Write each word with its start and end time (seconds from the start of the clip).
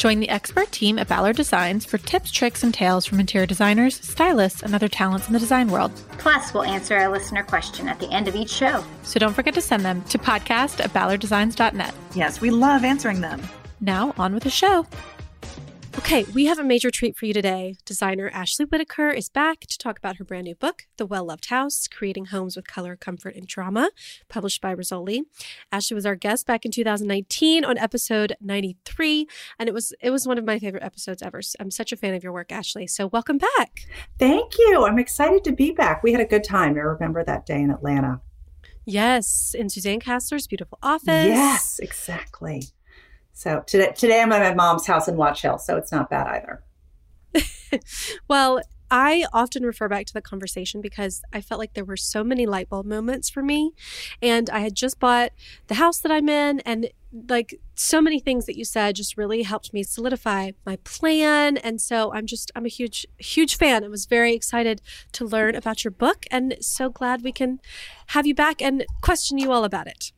Join 0.00 0.18
the 0.18 0.30
expert 0.30 0.72
team 0.72 0.98
at 0.98 1.08
Ballard 1.08 1.36
Designs 1.36 1.84
for 1.84 1.98
tips, 1.98 2.30
tricks, 2.32 2.62
and 2.62 2.72
tales 2.72 3.04
from 3.04 3.20
interior 3.20 3.44
designers, 3.44 4.00
stylists, 4.00 4.62
and 4.62 4.74
other 4.74 4.88
talents 4.88 5.26
in 5.26 5.34
the 5.34 5.38
design 5.38 5.68
world. 5.68 5.92
Plus, 6.16 6.54
we'll 6.54 6.62
answer 6.62 6.96
a 6.96 7.10
listener 7.10 7.42
question 7.42 7.86
at 7.86 8.00
the 8.00 8.10
end 8.10 8.26
of 8.26 8.34
each 8.34 8.48
show. 8.48 8.82
So 9.02 9.20
don't 9.20 9.34
forget 9.34 9.52
to 9.52 9.60
send 9.60 9.84
them 9.84 10.00
to 10.04 10.16
podcast 10.16 10.82
at 10.82 10.94
ballarddesigns.net. 10.94 11.94
Yes, 12.14 12.40
we 12.40 12.48
love 12.48 12.82
answering 12.82 13.20
them. 13.20 13.42
Now, 13.82 14.14
on 14.16 14.32
with 14.32 14.44
the 14.44 14.48
show. 14.48 14.86
Okay, 16.10 16.24
we 16.34 16.46
have 16.46 16.58
a 16.58 16.64
major 16.64 16.90
treat 16.90 17.16
for 17.16 17.26
you 17.26 17.32
today. 17.32 17.76
Designer 17.84 18.28
Ashley 18.34 18.64
Whittaker 18.64 19.10
is 19.10 19.28
back 19.28 19.60
to 19.60 19.78
talk 19.78 19.96
about 19.96 20.16
her 20.16 20.24
brand 20.24 20.46
new 20.46 20.56
book, 20.56 20.88
The 20.96 21.06
Well 21.06 21.26
Loved 21.26 21.46
House 21.50 21.86
Creating 21.86 22.24
Homes 22.24 22.56
with 22.56 22.66
Color, 22.66 22.96
Comfort, 22.96 23.36
and 23.36 23.46
Drama, 23.46 23.90
published 24.28 24.60
by 24.60 24.74
Rizzoli. 24.74 25.20
Ashley 25.70 25.94
was 25.94 26.04
our 26.04 26.16
guest 26.16 26.48
back 26.48 26.64
in 26.64 26.72
2019 26.72 27.64
on 27.64 27.78
episode 27.78 28.34
93, 28.40 29.28
and 29.56 29.68
it 29.68 29.72
was 29.72 29.92
it 30.00 30.10
was 30.10 30.26
one 30.26 30.36
of 30.36 30.44
my 30.44 30.58
favorite 30.58 30.82
episodes 30.82 31.22
ever. 31.22 31.42
I'm 31.60 31.70
such 31.70 31.92
a 31.92 31.96
fan 31.96 32.14
of 32.14 32.24
your 32.24 32.32
work, 32.32 32.50
Ashley. 32.50 32.88
So 32.88 33.06
welcome 33.06 33.38
back. 33.38 33.82
Thank 34.18 34.58
you. 34.58 34.84
I'm 34.84 34.98
excited 34.98 35.44
to 35.44 35.52
be 35.52 35.70
back. 35.70 36.02
We 36.02 36.10
had 36.10 36.20
a 36.20 36.24
good 36.24 36.42
time. 36.42 36.74
I 36.74 36.80
remember 36.80 37.22
that 37.22 37.46
day 37.46 37.62
in 37.62 37.70
Atlanta. 37.70 38.20
Yes, 38.84 39.54
in 39.56 39.68
Suzanne 39.68 40.00
Kasler's 40.00 40.48
beautiful 40.48 40.80
office. 40.82 41.28
Yes, 41.28 41.78
exactly. 41.78 42.64
So 43.32 43.62
today, 43.66 43.92
today 43.96 44.20
I'm 44.20 44.32
at 44.32 44.42
my 44.42 44.54
mom's 44.54 44.86
house 44.86 45.08
in 45.08 45.16
Watch 45.16 45.42
Hill, 45.42 45.58
so 45.58 45.76
it's 45.76 45.92
not 45.92 46.10
bad 46.10 46.26
either. 46.26 46.62
well, 48.28 48.60
I 48.90 49.24
often 49.32 49.62
refer 49.62 49.88
back 49.88 50.06
to 50.06 50.12
the 50.12 50.20
conversation 50.20 50.80
because 50.80 51.22
I 51.32 51.40
felt 51.40 51.60
like 51.60 51.74
there 51.74 51.84
were 51.84 51.96
so 51.96 52.24
many 52.24 52.44
light 52.44 52.68
bulb 52.68 52.86
moments 52.86 53.30
for 53.30 53.40
me. 53.40 53.72
And 54.20 54.50
I 54.50 54.60
had 54.60 54.74
just 54.74 54.98
bought 54.98 55.30
the 55.68 55.74
house 55.74 56.00
that 56.00 56.10
I'm 56.10 56.28
in, 56.28 56.60
and 56.60 56.90
like 57.28 57.60
so 57.74 58.00
many 58.00 58.18
things 58.18 58.46
that 58.46 58.56
you 58.56 58.64
said 58.64 58.96
just 58.96 59.16
really 59.16 59.42
helped 59.42 59.72
me 59.72 59.82
solidify 59.82 60.52
my 60.66 60.76
plan. 60.76 61.56
And 61.56 61.80
so 61.80 62.12
I'm 62.12 62.26
just, 62.26 62.50
I'm 62.54 62.66
a 62.66 62.68
huge, 62.68 63.06
huge 63.18 63.56
fan. 63.56 63.84
I 63.84 63.88
was 63.88 64.06
very 64.06 64.34
excited 64.34 64.82
to 65.12 65.24
learn 65.24 65.54
about 65.54 65.84
your 65.84 65.92
book 65.92 66.26
and 66.30 66.56
so 66.60 66.88
glad 66.88 67.22
we 67.22 67.32
can 67.32 67.60
have 68.08 68.26
you 68.26 68.34
back 68.34 68.60
and 68.60 68.84
question 69.02 69.38
you 69.38 69.52
all 69.52 69.64
about 69.64 69.86
it. 69.86 70.12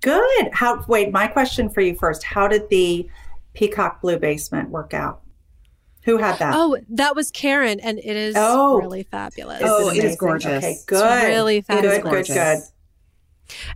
Good. 0.00 0.50
How 0.52 0.84
wait, 0.86 1.12
my 1.12 1.26
question 1.26 1.68
for 1.68 1.80
you 1.80 1.94
first. 1.94 2.22
How 2.22 2.48
did 2.48 2.68
the 2.68 3.08
peacock 3.54 4.00
blue 4.00 4.18
basement 4.18 4.70
work 4.70 4.94
out? 4.94 5.22
Who 6.04 6.16
had 6.16 6.38
that? 6.38 6.54
Oh, 6.56 6.78
that 6.90 7.16
was 7.16 7.30
Karen, 7.30 7.80
and 7.80 7.98
it 7.98 8.16
is 8.16 8.34
oh. 8.36 8.78
really 8.78 9.02
fabulous. 9.02 9.60
Oh, 9.64 9.90
it 9.90 10.04
is 10.04 10.16
gorgeous. 10.16 10.64
Okay, 10.64 10.76
good. 10.86 11.04
It's 11.04 11.24
really 11.26 11.60
fabulous. 11.60 11.98
Good, 11.98 12.26
good, 12.26 12.26
good. 12.26 12.58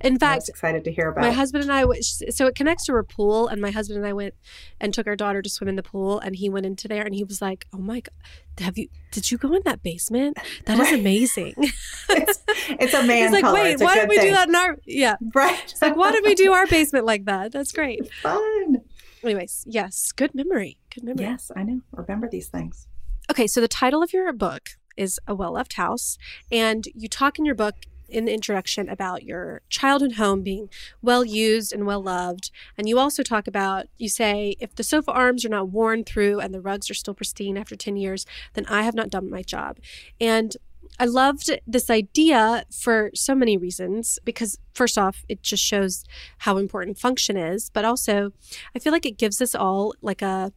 In 0.01 0.19
fact, 0.19 0.49
excited 0.49 0.85
to 0.85 0.93
hear 0.93 1.09
about. 1.09 1.23
My 1.23 1.31
husband 1.31 1.65
and 1.65 1.73
I, 1.73 1.85
so 2.01 2.47
it 2.47 2.55
connects 2.55 2.87
to 2.87 2.95
a 2.97 3.05
pool, 3.05 3.49
and 3.49 3.61
my 3.61 3.71
husband 3.71 3.99
and 3.99 4.07
I 4.07 4.13
went 4.13 4.35
and 4.81 4.93
took 4.93 5.07
our 5.07 5.17
daughter 5.17 5.43
to 5.43 5.49
swim 5.49 5.69
in 5.69 5.77
the 5.77 5.83
pool, 5.83 6.19
and 6.19 6.37
he 6.37 6.49
went 6.49 6.67
into 6.67 6.89
there, 6.89 7.03
and 7.03 7.15
he 7.15 7.25
was 7.25 7.41
like, 7.41 7.67
"Oh 7.73 7.79
my 7.79 8.01
god, 8.01 8.13
have 8.59 8.79
you? 8.79 8.89
Did 9.11 9.31
you 9.31 9.39
go 9.39 9.55
in 9.55 9.63
that 9.65 9.83
basement? 9.83 10.39
That 10.67 10.79
is 10.79 10.93
amazing." 10.93 11.55
it's, 12.09 12.43
it's 12.69 12.95
a 12.95 13.03
man. 13.07 13.23
He's 13.23 13.33
like, 13.33 13.45
color. 13.45 13.61
"Wait, 13.61 13.81
why 13.81 13.95
did 13.95 14.09
we 14.09 14.17
thing. 14.17 14.27
do 14.27 14.33
that 14.33 14.49
in 14.49 14.55
our? 14.55 14.79
Yeah, 14.85 15.17
right." 15.35 15.63
It's 15.65 15.83
like, 15.83 15.97
"Why 15.97 16.13
did 16.13 16.25
we 16.25 16.35
do 16.35 16.53
our 16.53 16.67
basement 16.67 17.05
like 17.05 17.25
that? 17.27 17.53
That's 17.53 17.73
great, 17.79 18.01
it's 18.01 18.15
fun." 18.21 18.79
Anyways, 19.25 19.65
yes, 19.69 20.11
good 20.13 20.35
memory. 20.35 20.79
Good 20.93 21.05
memory. 21.05 21.25
Yes, 21.25 21.51
I 21.55 21.63
know. 21.63 21.81
Remember 21.93 22.29
these 22.29 22.49
things. 22.49 22.89
Okay, 23.31 23.47
so 23.47 23.61
the 23.61 23.69
title 23.69 24.03
of 24.03 24.13
your 24.13 24.33
book 24.33 24.71
is 24.97 25.21
A 25.27 25.35
Well 25.35 25.53
Loved 25.53 25.75
House, 25.75 26.19
and 26.51 26.87
you 26.95 27.09
talk 27.09 27.39
in 27.39 27.45
your 27.45 27.55
book 27.55 27.77
in 28.13 28.25
the 28.27 28.33
introduction 28.33 28.89
about 28.89 29.25
your 29.25 29.63
childhood 29.69 30.13
home 30.13 30.43
being 30.43 30.69
well 31.01 31.25
used 31.25 31.73
and 31.73 31.87
well 31.87 32.03
loved. 32.03 32.51
And 32.77 32.89
you 32.89 32.99
also 32.99 33.23
talk 33.23 33.47
about, 33.47 33.87
you 33.99 34.09
say, 34.09 34.55
if 34.61 34.75
the 34.75 34.85
sofa 34.85 35.11
arms 35.11 35.45
are 35.45 35.51
not 35.51 35.71
worn 35.71 36.05
through 36.05 36.41
and 36.41 36.53
the 36.53 36.61
rugs 36.61 36.91
are 36.91 36.95
still 36.95 37.15
pristine 37.15 37.57
after 37.57 37.75
10 37.75 37.97
years, 37.97 38.27
then 38.55 38.67
I 38.67 38.83
have 38.83 38.95
not 38.95 39.11
done 39.11 39.31
my 39.31 39.43
job. 39.43 39.79
And 40.21 40.57
I 40.99 41.07
loved 41.07 41.51
this 41.67 41.89
idea 41.89 42.65
for 42.71 43.11
so 43.15 43.35
many 43.35 43.57
reasons 43.57 44.19
because, 44.25 44.59
first 44.75 44.99
off, 44.99 45.25
it 45.29 45.43
just 45.43 45.63
shows 45.63 46.05
how 46.39 46.59
important 46.59 46.99
function 46.99 47.37
is, 47.37 47.71
but 47.71 47.85
also 47.85 48.33
I 48.75 48.79
feel 48.79 48.93
like 48.93 49.07
it 49.07 49.19
gives 49.19 49.41
us 49.41 49.55
all 49.55 49.95
like 50.03 50.21
a 50.23 50.53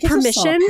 permission. 0.00 0.60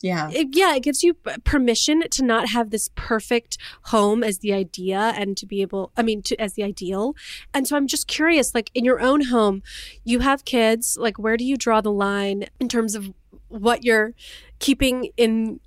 Yeah. 0.00 0.30
It, 0.32 0.48
yeah, 0.52 0.74
it 0.74 0.82
gives 0.82 1.02
you 1.02 1.14
permission 1.14 2.02
to 2.10 2.24
not 2.24 2.48
have 2.48 2.70
this 2.70 2.90
perfect 2.94 3.56
home 3.84 4.24
as 4.24 4.38
the 4.38 4.52
idea 4.52 5.12
and 5.16 5.36
to 5.36 5.46
be 5.46 5.62
able, 5.62 5.92
I 5.96 6.02
mean, 6.02 6.22
to, 6.22 6.40
as 6.40 6.54
the 6.54 6.64
ideal. 6.64 7.14
And 7.54 7.68
so 7.68 7.76
I'm 7.76 7.86
just 7.86 8.08
curious, 8.08 8.54
like 8.54 8.70
in 8.74 8.84
your 8.84 9.00
own 9.00 9.26
home, 9.26 9.62
you 10.04 10.20
have 10.20 10.44
kids, 10.44 10.96
like 10.98 11.18
where 11.18 11.36
do 11.36 11.44
you 11.44 11.56
draw 11.56 11.80
the 11.80 11.92
line 11.92 12.46
in 12.58 12.68
terms 12.68 12.94
of 12.94 13.12
what 13.48 13.84
you're 13.84 14.14
keeping 14.58 15.10
in 15.16 15.60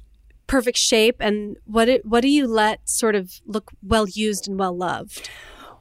perfect 0.47 0.77
shape 0.77 1.15
and 1.19 1.57
what 1.65 1.87
it, 1.87 2.05
what 2.05 2.21
do 2.21 2.29
you 2.29 2.45
let 2.45 2.87
sort 2.87 3.15
of 3.15 3.41
look 3.45 3.71
well 3.81 4.07
used 4.07 4.47
and 4.47 4.59
well 4.59 4.75
loved? 4.75 5.29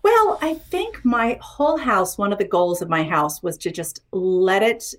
Well, 0.03 0.38
I 0.42 0.54
think 0.54 1.03
my 1.04 1.38
whole 1.41 1.78
house, 1.78 2.19
one 2.19 2.30
of 2.32 2.38
the 2.38 2.47
goals 2.47 2.82
of 2.82 2.91
my 2.91 3.03
house 3.03 3.42
was 3.42 3.56
to 3.58 3.70
just 3.70 4.00
let 4.12 4.62
it 4.62 4.94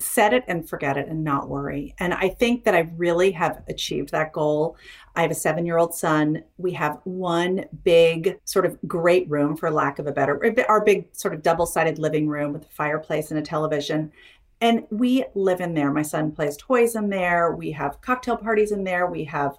set 0.00 0.32
it 0.32 0.44
and 0.48 0.68
forget 0.68 0.96
it 0.96 1.08
and 1.08 1.22
not 1.22 1.48
worry. 1.48 1.94
And 1.98 2.14
I 2.14 2.28
think 2.28 2.64
that 2.64 2.74
I 2.74 2.90
really 2.96 3.30
have 3.32 3.62
achieved 3.68 4.10
that 4.10 4.32
goal. 4.32 4.76
I 5.14 5.22
have 5.22 5.30
a 5.30 5.34
seven 5.34 5.66
year 5.66 5.78
old 5.78 5.94
son. 5.94 6.42
We 6.56 6.72
have 6.72 7.00
one 7.04 7.66
big, 7.84 8.38
sort 8.44 8.66
of 8.66 8.78
great 8.86 9.28
room, 9.28 9.56
for 9.56 9.70
lack 9.70 9.98
of 9.98 10.06
a 10.06 10.12
better, 10.12 10.40
our 10.68 10.84
big, 10.84 11.08
sort 11.12 11.34
of 11.34 11.42
double 11.42 11.66
sided 11.66 11.98
living 11.98 12.28
room 12.28 12.52
with 12.52 12.64
a 12.64 12.70
fireplace 12.70 13.30
and 13.30 13.38
a 13.38 13.42
television. 13.42 14.12
And 14.60 14.86
we 14.90 15.24
live 15.34 15.60
in 15.60 15.74
there. 15.74 15.90
My 15.90 16.02
son 16.02 16.32
plays 16.32 16.56
toys 16.56 16.94
in 16.94 17.08
there. 17.08 17.52
We 17.52 17.72
have 17.72 18.00
cocktail 18.00 18.36
parties 18.36 18.72
in 18.72 18.84
there. 18.84 19.06
We 19.06 19.24
have, 19.24 19.58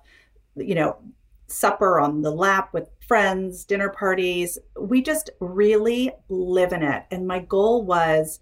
you 0.55 0.75
know, 0.75 0.97
supper 1.47 1.99
on 1.99 2.21
the 2.21 2.31
lap 2.31 2.73
with 2.73 2.89
friends, 3.07 3.65
dinner 3.65 3.89
parties. 3.89 4.57
We 4.79 5.01
just 5.01 5.31
really 5.39 6.11
live 6.29 6.71
in 6.71 6.83
it. 6.83 7.03
And 7.11 7.27
my 7.27 7.39
goal 7.39 7.83
was, 7.83 8.39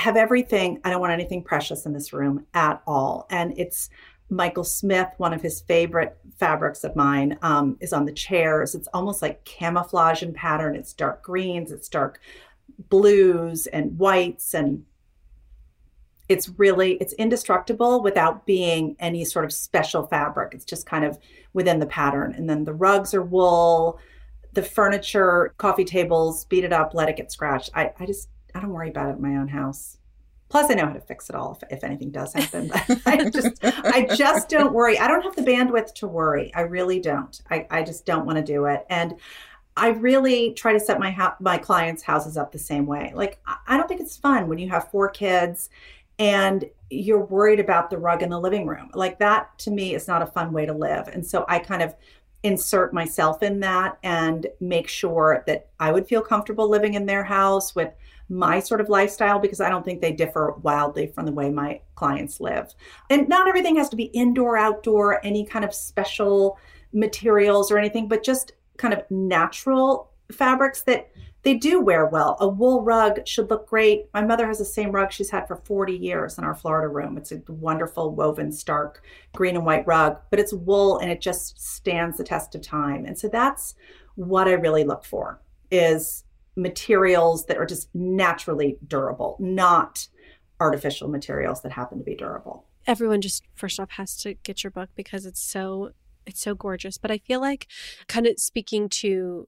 have 0.00 0.16
everything. 0.16 0.80
I 0.82 0.90
don't 0.90 1.00
want 1.00 1.12
anything 1.12 1.42
precious 1.42 1.86
in 1.86 1.92
this 1.92 2.12
room 2.12 2.46
at 2.54 2.82
all. 2.86 3.26
And 3.30 3.52
it's 3.58 3.90
Michael 4.30 4.64
Smith, 4.64 5.08
one 5.18 5.34
of 5.34 5.42
his 5.42 5.60
favorite 5.60 6.16
fabrics 6.38 6.84
of 6.84 6.96
mine, 6.96 7.38
um, 7.42 7.76
is 7.80 7.92
on 7.92 8.04
the 8.04 8.12
chairs. 8.12 8.74
It's 8.74 8.88
almost 8.94 9.22
like 9.22 9.44
camouflage 9.44 10.22
in 10.22 10.32
pattern. 10.32 10.74
It's 10.74 10.92
dark 10.92 11.22
greens, 11.22 11.70
it's 11.72 11.88
dark 11.88 12.20
blues 12.88 13.66
and 13.66 13.98
whites, 13.98 14.54
and 14.54 14.84
it's 16.28 16.48
really 16.56 16.92
it's 16.94 17.12
indestructible 17.14 18.02
without 18.02 18.46
being 18.46 18.96
any 19.00 19.24
sort 19.24 19.44
of 19.44 19.52
special 19.52 20.06
fabric. 20.06 20.54
It's 20.54 20.64
just 20.64 20.86
kind 20.86 21.04
of 21.04 21.18
within 21.52 21.80
the 21.80 21.86
pattern. 21.86 22.34
And 22.34 22.48
then 22.48 22.64
the 22.64 22.72
rugs 22.72 23.12
are 23.12 23.22
wool, 23.22 23.98
the 24.52 24.62
furniture, 24.62 25.54
coffee 25.58 25.84
tables, 25.84 26.44
beat 26.44 26.64
it 26.64 26.72
up, 26.72 26.94
let 26.94 27.08
it 27.08 27.16
get 27.16 27.32
scratched. 27.32 27.70
I, 27.74 27.92
I 27.98 28.06
just 28.06 28.28
I 28.54 28.60
don't 28.60 28.70
worry 28.70 28.90
about 28.90 29.10
it 29.10 29.16
in 29.16 29.22
my 29.22 29.36
own 29.36 29.48
house. 29.48 29.98
Plus, 30.48 30.70
I 30.70 30.74
know 30.74 30.86
how 30.86 30.92
to 30.92 31.00
fix 31.00 31.30
it 31.30 31.36
all 31.36 31.56
if, 31.62 31.78
if 31.78 31.84
anything 31.84 32.10
does 32.10 32.32
happen. 32.34 32.68
But 32.68 33.00
I 33.06 33.30
just, 33.30 33.58
I 33.62 34.08
just 34.16 34.48
don't 34.48 34.72
worry. 34.72 34.98
I 34.98 35.06
don't 35.06 35.22
have 35.22 35.36
the 35.36 35.42
bandwidth 35.42 35.94
to 35.94 36.08
worry. 36.08 36.52
I 36.54 36.62
really 36.62 36.98
don't. 36.98 37.40
I, 37.50 37.66
I 37.70 37.82
just 37.84 38.04
don't 38.04 38.26
want 38.26 38.38
to 38.38 38.44
do 38.44 38.64
it. 38.64 38.84
And 38.90 39.14
I 39.76 39.90
really 39.90 40.52
try 40.54 40.72
to 40.72 40.80
set 40.80 40.98
my 40.98 41.12
ha- 41.12 41.36
my 41.38 41.56
clients' 41.56 42.02
houses 42.02 42.36
up 42.36 42.50
the 42.50 42.58
same 42.58 42.84
way. 42.86 43.12
Like, 43.14 43.40
I 43.68 43.76
don't 43.76 43.88
think 43.88 44.00
it's 44.00 44.16
fun 44.16 44.48
when 44.48 44.58
you 44.58 44.68
have 44.70 44.90
four 44.90 45.08
kids 45.08 45.70
and 46.18 46.68
you're 46.90 47.24
worried 47.24 47.60
about 47.60 47.88
the 47.88 47.96
rug 47.96 48.22
in 48.22 48.28
the 48.28 48.38
living 48.38 48.66
room. 48.66 48.90
Like 48.92 49.18
that 49.20 49.56
to 49.60 49.70
me 49.70 49.94
is 49.94 50.06
not 50.06 50.20
a 50.20 50.26
fun 50.26 50.52
way 50.52 50.66
to 50.66 50.72
live. 50.74 51.08
And 51.08 51.26
so 51.26 51.46
I 51.48 51.60
kind 51.60 51.82
of 51.82 51.94
insert 52.42 52.92
myself 52.92 53.42
in 53.42 53.60
that 53.60 53.98
and 54.02 54.46
make 54.60 54.88
sure 54.88 55.44
that 55.46 55.68
I 55.78 55.92
would 55.92 56.06
feel 56.06 56.20
comfortable 56.20 56.68
living 56.68 56.94
in 56.94 57.06
their 57.06 57.24
house 57.24 57.74
with 57.74 57.92
my 58.30 58.60
sort 58.60 58.80
of 58.80 58.88
lifestyle 58.88 59.40
because 59.40 59.60
I 59.60 59.68
don't 59.68 59.84
think 59.84 60.00
they 60.00 60.12
differ 60.12 60.52
wildly 60.62 61.08
from 61.08 61.26
the 61.26 61.32
way 61.32 61.50
my 61.50 61.80
clients 61.96 62.40
live. 62.40 62.72
And 63.10 63.28
not 63.28 63.48
everything 63.48 63.76
has 63.76 63.88
to 63.90 63.96
be 63.96 64.04
indoor, 64.04 64.56
outdoor, 64.56 65.24
any 65.26 65.44
kind 65.44 65.64
of 65.64 65.74
special 65.74 66.58
materials 66.92 67.70
or 67.70 67.78
anything, 67.78 68.08
but 68.08 68.22
just 68.22 68.52
kind 68.78 68.94
of 68.94 69.02
natural 69.10 70.12
fabrics 70.32 70.82
that 70.82 71.10
they 71.42 71.54
do 71.54 71.80
wear 71.80 72.06
well. 72.06 72.36
A 72.40 72.48
wool 72.48 72.82
rug 72.82 73.26
should 73.26 73.50
look 73.50 73.68
great. 73.68 74.06
My 74.12 74.22
mother 74.22 74.46
has 74.46 74.58
the 74.58 74.64
same 74.64 74.92
rug 74.92 75.10
she's 75.10 75.30
had 75.30 75.48
for 75.48 75.56
40 75.56 75.96
years 75.96 76.38
in 76.38 76.44
our 76.44 76.54
Florida 76.54 76.88
room. 76.88 77.16
It's 77.16 77.32
a 77.32 77.40
wonderful 77.48 78.14
woven 78.14 78.52
stark 78.52 79.02
green 79.34 79.56
and 79.56 79.64
white 79.64 79.86
rug, 79.86 80.18
but 80.30 80.38
it's 80.38 80.52
wool 80.52 80.98
and 80.98 81.10
it 81.10 81.20
just 81.20 81.58
stands 81.60 82.18
the 82.18 82.24
test 82.24 82.54
of 82.54 82.62
time. 82.62 83.06
And 83.06 83.18
so 83.18 83.28
that's 83.28 83.74
what 84.16 84.48
I 84.48 84.52
really 84.52 84.84
look 84.84 85.04
for 85.04 85.40
is 85.70 86.24
materials 86.56 87.46
that 87.46 87.56
are 87.56 87.66
just 87.66 87.88
naturally 87.94 88.78
durable, 88.86 89.36
not 89.40 90.08
artificial 90.58 91.08
materials 91.08 91.62
that 91.62 91.72
happen 91.72 91.98
to 91.98 92.04
be 92.04 92.14
durable. 92.14 92.66
Everyone 92.86 93.20
just 93.20 93.44
first 93.54 93.78
off 93.80 93.90
has 93.92 94.16
to 94.18 94.34
get 94.34 94.62
your 94.62 94.70
book 94.70 94.90
because 94.94 95.26
it's 95.26 95.42
so 95.42 95.92
it's 96.26 96.40
so 96.40 96.54
gorgeous. 96.54 96.98
But 96.98 97.10
I 97.10 97.18
feel 97.18 97.40
like 97.40 97.66
kind 98.08 98.26
of 98.26 98.38
speaking 98.38 98.88
to 98.88 99.46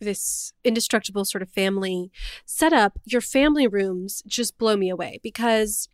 this 0.00 0.52
indestructible 0.64 1.24
sort 1.24 1.42
of 1.42 1.50
family 1.50 2.10
setup, 2.44 2.98
your 3.04 3.20
family 3.20 3.66
rooms 3.66 4.22
just 4.26 4.58
blow 4.58 4.76
me 4.76 4.90
away 4.90 5.20
because 5.22 5.88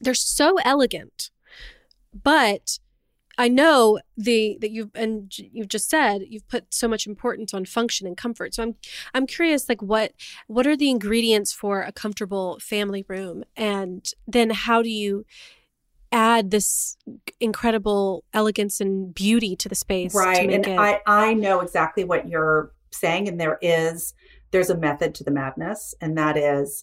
they're 0.00 0.14
so 0.14 0.56
elegant. 0.64 1.30
But 2.12 2.78
I 3.38 3.46
know 3.46 4.00
the 4.16 4.58
that 4.60 4.72
you've 4.72 4.90
and 4.94 5.32
you've 5.38 5.68
just 5.68 5.88
said 5.88 6.24
you've 6.28 6.48
put 6.48 6.74
so 6.74 6.88
much 6.88 7.06
importance 7.06 7.54
on 7.54 7.64
function 7.64 8.06
and 8.06 8.16
comfort. 8.16 8.54
So 8.54 8.64
I'm 8.64 8.74
I'm 9.14 9.26
curious 9.26 9.68
like 9.68 9.80
what 9.80 10.12
what 10.48 10.66
are 10.66 10.76
the 10.76 10.90
ingredients 10.90 11.52
for 11.52 11.82
a 11.82 11.92
comfortable 11.92 12.58
family 12.60 13.04
room 13.08 13.44
and 13.56 14.06
then 14.26 14.50
how 14.50 14.82
do 14.82 14.90
you 14.90 15.24
add 16.10 16.50
this 16.50 16.96
incredible 17.38 18.24
elegance 18.34 18.80
and 18.80 19.14
beauty 19.14 19.54
to 19.54 19.68
the 19.68 19.74
space 19.74 20.14
right 20.14 20.50
and 20.50 20.66
it... 20.66 20.78
i 20.78 21.02
i 21.06 21.34
know 21.34 21.60
exactly 21.60 22.02
what 22.02 22.26
you're 22.26 22.72
saying 22.90 23.28
and 23.28 23.38
there 23.38 23.58
is 23.60 24.14
there's 24.50 24.70
a 24.70 24.76
method 24.76 25.14
to 25.14 25.22
the 25.22 25.30
madness 25.30 25.94
and 26.00 26.16
that 26.16 26.38
is 26.38 26.82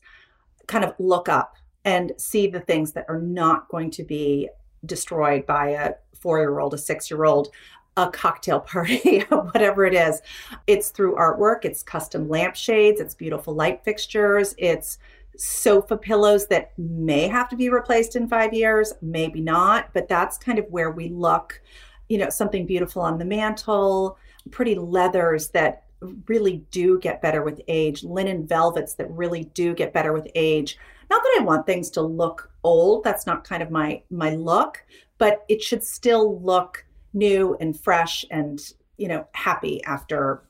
kind 0.68 0.84
of 0.84 0.94
look 1.00 1.28
up 1.28 1.56
and 1.84 2.12
see 2.18 2.46
the 2.46 2.60
things 2.60 2.92
that 2.92 3.06
are 3.10 3.19
not 3.19 3.68
going 3.69 3.90
to 3.90 4.04
be 4.04 4.48
destroyed 4.86 5.46
by 5.46 5.69
a 5.69 5.94
four 6.25 6.39
year 6.39 6.57
old 6.60 6.74
a 6.74 6.77
six 6.77 7.12
year 7.12 7.24
old 7.24 7.50
a 7.98 8.10
cocktail 8.10 8.60
party, 8.60 9.19
whatever 9.30 9.86
it 9.86 9.94
is. 9.94 10.24
It's 10.66 10.89
through 10.89 11.16
artwork, 11.16 11.66
it's 11.66 11.83
custom 11.83 12.27
lampshades, 12.27 13.00
it's 13.00 13.13
beautiful 13.13 13.54
light 13.54 13.83
fixtures, 13.86 14.56
it's 14.57 14.98
sofa 15.38 15.95
pillows 15.95 16.48
that 16.48 16.72
may 16.80 17.27
have 17.27 17.48
to 17.50 17.56
be 17.56 17.69
replaced 17.69 18.16
in 18.16 18.27
five 18.27 18.56
years, 18.56 18.92
maybe 19.04 19.39
not, 19.39 19.94
but 19.94 20.07
that's 20.07 20.36
kind 20.39 20.57
of 20.57 20.66
where 20.72 20.92
we 20.92 21.10
look, 21.10 21.62
you 22.10 22.18
know, 22.18 22.30
something 22.30 22.66
beautiful 22.66 23.04
on 23.04 23.19
the 23.19 23.25
mantle, 23.25 24.18
pretty 24.50 24.74
leathers 24.74 25.50
that 25.50 25.83
really 26.27 26.63
do 26.72 27.00
get 27.00 27.22
better 27.22 27.44
with 27.44 27.62
age, 27.68 28.04
linen 28.04 28.48
velvets 28.48 28.95
that 28.95 29.12
really 29.12 29.45
do 29.54 29.75
get 29.75 29.94
better 29.94 30.12
with 30.12 30.27
age. 30.33 30.77
Not 31.10 31.22
that 31.22 31.38
I 31.39 31.44
want 31.44 31.68
things 31.68 31.92
to 31.92 32.01
look 32.01 32.51
old, 32.63 33.04
that's 33.04 33.27
not 33.27 33.44
kind 33.44 33.62
of 33.62 33.69
my 33.69 34.01
my 34.10 34.31
look, 34.31 34.83
but 35.17 35.45
it 35.47 35.62
should 35.62 35.83
still 35.83 36.39
look 36.41 36.85
new 37.13 37.56
and 37.59 37.79
fresh 37.79 38.25
and, 38.31 38.73
you 38.97 39.07
know, 39.07 39.27
happy 39.33 39.83
after 39.83 40.44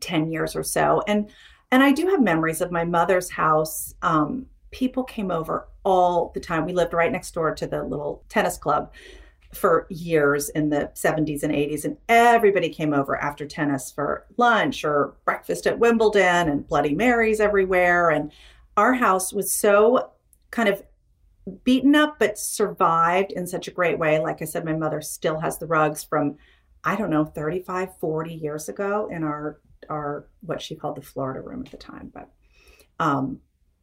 10 0.00 0.30
years 0.30 0.54
or 0.54 0.62
so. 0.62 1.02
And 1.06 1.30
and 1.70 1.82
I 1.82 1.90
do 1.90 2.06
have 2.08 2.20
memories 2.20 2.60
of 2.60 2.70
my 2.70 2.84
mother's 2.84 3.30
house. 3.30 3.94
Um, 4.02 4.44
people 4.72 5.04
came 5.04 5.30
over 5.30 5.68
all 5.84 6.30
the 6.34 6.40
time. 6.40 6.66
We 6.66 6.74
lived 6.74 6.92
right 6.92 7.10
next 7.10 7.32
door 7.32 7.54
to 7.54 7.66
the 7.66 7.82
little 7.82 8.24
tennis 8.28 8.58
club 8.58 8.92
for 9.54 9.86
years 9.90 10.48
in 10.50 10.68
the 10.68 10.90
70s 10.94 11.42
and 11.42 11.52
80s 11.52 11.84
and 11.84 11.96
everybody 12.08 12.70
came 12.70 12.94
over 12.94 13.16
after 13.16 13.46
tennis 13.46 13.92
for 13.92 14.26
lunch 14.38 14.82
or 14.82 15.14
breakfast 15.26 15.66
at 15.66 15.78
Wimbledon 15.78 16.48
and 16.48 16.66
bloody 16.66 16.94
marys 16.94 17.38
everywhere 17.38 18.10
and 18.10 18.32
our 18.78 18.94
house 18.94 19.30
was 19.30 19.52
so 19.52 20.10
kind 20.50 20.70
of 20.70 20.82
beaten 21.64 21.94
up 21.94 22.18
but 22.18 22.38
survived 22.38 23.32
in 23.32 23.46
such 23.46 23.66
a 23.66 23.72
great 23.72 23.98
way 23.98 24.20
like 24.20 24.40
I 24.40 24.44
said 24.44 24.64
my 24.64 24.74
mother 24.74 25.00
still 25.00 25.40
has 25.40 25.58
the 25.58 25.66
rugs 25.66 26.04
from 26.04 26.36
I 26.84 26.96
don't 26.96 27.10
know 27.10 27.24
35 27.24 27.96
40 27.98 28.34
years 28.34 28.68
ago 28.68 29.08
in 29.10 29.24
our 29.24 29.60
our 29.88 30.26
what 30.40 30.60
she 30.60 30.74
called 30.74 30.96
the 30.96 31.02
Florida 31.02 31.40
room 31.40 31.62
at 31.64 31.70
the 31.70 31.76
time. 31.76 32.10
But 32.12 32.28
um, 32.98 33.40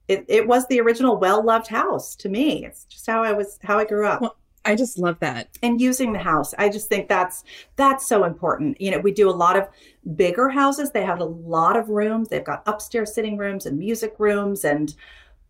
it, 0.07 0.25
it 0.27 0.47
was 0.47 0.67
the 0.67 0.79
original 0.81 1.17
well 1.17 1.43
loved 1.43 1.67
house 1.67 2.15
to 2.17 2.29
me. 2.29 2.65
It's 2.65 2.85
just 2.85 3.05
how 3.07 3.23
I 3.23 3.31
was 3.31 3.59
how 3.63 3.77
I 3.79 3.85
grew 3.85 4.07
up. 4.07 4.21
Well, 4.21 4.35
I 4.65 4.75
just 4.75 4.97
love 4.97 5.17
that. 5.19 5.57
And 5.63 5.79
using 5.79 6.11
the 6.11 6.19
house. 6.19 6.53
I 6.57 6.69
just 6.69 6.89
think 6.89 7.07
that's 7.07 7.43
that's 7.75 8.07
so 8.07 8.23
important. 8.23 8.79
You 8.81 8.91
know, 8.91 8.99
we 8.99 9.11
do 9.11 9.29
a 9.29 9.31
lot 9.31 9.57
of 9.57 9.67
bigger 10.15 10.49
houses. 10.49 10.91
They 10.91 11.05
have 11.05 11.19
a 11.19 11.25
lot 11.25 11.77
of 11.77 11.89
rooms. 11.89 12.29
They've 12.29 12.43
got 12.43 12.63
upstairs 12.65 13.13
sitting 13.13 13.37
rooms 13.37 13.65
and 13.65 13.77
music 13.77 14.15
rooms 14.17 14.65
and 14.65 14.93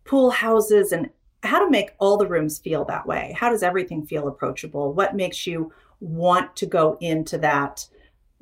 pool 0.04 0.30
houses 0.30 0.92
and 0.92 1.10
how 1.42 1.58
to 1.64 1.70
make 1.70 1.92
all 1.98 2.16
the 2.16 2.26
rooms 2.26 2.58
feel 2.58 2.84
that 2.84 3.06
way. 3.06 3.34
How 3.38 3.50
does 3.50 3.62
everything 3.62 4.04
feel 4.04 4.28
approachable? 4.28 4.92
What 4.92 5.14
makes 5.14 5.46
you 5.46 5.72
want 6.00 6.54
to 6.56 6.66
go 6.66 6.96
into 7.00 7.38
that 7.38 7.86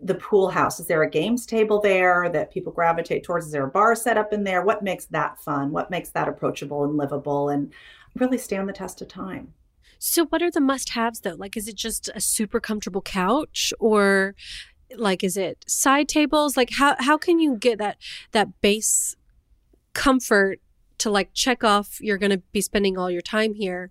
the 0.01 0.15
pool 0.15 0.49
house? 0.49 0.79
Is 0.79 0.87
there 0.87 1.03
a 1.03 1.11
games 1.11 1.47
table 1.47 1.81
there 1.81 2.29
that 2.31 2.53
people 2.53 2.73
gravitate 2.73 3.25
towards? 3.25 3.47
Is 3.47 3.53
there 3.53 3.67
a 3.67 3.71
bar 3.71 3.95
set 3.95 4.17
up 4.17 4.33
in 4.33 4.45
there? 4.45 4.63
What 4.63 4.83
makes 4.83 5.07
that 5.07 5.39
fun? 5.41 5.71
What 5.71 5.91
makes 5.91 6.11
that 6.11 6.29
approachable 6.29 6.85
and 6.85 6.97
livable 6.97 7.49
and 7.49 7.73
really 8.15 8.39
stand 8.39 8.69
the 8.69 8.73
test 8.73 9.01
of 9.03 9.09
time? 9.09 9.55
So, 10.01 10.27
what 10.27 10.43
are 10.43 10.51
the 10.51 10.61
must 10.61 10.91
haves 10.91 11.21
though? 11.21 11.35
Like, 11.37 11.57
is 11.57 11.67
it 11.67 11.75
just 11.75 12.09
a 12.15 12.21
super 12.21 12.61
comfortable 12.61 13.03
couch 13.03 13.73
or 13.81 14.35
like 14.97 15.23
is 15.23 15.37
it 15.37 15.65
side 15.69 16.09
tables 16.09 16.57
like 16.57 16.71
how 16.71 16.97
how 16.99 17.19
can 17.19 17.39
you 17.39 17.57
get 17.57 17.79
that 17.79 17.99
that 18.33 18.61
base 18.63 19.15
comfort 19.93 20.61
to 20.99 21.11
like 21.11 21.33
check 21.33 21.65
off 21.65 22.01
you're 22.01 22.19
going 22.19 22.31
to 22.31 22.43
be 22.53 22.61
spending 22.61 22.99
all 22.99 23.11
your 23.11 23.23
time 23.23 23.55
here 23.55 23.91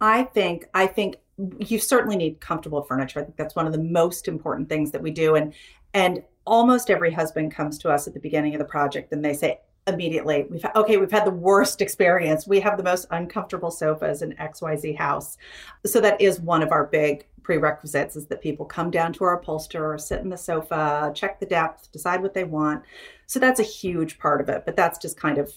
i 0.00 0.22
think 0.22 0.66
i 0.74 0.86
think 0.86 1.16
you 1.58 1.78
certainly 1.78 2.16
need 2.16 2.40
comfortable 2.40 2.82
furniture. 2.82 3.20
I 3.20 3.24
think 3.24 3.36
that's 3.36 3.56
one 3.56 3.66
of 3.66 3.72
the 3.72 3.82
most 3.82 4.28
important 4.28 4.68
things 4.68 4.90
that 4.92 5.02
we 5.02 5.10
do. 5.10 5.34
And 5.34 5.52
and 5.92 6.22
almost 6.46 6.90
every 6.90 7.12
husband 7.12 7.54
comes 7.54 7.78
to 7.78 7.90
us 7.90 8.06
at 8.06 8.14
the 8.14 8.20
beginning 8.20 8.54
of 8.54 8.58
the 8.58 8.64
project 8.64 9.12
and 9.12 9.24
they 9.24 9.34
say 9.34 9.60
immediately, 9.86 10.46
we've 10.48 10.64
okay, 10.76 10.96
we've 10.96 11.10
had 11.10 11.26
the 11.26 11.30
worst 11.30 11.80
experience. 11.80 12.46
We 12.46 12.60
have 12.60 12.76
the 12.76 12.84
most 12.84 13.06
uncomfortable 13.10 13.70
sofas 13.70 14.22
in 14.22 14.32
XYZ 14.32 14.96
house. 14.96 15.36
So 15.84 16.00
that 16.00 16.20
is 16.20 16.40
one 16.40 16.62
of 16.62 16.72
our 16.72 16.86
big 16.86 17.26
prerequisites 17.42 18.16
is 18.16 18.26
that 18.26 18.40
people 18.40 18.64
come 18.64 18.90
down 18.90 19.12
to 19.12 19.24
our 19.24 19.38
upholsterer, 19.38 19.98
sit 19.98 20.20
in 20.20 20.30
the 20.30 20.36
sofa, 20.36 21.12
check 21.14 21.38
the 21.40 21.46
depth, 21.46 21.92
decide 21.92 22.22
what 22.22 22.32
they 22.32 22.44
want. 22.44 22.82
So 23.26 23.38
that's 23.38 23.60
a 23.60 23.64
huge 23.64 24.18
part 24.18 24.40
of 24.40 24.48
it. 24.48 24.64
But 24.64 24.76
that's 24.76 24.98
just 24.98 25.18
kind 25.18 25.36
of 25.36 25.52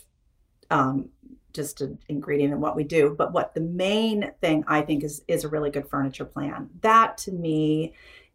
um, 0.69 1.09
just 1.53 1.81
an 1.81 1.97
ingredient 2.07 2.53
in 2.53 2.61
what 2.61 2.75
we 2.75 2.83
do. 2.83 3.15
But 3.17 3.33
what 3.33 3.53
the 3.53 3.61
main 3.61 4.31
thing 4.41 4.63
I 4.67 4.81
think 4.81 5.03
is 5.03 5.23
is 5.27 5.43
a 5.43 5.49
really 5.49 5.71
good 5.71 5.89
furniture 5.89 6.25
plan. 6.25 6.69
That 6.81 7.17
to 7.19 7.31
me 7.31 7.93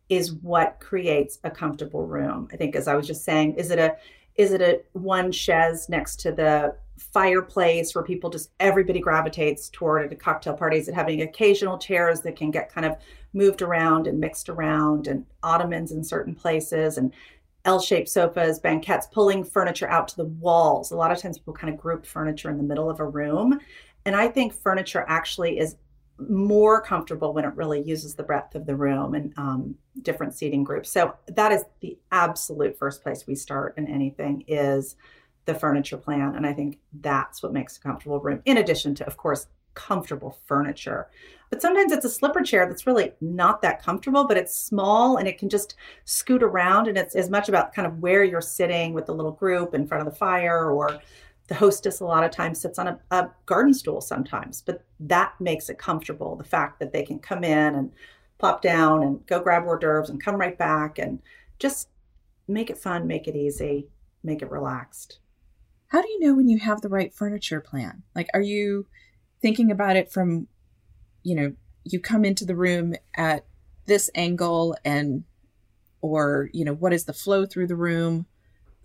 is 0.09 0.33
what 0.33 0.81
creates 0.81 1.39
a 1.45 1.51
comfortable 1.51 2.07
room. 2.07 2.49
I 2.53 2.57
think 2.57 2.77
as 2.77 2.89
I 2.89 2.95
was 2.95 3.07
just 3.07 3.25
saying, 3.25 3.55
is 3.55 3.71
it 3.71 3.79
a 3.79 3.97
is 4.35 4.53
it 4.53 4.63
a 4.63 4.81
one 4.93 5.31
chaise 5.31 5.89
next 5.89 6.17
to 6.21 6.33
the 6.33 6.77
fireplace 6.97 7.95
where 7.95 8.05
people 8.05 8.31
just 8.31 8.51
everybody 8.61 9.01
gravitates 9.01 9.69
toward 9.69 10.05
at 10.05 10.13
a 10.13 10.17
cocktail 10.17 10.55
party? 10.55 10.79
Is 10.79 10.89
it 10.89 10.95
having 10.95 11.23
occasional 11.23 11.79
chairs 11.79 12.23
that 12.23 12.37
can 12.37 12.51
get 12.51 12.73
kind 12.73 12.87
of 12.87 12.97
moved 13.33 13.63
around 13.63 14.07
and 14.07 14.21
mixed 14.21 14.49
around 14.49 15.07
and 15.07 15.27
ottomans 15.43 15.93
in 15.93 16.03
certain 16.05 16.35
places 16.35 16.99
and 16.99 17.13
L-shaped 17.65 18.09
sofas, 18.09 18.59
banquettes, 18.59 19.07
pulling 19.13 19.45
furniture 19.45 19.89
out 19.89 20.09
to 20.09 20.17
the 20.17 20.25
walls. 20.25 20.91
A 20.91 20.97
lot 20.97 21.13
of 21.13 21.19
times 21.19 21.39
people 21.39 21.55
kind 21.55 21.73
of 21.73 21.81
group 21.81 22.05
furniture 22.05 22.51
in 22.51 22.57
the 22.57 22.63
middle 22.65 22.91
of 22.91 23.01
a 23.01 23.05
room. 23.05 23.61
And 24.05 24.17
I 24.17 24.29
think 24.29 24.53
furniture 24.53 25.05
actually 25.07 25.59
is 25.59 25.77
more 26.29 26.81
comfortable 26.81 27.33
when 27.33 27.45
it 27.45 27.55
really 27.55 27.81
uses 27.83 28.15
the 28.15 28.23
breadth 28.23 28.55
of 28.55 28.67
the 28.67 28.77
room 28.77 29.15
and 29.15 29.33
um, 29.37 29.75
different 30.03 30.35
seating 30.35 30.65
groups. 30.65 30.91
So 30.91 31.15
that 31.29 31.53
is 31.53 31.65
the 31.81 31.99
absolute 32.11 32.79
first 32.79 33.03
place 33.03 33.27
we 33.27 33.35
start 33.35 33.75
in 33.79 33.87
anything 33.87 34.45
is 34.47 34.97
the 35.45 35.55
furniture 35.55 35.97
plan. 35.97 36.35
And 36.37 36.47
I 36.47 36.53
think 36.53 36.79
that's 37.01 37.43
what 37.43 37.53
makes 37.53 37.77
a 37.77 37.81
comfortable 37.81 38.21
room, 38.21 38.43
in 38.45 38.59
addition 38.59 38.95
to, 38.97 39.07
of 39.07 39.17
course, 39.17 39.47
comfortable 39.75 40.39
furniture. 40.47 41.09
But 41.51 41.61
sometimes 41.61 41.93
it's 41.93 42.05
a 42.05 42.11
slipper 42.11 42.43
chair 42.43 42.67
that's 42.67 42.87
really 42.87 43.13
not 43.21 43.61
that 43.61 43.83
comfortable, 43.83 44.27
but 44.27 44.39
it's 44.39 44.57
small 44.57 45.19
and 45.19 45.29
it 45.29 45.37
can 45.37 45.51
just 45.51 45.75
scoot 46.05 46.43
around. 46.43 46.89
And 46.89 46.97
it's 46.97 47.15
as 47.15 47.29
much 47.29 47.49
about 47.49 47.75
kind 47.75 47.87
of 47.87 47.99
where 47.99 48.25
you're 48.25 48.41
sitting 48.41 48.95
with 48.95 49.07
the 49.07 49.15
little 49.15 49.33
group 49.33 49.75
in 49.75 49.87
front 49.87 50.07
of 50.07 50.13
the 50.13 50.19
fire, 50.19 50.71
or 50.71 50.99
the 51.49 51.55
hostess 51.55 52.01
a 52.01 52.07
lot 52.07 52.25
of 52.25 52.31
times 52.31 52.61
sits 52.61 52.79
on 52.79 52.89
a, 52.89 52.99
a 53.11 53.31
garden 53.45 53.75
stool 53.75 54.01
sometimes. 54.01 54.63
But 54.63 54.85
that 55.01 55.35
makes 55.41 55.69
it 55.69 55.77
comfortable. 55.77 56.37
The 56.37 56.45
fact 56.45 56.81
that 56.81 56.93
they 56.93 57.03
can 57.03 57.19
come 57.19 57.45
in 57.45 57.75
and 57.75 57.93
plop 58.39 58.63
down 58.63 59.03
and 59.03 59.27
go 59.27 59.41
grab 59.41 59.65
hors 59.65 59.79
d'oeuvres 59.79 60.09
and 60.09 60.23
come 60.23 60.37
right 60.37 60.57
back 60.57 60.99
and 60.99 61.21
just 61.59 61.89
make 62.49 62.71
it 62.71 62.79
fun, 62.79 63.07
make 63.07 63.29
it 63.29 63.37
easy, 63.37 63.89
make 64.25 64.41
it 64.41 64.51
relaxed. 64.51 65.19
How 65.89 66.01
do 66.01 66.09
you 66.09 66.21
know 66.21 66.35
when 66.35 66.49
you 66.49 66.59
have 66.59 66.81
the 66.81 66.89
right 66.89 67.13
furniture 67.13 67.61
plan? 67.61 68.03
Like, 68.15 68.29
are 68.33 68.41
you 68.41 68.87
thinking 69.43 69.71
about 69.71 69.97
it 69.97 70.11
from 70.11 70.49
you 71.25 71.35
know, 71.35 71.53
you 71.85 72.01
come 72.01 72.25
into 72.25 72.45
the 72.45 72.57
room 72.57 72.95
at 73.17 73.45
this 73.87 74.11
angle 74.15 74.77
and 74.85 75.25
or, 76.01 76.49
you 76.53 76.65
know, 76.65 76.75
what 76.75 76.93
is 76.93 77.05
the 77.05 77.13
flow 77.13 77.47
through 77.47 77.67
the 77.67 77.77
room? 77.77 78.27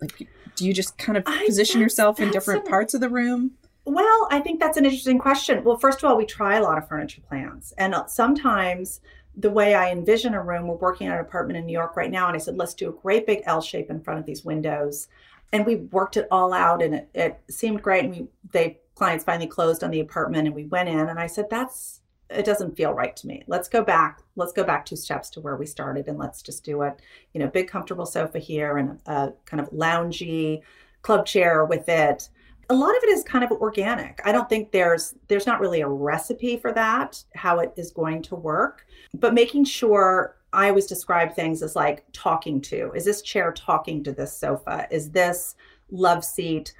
Like 0.00 0.28
do 0.54 0.66
you 0.66 0.72
just 0.72 0.98
kind 0.98 1.16
of 1.16 1.24
position 1.24 1.80
yourself 1.80 2.20
in 2.20 2.30
different 2.30 2.66
a, 2.66 2.70
parts 2.70 2.94
of 2.94 3.00
the 3.00 3.08
room? 3.08 3.52
Well, 3.84 4.28
I 4.30 4.40
think 4.40 4.60
that's 4.60 4.76
an 4.76 4.84
interesting 4.84 5.18
question. 5.18 5.64
Well, 5.64 5.78
first 5.78 6.02
of 6.02 6.10
all, 6.10 6.16
we 6.16 6.26
try 6.26 6.56
a 6.56 6.62
lot 6.62 6.78
of 6.78 6.88
furniture 6.88 7.22
plans. 7.28 7.72
And 7.78 7.94
uh, 7.94 8.06
sometimes 8.06 9.00
the 9.36 9.50
way 9.50 9.74
I 9.74 9.90
envision 9.90 10.34
a 10.34 10.42
room, 10.42 10.66
we're 10.66 10.74
working 10.74 11.08
on 11.08 11.14
an 11.14 11.20
apartment 11.20 11.56
in 11.56 11.66
New 11.66 11.72
York 11.72 11.96
right 11.96 12.10
now, 12.10 12.26
and 12.26 12.34
I 12.34 12.38
said, 12.38 12.56
let's 12.56 12.74
do 12.74 12.88
a 12.88 12.92
great 12.92 13.26
big 13.26 13.42
L 13.46 13.60
shape 13.60 13.88
in 13.88 14.00
front 14.00 14.20
of 14.20 14.26
these 14.26 14.44
windows. 14.44 15.08
and 15.52 15.64
we 15.64 15.76
worked 15.76 16.16
it 16.16 16.28
all 16.30 16.52
out 16.52 16.82
and 16.82 16.94
it, 16.94 17.08
it 17.14 17.40
seemed 17.50 17.82
great 17.82 18.04
and 18.04 18.14
we 18.14 18.26
they 18.52 18.78
clients 18.98 19.24
finally 19.24 19.46
closed 19.46 19.84
on 19.84 19.92
the 19.92 20.00
apartment 20.00 20.46
and 20.46 20.56
we 20.56 20.66
went 20.66 20.88
in 20.88 20.98
and 21.08 21.20
i 21.20 21.26
said 21.26 21.48
that's 21.48 22.00
it 22.30 22.44
doesn't 22.44 22.76
feel 22.76 22.92
right 22.92 23.16
to 23.16 23.28
me 23.28 23.44
let's 23.46 23.68
go 23.68 23.82
back 23.82 24.20
let's 24.34 24.52
go 24.52 24.64
back 24.64 24.84
two 24.84 24.96
steps 24.96 25.30
to 25.30 25.40
where 25.40 25.56
we 25.56 25.64
started 25.64 26.08
and 26.08 26.18
let's 26.18 26.42
just 26.42 26.64
do 26.64 26.82
it 26.82 27.00
you 27.32 27.40
know 27.40 27.46
big 27.46 27.68
comfortable 27.68 28.04
sofa 28.04 28.40
here 28.40 28.76
and 28.76 28.98
a, 29.06 29.12
a 29.12 29.32
kind 29.46 29.60
of 29.60 29.70
loungy 29.70 30.60
club 31.02 31.24
chair 31.24 31.64
with 31.64 31.88
it 31.88 32.28
a 32.70 32.74
lot 32.74 32.94
of 32.96 33.02
it 33.04 33.10
is 33.10 33.22
kind 33.22 33.44
of 33.44 33.52
organic 33.52 34.20
i 34.24 34.32
don't 34.32 34.48
think 34.48 34.72
there's 34.72 35.14
there's 35.28 35.46
not 35.46 35.60
really 35.60 35.80
a 35.80 35.88
recipe 35.88 36.56
for 36.56 36.72
that 36.72 37.22
how 37.36 37.60
it 37.60 37.72
is 37.76 37.92
going 37.92 38.20
to 38.20 38.34
work 38.34 38.84
but 39.14 39.32
making 39.32 39.64
sure 39.64 40.34
I 40.52 40.70
always 40.70 40.86
describe 40.86 41.34
things 41.34 41.62
as 41.62 41.76
like 41.76 42.04
talking 42.12 42.60
to. 42.62 42.90
Is 42.92 43.04
this 43.04 43.20
chair 43.20 43.52
talking 43.52 44.02
to 44.04 44.12
this 44.12 44.32
sofa? 44.32 44.88
Is 44.90 45.10
this 45.10 45.56
love 45.90 46.24
seat 46.24 46.72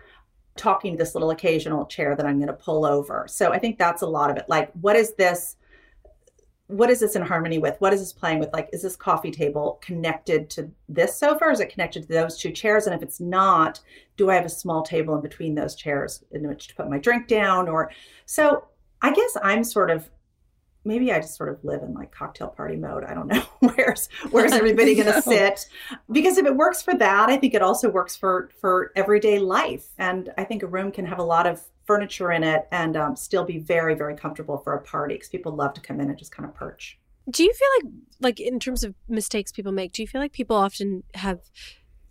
talking 0.58 0.92
to 0.92 0.98
this 0.98 1.14
little 1.14 1.30
occasional 1.30 1.86
chair 1.86 2.14
that 2.14 2.26
I'm 2.26 2.36
going 2.36 2.48
to 2.48 2.52
pull 2.52 2.84
over? 2.84 3.26
So 3.28 3.52
I 3.52 3.58
think 3.58 3.78
that's 3.78 4.02
a 4.02 4.06
lot 4.06 4.30
of 4.30 4.36
it. 4.36 4.44
Like, 4.48 4.70
what 4.72 4.96
is 4.96 5.14
this? 5.14 5.56
What 6.66 6.90
is 6.90 7.00
this 7.00 7.16
in 7.16 7.22
harmony 7.22 7.56
with? 7.56 7.76
What 7.78 7.94
is 7.94 8.00
this 8.00 8.12
playing 8.12 8.40
with? 8.40 8.52
Like, 8.52 8.68
is 8.74 8.82
this 8.82 8.94
coffee 8.94 9.30
table 9.30 9.78
connected 9.80 10.50
to 10.50 10.70
this 10.86 11.16
sofa 11.16 11.46
or 11.46 11.50
is 11.50 11.60
it 11.60 11.70
connected 11.70 12.02
to 12.02 12.08
those 12.08 12.36
two 12.36 12.50
chairs? 12.50 12.86
And 12.86 12.94
if 12.94 13.02
it's 13.02 13.20
not, 13.20 13.80
do 14.18 14.28
I 14.28 14.34
have 14.34 14.44
a 14.44 14.50
small 14.50 14.82
table 14.82 15.14
in 15.14 15.22
between 15.22 15.54
those 15.54 15.74
chairs 15.74 16.24
in 16.30 16.46
which 16.46 16.68
to 16.68 16.74
put 16.74 16.90
my 16.90 16.98
drink 16.98 17.26
down? 17.26 17.68
Or 17.68 17.90
so 18.26 18.64
I 19.00 19.14
guess 19.14 19.36
I'm 19.42 19.64
sort 19.64 19.90
of 19.90 20.10
maybe 20.88 21.12
I 21.12 21.20
just 21.20 21.36
sort 21.36 21.50
of 21.50 21.62
live 21.62 21.82
in 21.82 21.92
like 21.92 22.10
cocktail 22.10 22.48
party 22.48 22.74
mode. 22.74 23.04
I 23.04 23.14
don't 23.14 23.28
know. 23.28 23.42
where's 23.60 24.08
where's 24.30 24.52
everybody 24.62 24.94
going 24.96 25.12
to 25.12 25.22
sit? 25.22 25.66
Because 26.10 26.38
if 26.38 26.46
it 26.46 26.56
works 26.56 26.82
for 26.82 26.94
that, 26.94 27.28
I 27.28 27.36
think 27.36 27.54
it 27.54 27.62
also 27.62 27.88
works 27.88 28.16
for 28.16 28.50
for 28.60 28.90
everyday 28.96 29.38
life. 29.38 29.86
And 29.98 30.32
I 30.36 30.44
think 30.44 30.64
a 30.64 30.66
room 30.66 30.90
can 30.90 31.06
have 31.06 31.18
a 31.18 31.22
lot 31.22 31.46
of 31.46 31.62
furniture 31.84 32.32
in 32.32 32.42
it 32.42 32.66
and 32.72 32.96
um, 32.96 33.14
still 33.14 33.44
be 33.44 33.58
very 33.58 33.94
very 33.94 34.16
comfortable 34.16 34.58
for 34.58 34.74
a 34.74 34.80
party 34.82 35.14
because 35.14 35.28
people 35.28 35.54
love 35.54 35.74
to 35.74 35.80
come 35.80 36.00
in 36.00 36.08
and 36.08 36.18
just 36.18 36.32
kind 36.32 36.48
of 36.48 36.54
perch. 36.54 36.98
Do 37.30 37.44
you 37.44 37.52
feel 37.52 37.68
like 37.78 37.94
like 38.20 38.40
in 38.40 38.58
terms 38.58 38.82
of 38.82 38.94
mistakes 39.08 39.52
people 39.52 39.72
make? 39.72 39.92
Do 39.92 40.02
you 40.02 40.08
feel 40.08 40.20
like 40.20 40.32
people 40.32 40.56
often 40.56 41.04
have 41.14 41.40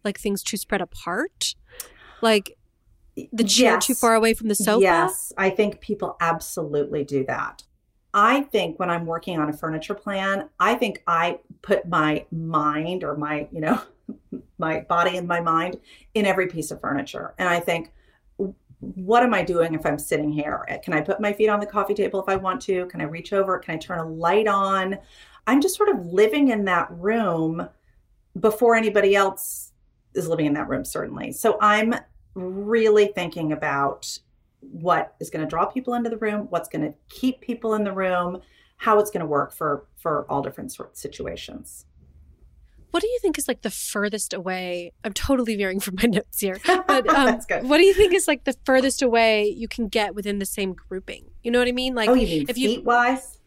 like 0.05 0.19
things 0.19 0.43
too 0.43 0.57
spread 0.57 0.81
apart? 0.81 1.55
Like 2.21 2.55
the 3.33 3.43
chair 3.43 3.73
yes. 3.73 3.85
too 3.87 3.95
far 3.95 4.13
away 4.13 4.35
from 4.35 4.47
the 4.47 4.55
sofa? 4.55 4.83
Yes, 4.83 5.33
I 5.35 5.49
think 5.49 5.81
people 5.81 6.15
absolutely 6.21 7.03
do 7.03 7.25
that. 7.25 7.63
I 8.13 8.41
think 8.41 8.79
when 8.79 8.89
I'm 8.89 9.05
working 9.05 9.39
on 9.39 9.49
a 9.49 9.53
furniture 9.53 9.93
plan, 9.93 10.49
I 10.59 10.75
think 10.75 11.03
I 11.07 11.39
put 11.61 11.87
my 11.87 12.25
mind 12.31 13.03
or 13.03 13.15
my, 13.15 13.47
you 13.51 13.61
know, 13.61 13.81
my 14.57 14.81
body 14.81 15.17
and 15.17 15.27
my 15.27 15.39
mind 15.39 15.79
in 16.13 16.25
every 16.25 16.47
piece 16.47 16.71
of 16.71 16.81
furniture. 16.81 17.33
And 17.37 17.47
I 17.47 17.59
think, 17.59 17.91
what 18.79 19.23
am 19.23 19.33
I 19.33 19.43
doing 19.43 19.73
if 19.73 19.85
I'm 19.85 19.97
sitting 19.97 20.31
here? 20.31 20.65
Eh, 20.67 20.77
can 20.77 20.93
I 20.93 21.01
put 21.01 21.19
my 21.19 21.33
feet 21.33 21.49
on 21.49 21.59
the 21.59 21.65
coffee 21.65 21.93
table 21.93 22.21
if 22.21 22.29
I 22.29 22.35
want 22.35 22.61
to? 22.63 22.85
Can 22.87 23.01
I 23.01 23.05
reach 23.05 23.33
over? 23.33 23.57
Can 23.57 23.75
I 23.75 23.77
turn 23.77 23.99
a 23.99 24.07
light 24.07 24.47
on? 24.47 24.97
I'm 25.47 25.61
just 25.61 25.75
sort 25.75 25.89
of 25.89 26.05
living 26.05 26.49
in 26.49 26.65
that 26.65 26.87
room 26.91 27.67
before 28.39 28.75
anybody 28.75 29.15
else 29.15 29.71
is 30.13 30.27
living 30.27 30.45
in 30.45 30.53
that 30.53 30.67
room, 30.67 30.85
certainly. 30.85 31.31
So 31.31 31.57
I'm 31.59 31.95
really 32.35 33.07
thinking 33.07 33.51
about 33.51 34.19
what 34.61 35.15
is 35.19 35.29
going 35.29 35.45
to 35.45 35.49
draw 35.49 35.65
people 35.65 35.93
into 35.93 36.09
the 36.09 36.17
room, 36.17 36.47
what's 36.49 36.69
going 36.69 36.81
to 36.81 36.93
keep 37.09 37.41
people 37.41 37.73
in 37.73 37.83
the 37.83 37.91
room, 37.91 38.41
how 38.77 38.99
it's 38.99 39.09
going 39.09 39.21
to 39.21 39.27
work 39.27 39.53
for 39.53 39.85
for 39.97 40.25
all 40.29 40.41
different 40.41 40.71
sort 40.71 40.91
of 40.91 40.97
situations. 40.97 41.85
What 42.91 43.01
do 43.01 43.07
you 43.07 43.19
think 43.21 43.37
is 43.37 43.47
like 43.47 43.61
the 43.61 43.69
furthest 43.69 44.33
away? 44.33 44.93
I'm 45.03 45.13
totally 45.13 45.55
veering 45.55 45.79
from 45.79 45.95
my 46.01 46.07
notes 46.07 46.39
here, 46.39 46.57
but 46.65 47.07
um, 47.09 47.39
what 47.67 47.77
do 47.77 47.83
you 47.83 47.93
think 47.93 48.13
is 48.13 48.27
like 48.27 48.45
the 48.45 48.55
furthest 48.65 49.01
away 49.01 49.45
you 49.45 49.67
can 49.67 49.87
get 49.87 50.15
within 50.15 50.39
the 50.39 50.45
same 50.45 50.73
grouping? 50.73 51.25
You 51.43 51.51
know 51.51 51.59
what 51.59 51.67
I 51.67 51.73
mean? 51.73 51.95
Like, 51.95 52.09
oh, 52.09 52.13
you 52.13 52.27
mean 52.27 52.45
if 52.49 52.57
you 52.57 52.81
wise? 52.81 53.39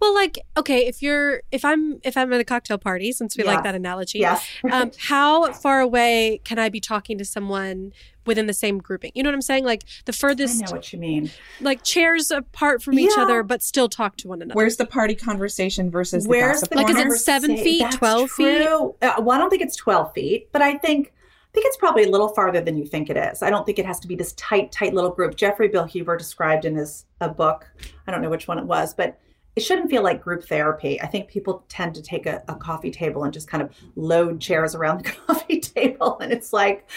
Well, 0.00 0.14
like 0.14 0.38
okay, 0.56 0.86
if 0.86 1.02
you're 1.02 1.42
if 1.50 1.64
I'm 1.64 2.00
if 2.04 2.16
I'm 2.16 2.32
at 2.32 2.40
a 2.40 2.44
cocktail 2.44 2.78
party, 2.78 3.12
since 3.12 3.36
we 3.36 3.44
yes. 3.44 3.54
like 3.54 3.64
that 3.64 3.74
analogy, 3.74 4.20
yes. 4.20 4.46
um, 4.70 4.90
how 4.98 5.52
far 5.52 5.80
away 5.80 6.40
can 6.44 6.58
I 6.58 6.68
be 6.68 6.80
talking 6.80 7.18
to 7.18 7.24
someone 7.24 7.92
within 8.26 8.46
the 8.46 8.54
same 8.54 8.78
grouping? 8.78 9.12
You 9.14 9.22
know 9.22 9.30
what 9.30 9.34
I'm 9.34 9.42
saying? 9.42 9.64
Like 9.64 9.84
the 10.04 10.12
furthest. 10.12 10.62
I 10.62 10.66
know 10.66 10.72
what 10.72 10.92
you 10.92 10.98
mean. 10.98 11.30
Like 11.60 11.82
chairs 11.82 12.30
apart 12.30 12.82
from 12.82 12.94
yeah. 12.94 13.06
each 13.06 13.18
other, 13.18 13.42
but 13.42 13.62
still 13.62 13.88
talk 13.88 14.16
to 14.18 14.28
one 14.28 14.42
another. 14.42 14.56
Where's 14.56 14.76
the 14.76 14.86
party 14.86 15.14
conversation 15.14 15.90
versus 15.90 16.26
where's 16.26 16.60
the, 16.60 16.68
the 16.68 16.76
like? 16.76 16.90
Is 16.90 16.96
it 16.96 17.18
seven 17.18 17.56
feet, 17.56 17.80
That's 17.82 17.96
twelve 17.96 18.30
true. 18.30 18.58
feet? 18.58 18.66
Uh, 18.66 19.14
well, 19.20 19.32
I 19.32 19.38
don't 19.38 19.50
think 19.50 19.62
it's 19.62 19.76
twelve 19.76 20.12
feet, 20.12 20.50
but 20.52 20.62
I 20.62 20.78
think. 20.78 21.12
I 21.48 21.58
think 21.58 21.68
it's 21.68 21.78
probably 21.78 22.04
a 22.04 22.10
little 22.10 22.28
farther 22.28 22.60
than 22.60 22.76
you 22.76 22.84
think 22.84 23.08
it 23.08 23.16
is. 23.16 23.42
I 23.42 23.48
don't 23.48 23.64
think 23.64 23.78
it 23.78 23.86
has 23.86 23.98
to 24.00 24.08
be 24.08 24.14
this 24.14 24.34
tight, 24.34 24.70
tight 24.72 24.92
little 24.92 25.08
group. 25.08 25.36
Jeffrey 25.36 25.70
Bilhuber 25.70 26.18
described 26.18 26.66
in 26.66 26.76
his 26.76 27.06
a 27.22 27.30
book, 27.30 27.66
I 28.06 28.10
don't 28.10 28.20
know 28.20 28.28
which 28.28 28.46
one 28.46 28.58
it 28.58 28.66
was, 28.66 28.92
but 28.92 29.18
it 29.56 29.62
shouldn't 29.62 29.88
feel 29.88 30.02
like 30.02 30.22
group 30.22 30.44
therapy. 30.44 31.00
I 31.00 31.06
think 31.06 31.28
people 31.28 31.64
tend 31.68 31.94
to 31.94 32.02
take 32.02 32.26
a, 32.26 32.42
a, 32.46 32.54
coffee 32.54 32.90
table 32.90 33.24
and 33.24 33.32
just 33.32 33.48
kind 33.48 33.62
of 33.62 33.74
load 33.96 34.38
chairs 34.38 34.74
around 34.74 35.02
the 35.02 35.10
coffee 35.26 35.60
table. 35.60 36.18
And 36.20 36.30
it's 36.30 36.52
like 36.52 36.88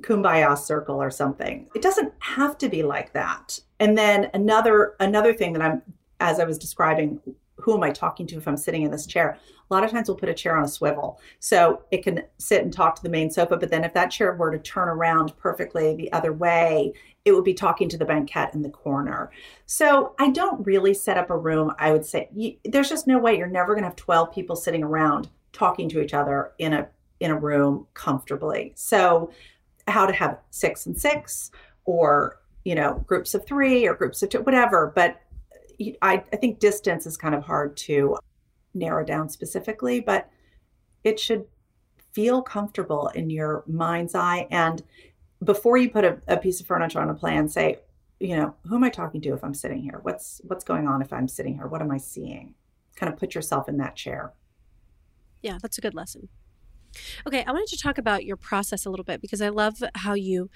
kumbaya 0.00 0.56
circle 0.56 1.02
or 1.02 1.10
something. 1.10 1.68
It 1.74 1.82
doesn't 1.82 2.12
have 2.20 2.58
to 2.58 2.68
be 2.68 2.82
like 2.82 3.12
that. 3.12 3.58
And 3.80 3.96
then 3.96 4.30
another 4.34 4.94
another 5.00 5.32
thing 5.32 5.52
that 5.54 5.62
I'm 5.62 5.82
as 6.20 6.40
I 6.40 6.44
was 6.44 6.58
describing 6.58 7.20
who 7.58 7.74
am 7.74 7.82
I 7.82 7.90
talking 7.90 8.26
to 8.28 8.36
if 8.36 8.46
I'm 8.46 8.56
sitting 8.56 8.82
in 8.82 8.90
this 8.90 9.06
chair? 9.06 9.38
A 9.70 9.74
lot 9.74 9.82
of 9.82 9.90
times 9.90 10.08
we'll 10.08 10.16
put 10.16 10.28
a 10.28 10.34
chair 10.34 10.56
on 10.56 10.64
a 10.64 10.68
swivel 10.68 11.20
so 11.40 11.82
it 11.90 12.04
can 12.04 12.22
sit 12.38 12.62
and 12.62 12.72
talk 12.72 12.94
to 12.96 13.02
the 13.02 13.08
main 13.08 13.30
sofa. 13.30 13.56
But 13.56 13.70
then 13.70 13.82
if 13.82 13.94
that 13.94 14.10
chair 14.10 14.34
were 14.34 14.50
to 14.52 14.58
turn 14.58 14.88
around 14.88 15.36
perfectly 15.36 15.96
the 15.96 16.12
other 16.12 16.32
way, 16.32 16.92
it 17.24 17.32
would 17.32 17.44
be 17.44 17.54
talking 17.54 17.88
to 17.88 17.98
the 17.98 18.04
banquette 18.04 18.54
in 18.54 18.62
the 18.62 18.70
corner. 18.70 19.32
So 19.64 20.14
I 20.18 20.30
don't 20.30 20.64
really 20.64 20.94
set 20.94 21.16
up 21.16 21.30
a 21.30 21.36
room. 21.36 21.72
I 21.78 21.90
would 21.90 22.04
say 22.04 22.28
you, 22.32 22.56
there's 22.64 22.88
just 22.88 23.06
no 23.06 23.18
way 23.18 23.36
you're 23.36 23.48
never 23.48 23.74
going 23.74 23.82
to 23.82 23.88
have 23.88 23.96
12 23.96 24.32
people 24.32 24.54
sitting 24.54 24.84
around 24.84 25.28
talking 25.52 25.88
to 25.88 26.00
each 26.00 26.14
other 26.14 26.52
in 26.58 26.72
a 26.72 26.88
in 27.18 27.30
a 27.30 27.38
room 27.38 27.86
comfortably. 27.94 28.72
So 28.76 29.30
how 29.88 30.06
to 30.06 30.12
have 30.12 30.38
six 30.50 30.86
and 30.86 30.98
six 30.98 31.50
or 31.84 32.40
you 32.64 32.74
know 32.74 33.04
groups 33.06 33.34
of 33.34 33.46
three 33.46 33.86
or 33.86 33.94
groups 33.94 34.22
of 34.22 34.30
two, 34.30 34.40
whatever. 34.42 34.92
But 34.94 35.20
I, 36.02 36.24
I 36.32 36.36
think 36.36 36.58
distance 36.58 37.06
is 37.06 37.16
kind 37.16 37.34
of 37.34 37.44
hard 37.44 37.76
to 37.78 38.18
narrow 38.74 39.04
down 39.04 39.28
specifically, 39.28 40.00
but 40.00 40.28
it 41.04 41.20
should 41.20 41.46
feel 42.12 42.42
comfortable 42.42 43.08
in 43.08 43.30
your 43.30 43.62
mind's 43.66 44.14
eye. 44.14 44.48
And 44.50 44.82
before 45.44 45.76
you 45.76 45.90
put 45.90 46.04
a, 46.04 46.18
a 46.26 46.36
piece 46.36 46.60
of 46.60 46.66
furniture 46.66 47.00
on 47.00 47.10
a 47.10 47.14
plan, 47.14 47.48
say, 47.48 47.80
you 48.18 48.36
know, 48.36 48.54
who 48.66 48.76
am 48.76 48.84
I 48.84 48.90
talking 48.90 49.20
to 49.20 49.34
if 49.34 49.44
I'm 49.44 49.54
sitting 49.54 49.82
here? 49.82 50.00
What's 50.02 50.40
what's 50.44 50.64
going 50.64 50.86
on 50.88 51.02
if 51.02 51.12
I'm 51.12 51.28
sitting 51.28 51.54
here? 51.54 51.66
What 51.66 51.82
am 51.82 51.90
I 51.90 51.98
seeing? 51.98 52.54
Kind 52.96 53.12
of 53.12 53.18
put 53.18 53.34
yourself 53.34 53.68
in 53.68 53.76
that 53.76 53.94
chair. 53.94 54.32
Yeah, 55.42 55.58
that's 55.60 55.76
a 55.76 55.82
good 55.82 55.94
lesson. 55.94 56.28
Okay, 57.26 57.44
I 57.46 57.52
wanted 57.52 57.68
to 57.68 57.78
talk 57.78 57.98
about 57.98 58.24
your 58.24 58.36
process 58.36 58.86
a 58.86 58.90
little 58.90 59.04
bit 59.04 59.20
because 59.20 59.42
I 59.42 59.48
love 59.48 59.82
how 59.94 60.14
you 60.14 60.50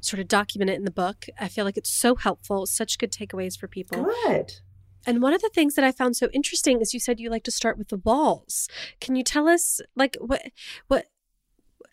sort 0.00 0.20
of 0.20 0.28
document 0.28 0.70
it 0.70 0.74
in 0.74 0.84
the 0.84 0.90
book. 0.90 1.26
I 1.40 1.48
feel 1.48 1.64
like 1.64 1.76
it's 1.76 1.90
so 1.90 2.14
helpful, 2.14 2.66
such 2.66 2.98
good 2.98 3.12
takeaways 3.12 3.58
for 3.58 3.68
people. 3.68 4.04
Good. 4.26 4.60
And 5.06 5.22
one 5.22 5.32
of 5.32 5.40
the 5.40 5.50
things 5.50 5.74
that 5.74 5.84
I 5.84 5.92
found 5.92 6.16
so 6.16 6.28
interesting 6.32 6.80
is 6.80 6.92
you 6.92 6.98
said 6.98 7.20
you 7.20 7.30
like 7.30 7.44
to 7.44 7.52
start 7.52 7.78
with 7.78 7.88
the 7.88 7.98
walls. 7.98 8.68
Can 9.00 9.14
you 9.14 9.22
tell 9.22 9.48
us 9.48 9.80
like 9.94 10.16
what 10.20 10.42
what 10.88 11.06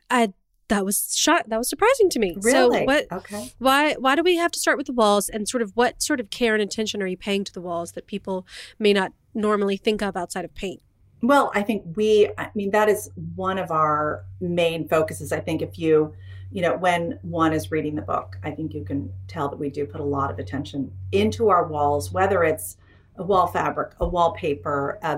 I 0.10 0.34
that 0.70 0.86
was 0.86 1.16
shot 1.16 1.50
that 1.50 1.58
was 1.58 1.70
surprising 1.70 2.10
to 2.10 2.20
me. 2.20 2.36
Really? 2.42 2.80
So 2.80 2.84
what 2.86 3.06
okay. 3.12 3.52
Why 3.60 3.94
why 3.94 4.16
do 4.16 4.24
we 4.24 4.38
have 4.38 4.52
to 4.54 4.60
start 4.60 4.78
with 4.78 4.88
the 4.88 4.94
walls 4.94 5.30
and 5.30 5.48
sort 5.48 5.62
of 5.62 5.72
what 5.76 6.02
sort 6.02 6.20
of 6.20 6.30
care 6.30 6.54
and 6.54 6.64
attention 6.64 7.02
are 7.02 7.08
you 7.08 7.18
paying 7.18 7.44
to 7.44 7.54
the 7.54 7.62
walls 7.62 7.92
that 7.94 8.08
people 8.08 8.48
may 8.80 8.94
not 8.94 9.12
normally 9.34 9.78
think 9.78 10.02
of 10.02 10.16
outside 10.18 10.46
of 10.46 10.56
paint? 10.56 10.82
Well, 11.24 11.52
I 11.56 11.64
think 11.64 11.84
we 11.96 12.30
I 12.38 12.52
mean 12.54 12.70
that 12.72 12.90
is 12.90 13.10
one 13.36 13.58
of 13.58 13.72
our 13.72 14.26
main 14.42 14.88
focuses. 14.90 15.32
I 15.32 15.40
think 15.40 15.62
if 15.62 15.80
you 15.80 16.14
you 16.52 16.62
know, 16.62 16.76
when 16.76 17.18
one 17.24 17.52
is 17.52 17.72
reading 17.72 17.96
the 17.96 18.04
book, 18.04 18.38
I 18.44 18.52
think 18.52 18.76
you 18.76 18.84
can 18.84 19.12
tell 19.28 19.50
that 19.50 19.58
we 19.58 19.72
do 19.72 19.88
put 19.88 20.02
a 20.02 20.04
lot 20.04 20.30
of 20.30 20.38
attention 20.38 20.92
into 21.12 21.50
our 21.50 21.66
walls, 21.66 22.12
whether 22.12 22.44
it's 22.44 22.78
a 23.16 23.24
wall 23.24 23.48
fabric, 23.48 23.94
a 24.00 24.08
wallpaper, 24.08 25.00
uh, 25.02 25.18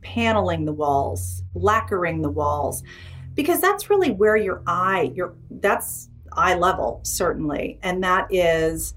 paneling 0.00 0.64
the 0.64 0.72
walls, 0.72 1.42
lacquering 1.54 2.22
the 2.22 2.30
walls, 2.30 2.82
because 3.34 3.60
that's 3.60 3.90
really 3.90 4.12
where 4.12 4.36
your 4.36 4.62
eye, 4.66 5.12
your 5.14 5.34
that's 5.50 6.08
eye 6.32 6.54
level 6.54 7.00
certainly, 7.02 7.78
and 7.82 8.02
that 8.02 8.26
is 8.30 8.94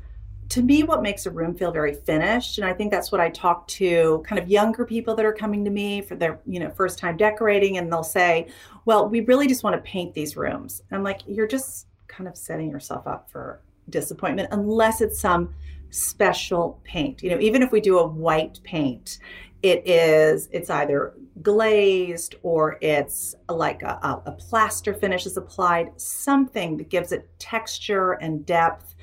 to 0.49 0.61
me 0.61 0.83
what 0.83 1.01
makes 1.01 1.25
a 1.25 1.31
room 1.31 1.55
feel 1.55 1.71
very 1.71 1.93
finished 1.93 2.57
and 2.57 2.65
i 2.65 2.73
think 2.73 2.91
that's 2.91 3.11
what 3.11 3.21
i 3.21 3.29
talk 3.29 3.67
to 3.67 4.23
kind 4.27 4.39
of 4.39 4.49
younger 4.49 4.85
people 4.85 5.15
that 5.15 5.25
are 5.25 5.33
coming 5.33 5.63
to 5.63 5.71
me 5.71 6.01
for 6.01 6.15
their 6.15 6.39
you 6.45 6.59
know 6.59 6.69
first 6.71 6.99
time 6.99 7.17
decorating 7.17 7.77
and 7.77 7.91
they'll 7.91 8.03
say 8.03 8.47
well 8.85 9.07
we 9.07 9.21
really 9.21 9.47
just 9.47 9.63
want 9.63 9.75
to 9.75 9.81
paint 9.81 10.13
these 10.13 10.35
rooms 10.35 10.83
and 10.89 10.97
i'm 10.97 11.03
like 11.03 11.21
you're 11.27 11.47
just 11.47 11.87
kind 12.07 12.27
of 12.27 12.37
setting 12.37 12.69
yourself 12.69 13.07
up 13.07 13.29
for 13.29 13.61
disappointment 13.89 14.47
unless 14.51 15.01
it's 15.01 15.19
some 15.19 15.53
special 15.93 16.79
paint. 16.83 17.21
You 17.21 17.31
know, 17.31 17.39
even 17.39 17.61
if 17.61 17.71
we 17.71 17.79
do 17.79 17.99
a 17.99 18.07
white 18.07 18.59
paint, 18.63 19.19
it 19.61 19.87
is 19.87 20.49
it's 20.51 20.69
either 20.69 21.13
glazed 21.41 22.35
or 22.43 22.77
it's 22.81 23.35
like 23.49 23.81
a, 23.81 23.99
a, 24.03 24.21
a, 24.25 24.31
plaster 24.33 24.93
finish 24.93 25.25
is 25.25 25.37
applied 25.37 25.89
something 25.99 26.77
that 26.77 26.89
gives 26.89 27.11
it 27.11 27.27
texture 27.39 28.13
and 28.13 28.45
depth 28.45 28.93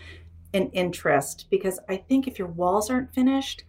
and 0.55 0.71
interest 0.73 1.47
because 1.51 1.79
i 1.89 1.97
think 1.97 2.27
if 2.27 2.39
your 2.39 2.49
walls 2.49 2.91
aren't 2.91 3.13
finished 3.15 3.65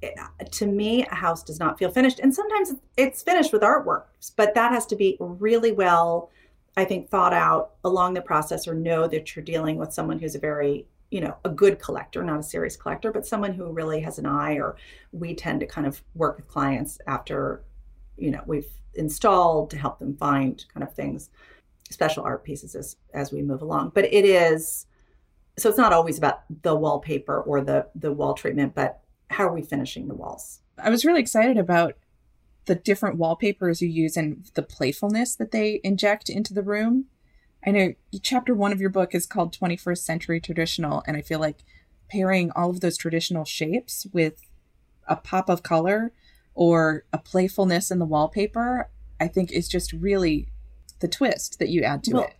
it, 0.00 0.16
to 0.52 0.66
me 0.66 1.04
a 1.06 1.14
house 1.14 1.42
does 1.42 1.58
not 1.58 1.76
feel 1.76 1.90
finished. 1.90 2.20
And 2.20 2.32
sometimes 2.32 2.74
it's 2.96 3.22
finished 3.22 3.52
with 3.52 3.62
artwork 3.62 4.04
but 4.36 4.54
that 4.54 4.72
has 4.72 4.86
to 4.86 4.96
be 4.96 5.16
really 5.18 5.72
well 5.72 6.30
i 6.76 6.84
think 6.84 7.08
thought 7.08 7.32
out 7.32 7.72
along 7.84 8.14
the 8.14 8.22
process 8.22 8.68
or 8.68 8.74
know 8.74 9.06
that 9.08 9.34
you're 9.34 9.44
dealing 9.44 9.76
with 9.76 9.92
someone 9.92 10.18
who's 10.18 10.34
a 10.34 10.40
very 10.40 10.86
you 11.10 11.20
know 11.20 11.36
a 11.44 11.48
good 11.48 11.80
collector 11.80 12.22
not 12.22 12.40
a 12.40 12.42
serious 12.42 12.76
collector 12.76 13.10
but 13.10 13.26
someone 13.26 13.52
who 13.52 13.72
really 13.72 14.00
has 14.00 14.18
an 14.18 14.26
eye 14.26 14.54
or 14.54 14.76
we 15.12 15.34
tend 15.34 15.60
to 15.60 15.66
kind 15.66 15.86
of 15.86 16.02
work 16.14 16.36
with 16.36 16.48
clients 16.48 16.98
after 17.06 17.62
you 18.16 18.30
know 18.30 18.42
we've 18.46 18.68
installed 18.94 19.70
to 19.70 19.78
help 19.78 19.98
them 19.98 20.16
find 20.16 20.64
kind 20.72 20.84
of 20.84 20.92
things 20.92 21.30
special 21.90 22.24
art 22.24 22.44
pieces 22.44 22.74
as 22.74 22.96
as 23.14 23.32
we 23.32 23.42
move 23.42 23.62
along. 23.62 23.92
But 23.94 24.04
it 24.12 24.24
is 24.24 24.86
so 25.58 25.68
it's 25.68 25.78
not 25.78 25.92
always 25.92 26.18
about 26.18 26.42
the 26.62 26.74
wallpaper 26.74 27.40
or 27.40 27.60
the 27.60 27.86
the 27.94 28.12
wall 28.12 28.34
treatment 28.34 28.74
but 28.74 29.00
how 29.30 29.46
are 29.46 29.54
we 29.54 29.62
finishing 29.62 30.08
the 30.08 30.14
walls 30.14 30.60
i 30.78 30.90
was 30.90 31.04
really 31.04 31.20
excited 31.20 31.56
about 31.56 31.94
the 32.66 32.74
different 32.74 33.16
wallpapers 33.16 33.80
you 33.80 33.88
use 33.88 34.16
and 34.16 34.50
the 34.54 34.62
playfulness 34.62 35.34
that 35.34 35.52
they 35.52 35.80
inject 35.82 36.28
into 36.28 36.52
the 36.52 36.62
room 36.62 37.06
I 37.66 37.70
know 37.70 37.94
chapter 38.22 38.54
one 38.54 38.72
of 38.72 38.80
your 38.80 38.90
book 38.90 39.14
is 39.14 39.26
called 39.26 39.56
21st 39.56 39.98
Century 39.98 40.40
Traditional, 40.40 41.02
and 41.06 41.16
I 41.16 41.22
feel 41.22 41.40
like 41.40 41.64
pairing 42.08 42.50
all 42.52 42.70
of 42.70 42.80
those 42.80 42.96
traditional 42.96 43.44
shapes 43.44 44.06
with 44.12 44.40
a 45.06 45.16
pop 45.16 45.48
of 45.48 45.62
color 45.62 46.12
or 46.54 47.04
a 47.12 47.18
playfulness 47.18 47.90
in 47.90 47.98
the 47.98 48.06
wallpaper, 48.06 48.90
I 49.20 49.28
think 49.28 49.52
is 49.52 49.68
just 49.68 49.92
really 49.92 50.48
the 51.00 51.08
twist 51.08 51.58
that 51.58 51.68
you 51.68 51.82
add 51.82 52.04
to 52.04 52.14
well, 52.14 52.24
it. 52.24 52.34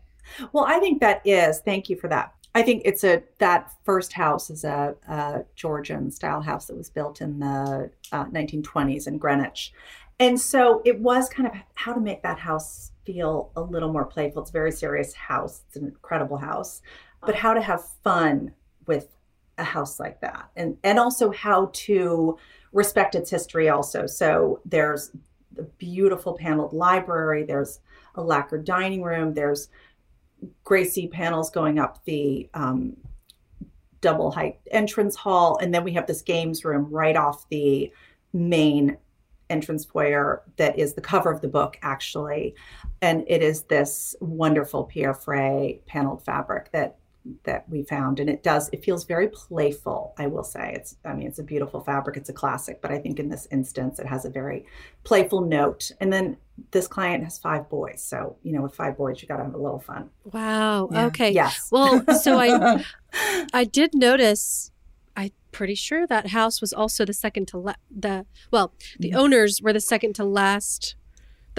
Well, 0.52 0.64
I 0.64 0.78
think 0.78 1.00
that 1.00 1.22
is. 1.24 1.60
Thank 1.60 1.88
you 1.88 1.96
for 1.96 2.08
that. 2.08 2.34
I 2.58 2.62
think 2.62 2.82
it's 2.84 3.04
a 3.04 3.22
that 3.38 3.72
first 3.84 4.12
house 4.12 4.50
is 4.50 4.64
a, 4.64 4.96
a 5.08 5.44
Georgian 5.54 6.10
style 6.10 6.40
house 6.40 6.66
that 6.66 6.76
was 6.76 6.90
built 6.90 7.20
in 7.20 7.38
the 7.38 7.88
uh, 8.10 8.24
1920s 8.24 9.06
in 9.06 9.16
Greenwich, 9.18 9.72
and 10.18 10.40
so 10.40 10.82
it 10.84 10.98
was 10.98 11.28
kind 11.28 11.48
of 11.48 11.54
how 11.74 11.92
to 11.92 12.00
make 12.00 12.22
that 12.24 12.40
house 12.40 12.90
feel 13.06 13.52
a 13.54 13.60
little 13.60 13.92
more 13.92 14.04
playful. 14.04 14.42
It's 14.42 14.50
a 14.50 14.52
very 14.52 14.72
serious 14.72 15.14
house. 15.14 15.62
It's 15.68 15.76
an 15.76 15.84
incredible 15.84 16.36
house. 16.36 16.82
But 17.24 17.36
how 17.36 17.54
to 17.54 17.60
have 17.60 17.84
fun 18.02 18.52
with 18.86 19.06
a 19.56 19.64
house 19.64 20.00
like 20.00 20.20
that 20.20 20.50
and 20.56 20.78
and 20.82 20.98
also 20.98 21.30
how 21.30 21.70
to 21.72 22.38
respect 22.72 23.14
its 23.14 23.30
history 23.30 23.68
also. 23.68 24.06
So 24.06 24.60
there's 24.64 25.12
the 25.52 25.62
beautiful 25.62 26.34
paneled 26.34 26.72
library, 26.72 27.44
there's 27.44 27.78
a 28.16 28.22
lacquered 28.22 28.64
dining 28.64 29.02
room, 29.02 29.34
there's 29.34 29.68
Gracie 30.64 31.08
panels 31.08 31.50
going 31.50 31.78
up 31.78 32.04
the 32.04 32.48
um, 32.54 32.96
double 34.00 34.30
height 34.30 34.60
entrance 34.70 35.16
hall, 35.16 35.58
and 35.60 35.74
then 35.74 35.84
we 35.84 35.92
have 35.92 36.06
this 36.06 36.22
games 36.22 36.64
room 36.64 36.88
right 36.90 37.16
off 37.16 37.48
the 37.48 37.92
main 38.32 38.96
entrance 39.50 39.84
foyer 39.84 40.42
that 40.56 40.78
is 40.78 40.94
the 40.94 41.00
cover 41.00 41.30
of 41.30 41.40
the 41.40 41.48
book 41.48 41.78
actually. 41.82 42.54
And 43.00 43.24
it 43.26 43.42
is 43.42 43.62
this 43.62 44.14
wonderful 44.20 44.84
Pierre 44.84 45.14
Frey 45.14 45.80
paneled 45.86 46.22
fabric 46.24 46.70
that 46.72 46.98
that 47.44 47.68
we 47.68 47.82
found 47.82 48.20
and 48.20 48.28
it 48.28 48.42
does 48.42 48.68
it 48.72 48.84
feels 48.84 49.04
very 49.04 49.28
playful 49.28 50.14
i 50.18 50.26
will 50.26 50.44
say. 50.44 50.72
It's 50.74 50.96
i 51.04 51.12
mean 51.12 51.26
it's 51.26 51.38
a 51.38 51.42
beautiful 51.42 51.80
fabric 51.80 52.16
it's 52.16 52.28
a 52.28 52.32
classic 52.32 52.80
but 52.80 52.90
i 52.90 52.98
think 52.98 53.18
in 53.18 53.28
this 53.28 53.46
instance 53.50 53.98
it 53.98 54.06
has 54.06 54.24
a 54.24 54.30
very 54.30 54.66
playful 55.04 55.42
note. 55.42 55.90
And 56.00 56.12
then 56.12 56.36
this 56.72 56.86
client 56.88 57.24
has 57.24 57.38
five 57.38 57.68
boys 57.68 58.02
so 58.02 58.36
you 58.42 58.52
know 58.52 58.62
with 58.62 58.74
five 58.74 58.96
boys 58.96 59.22
you 59.22 59.28
got 59.28 59.38
to 59.38 59.44
have 59.44 59.54
a 59.54 59.58
little 59.58 59.80
fun. 59.80 60.10
Wow 60.24 60.88
yeah. 60.92 61.06
okay. 61.06 61.30
Yes. 61.30 61.68
Well 61.70 62.04
so 62.22 62.38
i 62.38 62.84
i 63.52 63.64
did 63.64 63.94
notice 63.94 64.70
I'm 65.16 65.30
pretty 65.50 65.74
sure 65.74 66.06
that 66.06 66.28
house 66.28 66.60
was 66.60 66.72
also 66.72 67.04
the 67.04 67.12
second 67.12 67.48
to 67.48 67.58
la- 67.58 67.74
the 67.90 68.26
well, 68.52 68.72
the 68.98 69.10
mm-hmm. 69.10 69.18
owners 69.18 69.60
were 69.60 69.72
the 69.72 69.80
second 69.80 70.14
to 70.14 70.24
last 70.24 70.94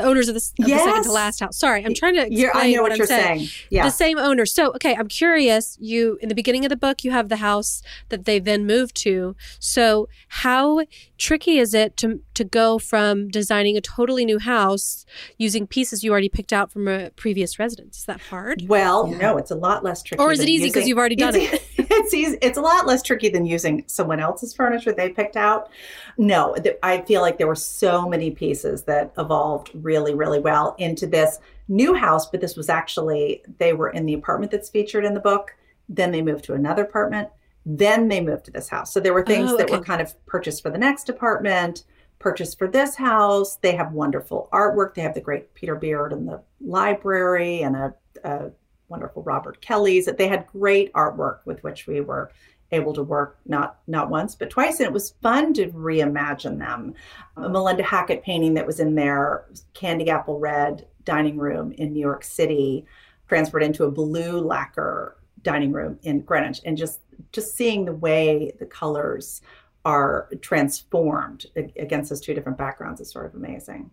the 0.01 0.07
owners 0.07 0.27
of 0.29 0.35
the, 0.35 0.51
of 0.62 0.67
yes. 0.67 0.81
the 0.81 0.89
second 0.89 1.03
to 1.03 1.12
last 1.12 1.39
house. 1.39 1.57
Sorry, 1.57 1.85
I'm 1.85 1.93
trying 1.93 2.15
to 2.15 2.21
explain 2.21 2.39
you're, 2.39 2.55
I 2.55 2.71
know 2.71 2.81
what, 2.81 2.91
what 2.91 2.97
you're 2.97 3.07
saying. 3.07 3.39
saying. 3.39 3.49
Yeah. 3.69 3.85
The 3.85 3.91
same 3.91 4.17
owner. 4.17 4.45
So, 4.45 4.71
okay, 4.73 4.95
I'm 4.95 5.07
curious. 5.07 5.77
You 5.79 6.17
in 6.21 6.29
the 6.29 6.35
beginning 6.35 6.65
of 6.65 6.69
the 6.69 6.77
book, 6.77 7.03
you 7.03 7.12
have 7.12 7.29
the 7.29 7.38
house 7.38 7.81
that 8.09 8.25
they 8.25 8.39
then 8.39 8.65
moved 8.65 8.95
to. 8.97 9.35
So, 9.59 10.07
how 10.27 10.85
tricky 11.17 11.57
is 11.57 11.73
it 11.73 11.97
to 11.97 12.21
to 12.33 12.43
go 12.43 12.79
from 12.79 13.27
designing 13.27 13.77
a 13.77 13.81
totally 13.81 14.25
new 14.25 14.39
house 14.39 15.05
using 15.38 15.67
pieces 15.67 16.03
you 16.03 16.12
already 16.12 16.29
picked 16.29 16.53
out 16.53 16.71
from 16.71 16.88
a 16.88 17.09
previous 17.12 17.59
residence? 17.59 17.99
Is 17.99 18.05
that 18.05 18.21
hard? 18.21 18.63
Well, 18.67 19.07
yeah. 19.09 19.17
no, 19.17 19.38
it's 19.38 19.51
a 19.51 19.55
lot 19.55 19.83
less 19.83 20.01
tricky. 20.01 20.23
Or 20.23 20.31
is 20.31 20.39
it 20.39 20.49
easy 20.49 20.67
because 20.67 20.88
you've 20.88 20.97
already 20.97 21.15
done 21.15 21.35
it? 21.35 21.63
it's 21.77 22.13
easy. 22.13 22.38
It's 22.41 22.57
a 22.57 22.62
lot 22.62 22.88
less 22.88 23.03
tricky 23.03 23.29
than 23.29 23.45
using 23.45 23.83
someone 23.88 24.19
else's 24.19 24.53
furniture 24.53 24.91
they 24.91 25.09
picked 25.09 25.35
out. 25.35 25.69
No, 26.17 26.55
I 26.83 27.01
feel 27.01 27.21
like 27.21 27.38
there 27.38 27.47
were 27.47 27.55
so 27.55 28.07
many 28.07 28.31
pieces 28.31 28.83
that 28.83 29.13
evolved 29.17 29.71
really, 29.73 29.88
really 29.89 30.13
really 30.13 30.39
well 30.39 30.75
into 30.78 31.06
this 31.08 31.39
new 31.67 31.93
house. 31.93 32.30
But 32.30 32.41
this 32.41 32.56
was 32.56 32.69
actually 32.69 33.43
they 33.58 33.73
were 33.73 33.89
in 33.89 34.06
the 34.06 34.13
apartment 34.13 34.52
that's 34.52 34.69
featured 34.69 35.06
in 35.06 35.13
the 35.13 35.28
book. 35.32 35.56
Then 35.88 36.12
they 36.12 36.21
moved 36.21 36.43
to 36.45 36.54
another 36.54 36.84
apartment. 36.84 37.30
Then 37.65 38.08
they 38.08 38.21
moved 38.21 38.45
to 38.45 38.52
this 38.52 38.69
house. 38.69 38.93
So 38.93 38.99
there 38.99 39.13
were 39.13 39.25
things 39.25 39.52
oh, 39.52 39.56
okay. 39.56 39.63
that 39.63 39.71
were 39.71 39.84
kind 39.84 40.02
of 40.02 40.13
purchased 40.25 40.63
for 40.63 40.69
the 40.69 40.78
next 40.78 41.10
apartment, 41.10 41.84
purchased 42.19 42.58
for 42.58 42.67
this 42.67 42.95
house. 42.95 43.58
They 43.58 43.75
have 43.75 43.91
wonderful 43.91 44.49
artwork. 44.52 44.93
They 44.93 45.02
have 45.02 45.13
the 45.13 45.21
great 45.21 45.54
Peter 45.56 45.75
Beard 45.75 46.13
in 46.13 46.25
the 46.25 46.41
library 46.62 47.62
and 47.62 47.75
a, 47.75 47.93
a 48.23 48.52
wonderful 48.88 49.23
Robert 49.23 49.62
Kelly's. 49.62 50.06
They 50.06 50.28
had 50.28 50.47
great 50.47 50.91
artwork 50.93 51.39
with 51.45 51.63
which 51.63 51.88
we 51.88 52.02
were 52.02 52.32
able 52.71 52.93
to 52.93 53.03
work 53.03 53.39
not 53.45 53.79
not 53.88 54.10
once 54.10 54.36
but 54.36 54.49
twice. 54.49 54.79
And 54.79 54.88
it 54.88 54.93
was 54.93 55.15
fun 55.21 55.53
to 55.55 55.67
reimagine 55.67 56.60
them. 56.60 56.93
A 57.38 57.49
melinda 57.49 57.84
hackett 57.84 58.23
painting 58.23 58.53
that 58.55 58.67
was 58.67 58.79
in 58.79 58.95
their 58.95 59.45
candy 59.73 60.10
apple 60.10 60.39
red 60.39 60.88
dining 61.03 61.38
room 61.38 61.71
in 61.73 61.93
new 61.93 61.99
york 61.99 62.23
city 62.23 62.86
transferred 63.27 63.63
into 63.63 63.86
a 63.86 63.91
blue 63.91 64.39
lacquer 64.39 65.15
dining 65.43 65.71
room 65.71 65.99
in 66.03 66.21
greenwich. 66.21 66.62
And 66.65 66.77
just 66.77 66.99
just 67.32 67.55
seeing 67.55 67.86
the 67.86 67.93
way 67.93 68.51
the 68.60 68.65
colors 68.65 69.41
are 69.86 70.29
transformed 70.41 71.45
against 71.55 72.10
those 72.10 72.21
two 72.21 72.34
different 72.34 72.58
backgrounds 72.58 72.99
is 72.99 73.10
sort 73.10 73.25
of 73.25 73.36
amazing. 73.36 73.91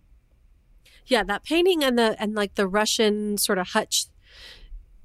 Yeah 1.06 1.22
that 1.24 1.44
painting 1.44 1.84
and 1.84 1.98
the 1.98 2.16
and 2.20 2.34
like 2.34 2.56
the 2.56 2.66
russian 2.66 3.38
sort 3.38 3.58
of 3.58 3.68
hutch 3.68 4.06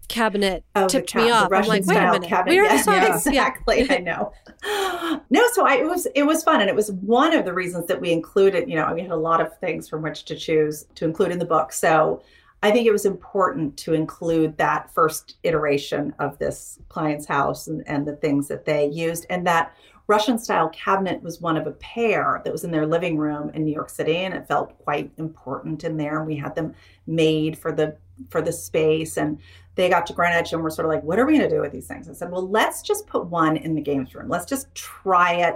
cabinet 0.08 0.64
oh, 0.76 0.88
tipped 0.88 1.16
me 1.16 1.30
off. 1.30 1.52
I'm 1.52 1.66
like, 1.68 1.86
wait 1.86 1.98
a 1.98 2.12
minute, 2.12 2.28
cabinet. 2.28 2.52
we 2.52 2.60
already 2.60 2.76
yeah, 2.78 2.82
saw 2.82 2.94
yeah, 2.94 3.12
this. 3.12 3.28
Exactly, 3.28 3.88
I 3.90 3.98
know. 4.00 4.34
No, 5.30 5.46
so 5.54 5.66
I, 5.66 5.76
it 5.76 5.86
was 5.86 6.08
it 6.14 6.24
was 6.24 6.44
fun, 6.44 6.62
and 6.62 6.70
it 6.70 6.76
was 6.76 6.92
one 6.92 7.34
of 7.34 7.46
the 7.46 7.54
reasons 7.54 7.88
that 7.88 8.00
we 8.00 8.12
included. 8.12 8.70
You 8.70 8.76
know, 8.76 8.94
we 8.94 9.02
had 9.02 9.12
a 9.12 9.16
lot 9.16 9.42
of 9.42 9.58
things 9.60 9.90
from 9.90 10.02
which 10.02 10.26
to 10.26 10.36
choose 10.36 10.86
to 10.96 11.06
include 11.06 11.32
in 11.32 11.40
the 11.40 11.46
book. 11.46 11.72
So 11.74 12.22
I 12.64 12.72
think 12.72 12.86
it 12.86 12.92
was 12.92 13.06
important 13.06 13.78
to 13.78 13.94
include 13.94 14.58
that 14.58 14.94
first 14.94 15.38
iteration 15.44 16.14
of 16.20 16.38
this 16.38 16.80
client's 16.90 17.26
house 17.26 17.68
and, 17.68 17.84
and 17.88 18.06
the 18.06 18.16
things 18.16 18.48
that 18.50 18.66
they 18.66 18.88
used, 18.88 19.26
and 19.30 19.48
that 19.48 19.74
Russian 20.08 20.38
style 20.38 20.70
cabinet 20.70 21.24
was 21.24 21.40
one 21.40 21.56
of 21.56 21.68
a 21.68 21.72
pair 21.72 22.42
that 22.44 22.52
was 22.52 22.66
in 22.66 22.72
their 22.72 22.86
living 22.86 23.18
room 23.18 23.50
in 23.52 23.64
New 23.64 23.74
York 23.74 23.90
City, 23.90 24.18
and 24.18 24.34
it 24.34 24.48
felt 24.48 24.78
quite 24.80 25.10
important 25.18 25.86
in 25.86 25.96
there. 25.96 26.18
And 26.18 26.28
we 26.28 26.36
had 26.36 26.56
them 26.56 26.74
made 27.08 27.58
for 27.58 27.72
the 27.72 27.96
for 28.30 28.42
the 28.42 28.52
space, 28.52 29.18
and 29.18 29.40
they 29.76 29.90
got 29.90 30.06
to 30.08 30.14
Greenwich 30.14 30.54
and 30.54 30.62
we're 30.62 30.70
sort 30.70 30.86
of 30.86 30.92
like, 30.92 31.04
what 31.04 31.18
are 31.18 31.26
we 31.26 31.38
going 31.38 31.50
to 31.50 31.56
do 31.56 31.62
with 31.62 31.72
these 31.72 31.88
things? 31.88 32.10
I 32.10 32.14
said, 32.14 32.32
well, 32.32 32.48
let's 32.48 32.82
just 32.82 33.08
put 33.08 33.28
one 33.28 33.58
in 33.58 33.74
the 33.74 33.82
games 33.82 34.14
room. 34.14 34.28
Let's 34.28 34.46
just 34.46 34.74
try 34.76 35.34
it 35.36 35.56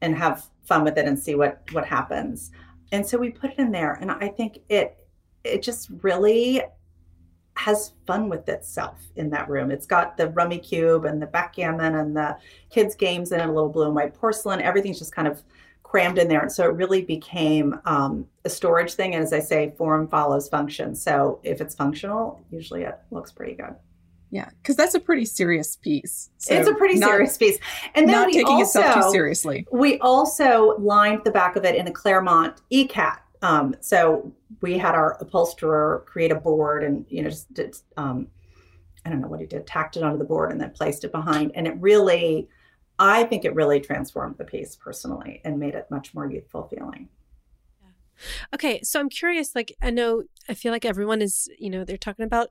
and 0.00 0.16
have 0.16 0.46
fun 0.64 0.84
with 0.84 0.98
it 0.98 1.06
and 1.06 1.18
see 1.18 1.34
what 1.34 1.62
what 1.72 1.86
happens. 1.86 2.50
And 2.92 3.06
so 3.06 3.18
we 3.18 3.30
put 3.30 3.50
it 3.50 3.58
in 3.58 3.70
there, 3.70 3.94
and 3.94 4.10
I 4.10 4.28
think 4.28 4.60
it 4.68 4.96
it 5.44 5.62
just 5.62 5.90
really 6.02 6.62
has 7.54 7.92
fun 8.06 8.28
with 8.28 8.48
itself 8.48 9.00
in 9.16 9.30
that 9.30 9.48
room. 9.48 9.70
It's 9.72 9.86
got 9.86 10.16
the 10.16 10.28
Rummikub 10.28 11.08
and 11.08 11.20
the 11.20 11.26
backgammon 11.26 11.96
and 11.96 12.16
the 12.16 12.36
kids' 12.70 12.94
games 12.94 13.32
it, 13.32 13.40
a 13.40 13.46
little 13.46 13.68
blue 13.68 13.86
and 13.86 13.94
white 13.96 14.14
porcelain. 14.14 14.60
Everything's 14.62 14.98
just 14.98 15.14
kind 15.14 15.26
of 15.26 15.42
crammed 15.88 16.18
in 16.18 16.28
there. 16.28 16.42
And 16.42 16.52
so 16.52 16.64
it 16.64 16.74
really 16.74 17.00
became 17.00 17.80
um, 17.86 18.26
a 18.44 18.50
storage 18.50 18.92
thing. 18.92 19.14
And 19.14 19.24
as 19.24 19.32
I 19.32 19.40
say, 19.40 19.72
form 19.78 20.06
follows 20.06 20.46
function. 20.46 20.94
So 20.94 21.40
if 21.42 21.62
it's 21.62 21.74
functional, 21.74 22.44
usually 22.50 22.82
it 22.82 22.98
looks 23.10 23.32
pretty 23.32 23.54
good. 23.54 23.74
Yeah, 24.30 24.50
because 24.60 24.76
that's 24.76 24.94
a 24.94 25.00
pretty 25.00 25.24
serious 25.24 25.76
piece. 25.76 26.28
So 26.36 26.52
it's 26.54 26.68
a 26.68 26.74
pretty 26.74 26.98
not, 26.98 27.12
serious 27.12 27.38
piece, 27.38 27.58
and 27.94 28.06
then 28.06 28.14
not 28.14 28.26
taking 28.26 28.46
also, 28.46 28.80
itself 28.80 29.06
too 29.06 29.10
seriously. 29.10 29.66
We 29.72 29.98
also 30.00 30.76
lined 30.78 31.22
the 31.24 31.30
back 31.30 31.56
of 31.56 31.64
it 31.64 31.74
in 31.74 31.88
a 31.88 31.90
Claremont 31.90 32.60
ikat. 32.70 33.20
Um, 33.40 33.74
so 33.80 34.30
we 34.60 34.76
had 34.76 34.94
our 34.94 35.16
upholsterer 35.22 36.04
create 36.06 36.30
a 36.30 36.34
board, 36.34 36.84
and 36.84 37.06
you 37.08 37.22
know, 37.22 37.30
just 37.30 37.54
did, 37.54 37.74
um, 37.96 38.28
I 39.06 39.08
don't 39.08 39.22
know 39.22 39.28
what 39.28 39.40
he 39.40 39.46
did, 39.46 39.66
tacked 39.66 39.96
it 39.96 40.02
onto 40.02 40.18
the 40.18 40.24
board, 40.24 40.52
and 40.52 40.60
then 40.60 40.72
placed 40.72 41.04
it 41.04 41.12
behind, 41.12 41.52
and 41.54 41.66
it 41.66 41.74
really 41.80 42.50
I 42.98 43.24
think 43.24 43.44
it 43.44 43.54
really 43.54 43.80
transformed 43.80 44.38
the 44.38 44.44
piece 44.44 44.76
personally 44.76 45.40
and 45.44 45.58
made 45.58 45.74
it 45.74 45.86
much 45.90 46.14
more 46.14 46.30
youthful 46.30 46.64
feeling. 46.64 47.08
Okay, 48.52 48.80
so 48.82 48.98
I'm 48.98 49.08
curious. 49.08 49.54
Like, 49.54 49.76
I 49.80 49.90
know, 49.90 50.24
I 50.48 50.54
feel 50.54 50.72
like 50.72 50.84
everyone 50.84 51.22
is, 51.22 51.48
you 51.58 51.70
know, 51.70 51.84
they're 51.84 51.96
talking 51.96 52.24
about 52.24 52.50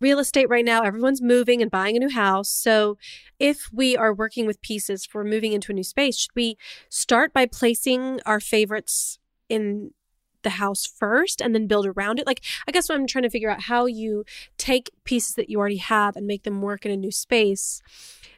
real 0.00 0.18
estate 0.18 0.48
right 0.48 0.64
now. 0.64 0.82
Everyone's 0.82 1.22
moving 1.22 1.62
and 1.62 1.70
buying 1.70 1.96
a 1.96 2.00
new 2.00 2.10
house. 2.10 2.50
So, 2.50 2.98
if 3.38 3.70
we 3.72 3.96
are 3.96 4.12
working 4.12 4.46
with 4.46 4.60
pieces 4.60 5.06
for 5.06 5.24
moving 5.24 5.52
into 5.52 5.72
a 5.72 5.74
new 5.74 5.84
space, 5.84 6.18
should 6.18 6.34
we 6.34 6.58
start 6.90 7.32
by 7.32 7.46
placing 7.46 8.20
our 8.26 8.40
favorites 8.40 9.18
in 9.48 9.92
the 10.42 10.50
house 10.50 10.86
first 10.86 11.40
and 11.40 11.54
then 11.54 11.66
build 11.66 11.86
around 11.86 12.18
it? 12.18 12.26
Like, 12.26 12.42
I 12.66 12.72
guess 12.72 12.90
I'm 12.90 13.06
trying 13.06 13.22
to 13.22 13.30
figure 13.30 13.50
out 13.50 13.62
how 13.62 13.86
you 13.86 14.24
take 14.58 14.90
pieces 15.04 15.34
that 15.36 15.50
you 15.50 15.58
already 15.58 15.76
have 15.76 16.16
and 16.16 16.26
make 16.26 16.44
them 16.44 16.62
work 16.62 16.84
in 16.84 16.92
a 16.92 16.96
new 16.96 17.10
space, 17.10 17.82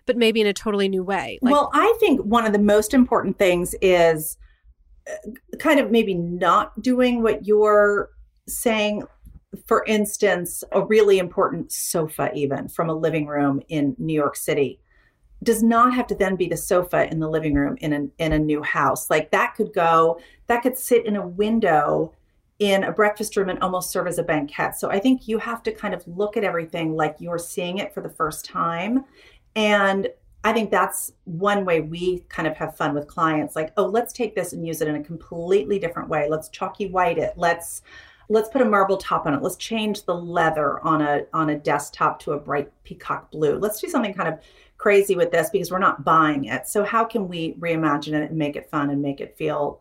but 0.06 0.16
maybe 0.16 0.40
in 0.40 0.46
a 0.46 0.52
totally 0.52 0.88
new 0.88 1.02
way. 1.02 1.38
Like, 1.42 1.52
well, 1.52 1.70
I 1.72 1.94
think 2.00 2.20
one 2.20 2.46
of 2.46 2.52
the 2.52 2.58
most 2.58 2.94
important 2.94 3.38
things 3.38 3.74
is 3.80 4.36
uh, 5.08 5.30
kind 5.58 5.80
of 5.80 5.90
maybe 5.90 6.14
not 6.14 6.80
doing 6.80 7.22
what 7.22 7.46
you're 7.46 8.10
saying 8.46 9.04
for 9.66 9.84
instance, 9.86 10.64
a 10.72 10.84
really 10.84 11.18
important 11.18 11.72
sofa, 11.72 12.30
even 12.34 12.68
from 12.68 12.88
a 12.88 12.94
living 12.94 13.26
room 13.26 13.60
in 13.68 13.94
New 13.98 14.14
York 14.14 14.36
City, 14.36 14.80
does 15.42 15.62
not 15.62 15.94
have 15.94 16.06
to 16.06 16.14
then 16.14 16.36
be 16.36 16.48
the 16.48 16.56
sofa 16.56 17.10
in 17.10 17.20
the 17.20 17.28
living 17.28 17.54
room 17.54 17.76
in 17.80 17.92
a, 17.92 18.22
in 18.22 18.32
a 18.32 18.38
new 18.38 18.62
house. 18.62 19.10
Like 19.10 19.30
that 19.30 19.54
could 19.54 19.72
go, 19.74 20.18
that 20.46 20.62
could 20.62 20.78
sit 20.78 21.06
in 21.06 21.16
a 21.16 21.26
window 21.26 22.14
in 22.60 22.84
a 22.84 22.92
breakfast 22.92 23.36
room 23.36 23.48
and 23.48 23.58
almost 23.60 23.90
serve 23.90 24.06
as 24.06 24.18
a 24.18 24.22
banquette. 24.22 24.76
So 24.76 24.90
I 24.90 24.98
think 25.00 25.28
you 25.28 25.38
have 25.38 25.62
to 25.64 25.72
kind 25.72 25.92
of 25.92 26.06
look 26.06 26.36
at 26.36 26.44
everything 26.44 26.94
like 26.94 27.16
you're 27.18 27.38
seeing 27.38 27.78
it 27.78 27.92
for 27.92 28.00
the 28.00 28.08
first 28.08 28.44
time. 28.44 29.04
And 29.56 30.08
I 30.44 30.52
think 30.52 30.70
that's 30.70 31.12
one 31.24 31.64
way 31.64 31.80
we 31.80 32.20
kind 32.28 32.46
of 32.46 32.56
have 32.56 32.76
fun 32.76 32.94
with 32.94 33.08
clients 33.08 33.56
like, 33.56 33.72
oh, 33.76 33.86
let's 33.86 34.12
take 34.12 34.34
this 34.34 34.52
and 34.52 34.66
use 34.66 34.80
it 34.82 34.88
in 34.88 34.96
a 34.96 35.02
completely 35.02 35.78
different 35.78 36.08
way. 36.08 36.28
Let's 36.28 36.48
chalky 36.48 36.86
white 36.86 37.18
it. 37.18 37.34
Let's 37.36 37.82
let's 38.28 38.48
put 38.48 38.62
a 38.62 38.64
marble 38.64 38.96
top 38.96 39.26
on 39.26 39.34
it 39.34 39.42
let's 39.42 39.56
change 39.56 40.04
the 40.04 40.14
leather 40.14 40.80
on 40.80 41.02
a 41.02 41.26
on 41.32 41.50
a 41.50 41.58
desktop 41.58 42.18
to 42.18 42.32
a 42.32 42.38
bright 42.38 42.70
peacock 42.82 43.30
blue 43.30 43.58
let's 43.58 43.80
do 43.80 43.88
something 43.88 44.14
kind 44.14 44.28
of 44.28 44.38
crazy 44.84 45.16
with 45.16 45.32
this 45.32 45.48
because 45.48 45.70
we're 45.70 45.78
not 45.78 46.04
buying 46.04 46.44
it 46.44 46.68
so 46.68 46.84
how 46.84 47.06
can 47.06 47.26
we 47.26 47.54
reimagine 47.54 48.12
it 48.12 48.28
and 48.28 48.36
make 48.36 48.54
it 48.54 48.68
fun 48.68 48.90
and 48.90 49.00
make 49.00 49.18
it 49.18 49.34
feel 49.38 49.80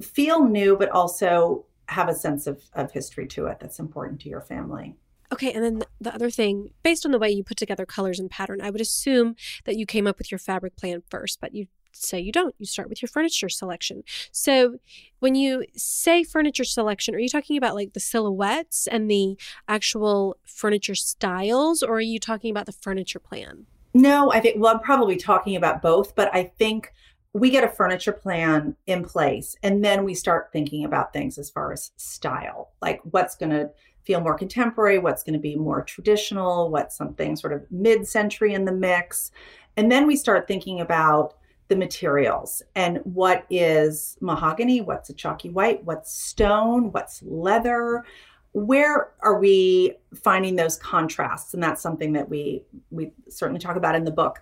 feel 0.00 0.48
new 0.48 0.76
but 0.76 0.88
also 0.88 1.64
have 1.86 2.08
a 2.08 2.14
sense 2.14 2.48
of 2.48 2.60
of 2.72 2.90
history 2.90 3.24
to 3.24 3.46
it 3.46 3.60
that's 3.60 3.78
important 3.78 4.20
to 4.20 4.28
your 4.28 4.40
family 4.40 4.96
Okay, 5.32 5.50
and 5.52 5.64
then 5.64 5.82
the 5.98 6.14
other 6.14 6.28
thing, 6.28 6.72
based 6.82 7.06
on 7.06 7.12
the 7.12 7.18
way 7.18 7.30
you 7.30 7.42
put 7.42 7.56
together 7.56 7.86
colors 7.86 8.20
and 8.20 8.30
pattern, 8.30 8.60
I 8.60 8.68
would 8.68 8.82
assume 8.82 9.34
that 9.64 9.76
you 9.76 9.86
came 9.86 10.06
up 10.06 10.18
with 10.18 10.30
your 10.30 10.38
fabric 10.38 10.76
plan 10.76 11.02
first, 11.08 11.40
but 11.40 11.54
you 11.54 11.68
say 11.92 12.20
you 12.20 12.32
don't. 12.32 12.54
You 12.58 12.66
start 12.66 12.90
with 12.90 13.00
your 13.00 13.08
furniture 13.08 13.48
selection. 13.48 14.02
So 14.30 14.76
when 15.20 15.34
you 15.34 15.64
say 15.74 16.22
furniture 16.22 16.64
selection, 16.64 17.14
are 17.14 17.18
you 17.18 17.30
talking 17.30 17.56
about 17.56 17.74
like 17.74 17.94
the 17.94 18.00
silhouettes 18.00 18.86
and 18.86 19.10
the 19.10 19.38
actual 19.68 20.36
furniture 20.44 20.94
styles, 20.94 21.82
or 21.82 21.94
are 21.94 22.00
you 22.00 22.18
talking 22.18 22.50
about 22.50 22.66
the 22.66 22.72
furniture 22.72 23.20
plan? 23.20 23.64
No, 23.94 24.32
I 24.32 24.40
think, 24.40 24.60
well, 24.60 24.74
I'm 24.74 24.80
probably 24.80 25.16
talking 25.16 25.56
about 25.56 25.82
both, 25.82 26.14
but 26.14 26.34
I 26.34 26.44
think 26.44 26.92
we 27.34 27.50
get 27.50 27.64
a 27.64 27.68
furniture 27.68 28.12
plan 28.12 28.76
in 28.86 29.04
place 29.04 29.56
and 29.62 29.84
then 29.84 30.04
we 30.04 30.14
start 30.14 30.50
thinking 30.52 30.84
about 30.84 31.12
things 31.12 31.38
as 31.38 31.50
far 31.50 31.72
as 31.72 31.92
style, 31.96 32.72
like 32.82 33.00
what's 33.10 33.36
going 33.36 33.50
to 33.50 33.70
feel 34.04 34.20
more 34.20 34.36
contemporary, 34.36 34.98
what's 34.98 35.22
going 35.22 35.34
to 35.34 35.38
be 35.38 35.56
more 35.56 35.82
traditional, 35.82 36.70
what's 36.70 36.96
something 36.96 37.36
sort 37.36 37.52
of 37.52 37.64
mid 37.70 38.06
century 38.06 38.52
in 38.52 38.64
the 38.64 38.72
mix. 38.72 39.30
And 39.76 39.90
then 39.90 40.06
we 40.06 40.16
start 40.16 40.46
thinking 40.46 40.80
about 40.80 41.34
the 41.68 41.76
materials 41.76 42.62
and 42.74 42.98
what 43.04 43.46
is 43.48 44.18
mahogany, 44.20 44.82
what's 44.82 45.08
a 45.08 45.14
chalky 45.14 45.48
white, 45.48 45.82
what's 45.84 46.12
stone, 46.12 46.92
what's 46.92 47.22
leather. 47.22 48.04
Where 48.52 49.12
are 49.20 49.38
we 49.38 49.96
finding 50.14 50.56
those 50.56 50.76
contrasts? 50.76 51.54
And 51.54 51.62
that's 51.62 51.80
something 51.80 52.12
that 52.12 52.28
we 52.28 52.62
we 52.90 53.12
certainly 53.28 53.60
talk 53.60 53.76
about 53.76 53.94
in 53.94 54.04
the 54.04 54.10
book. 54.10 54.40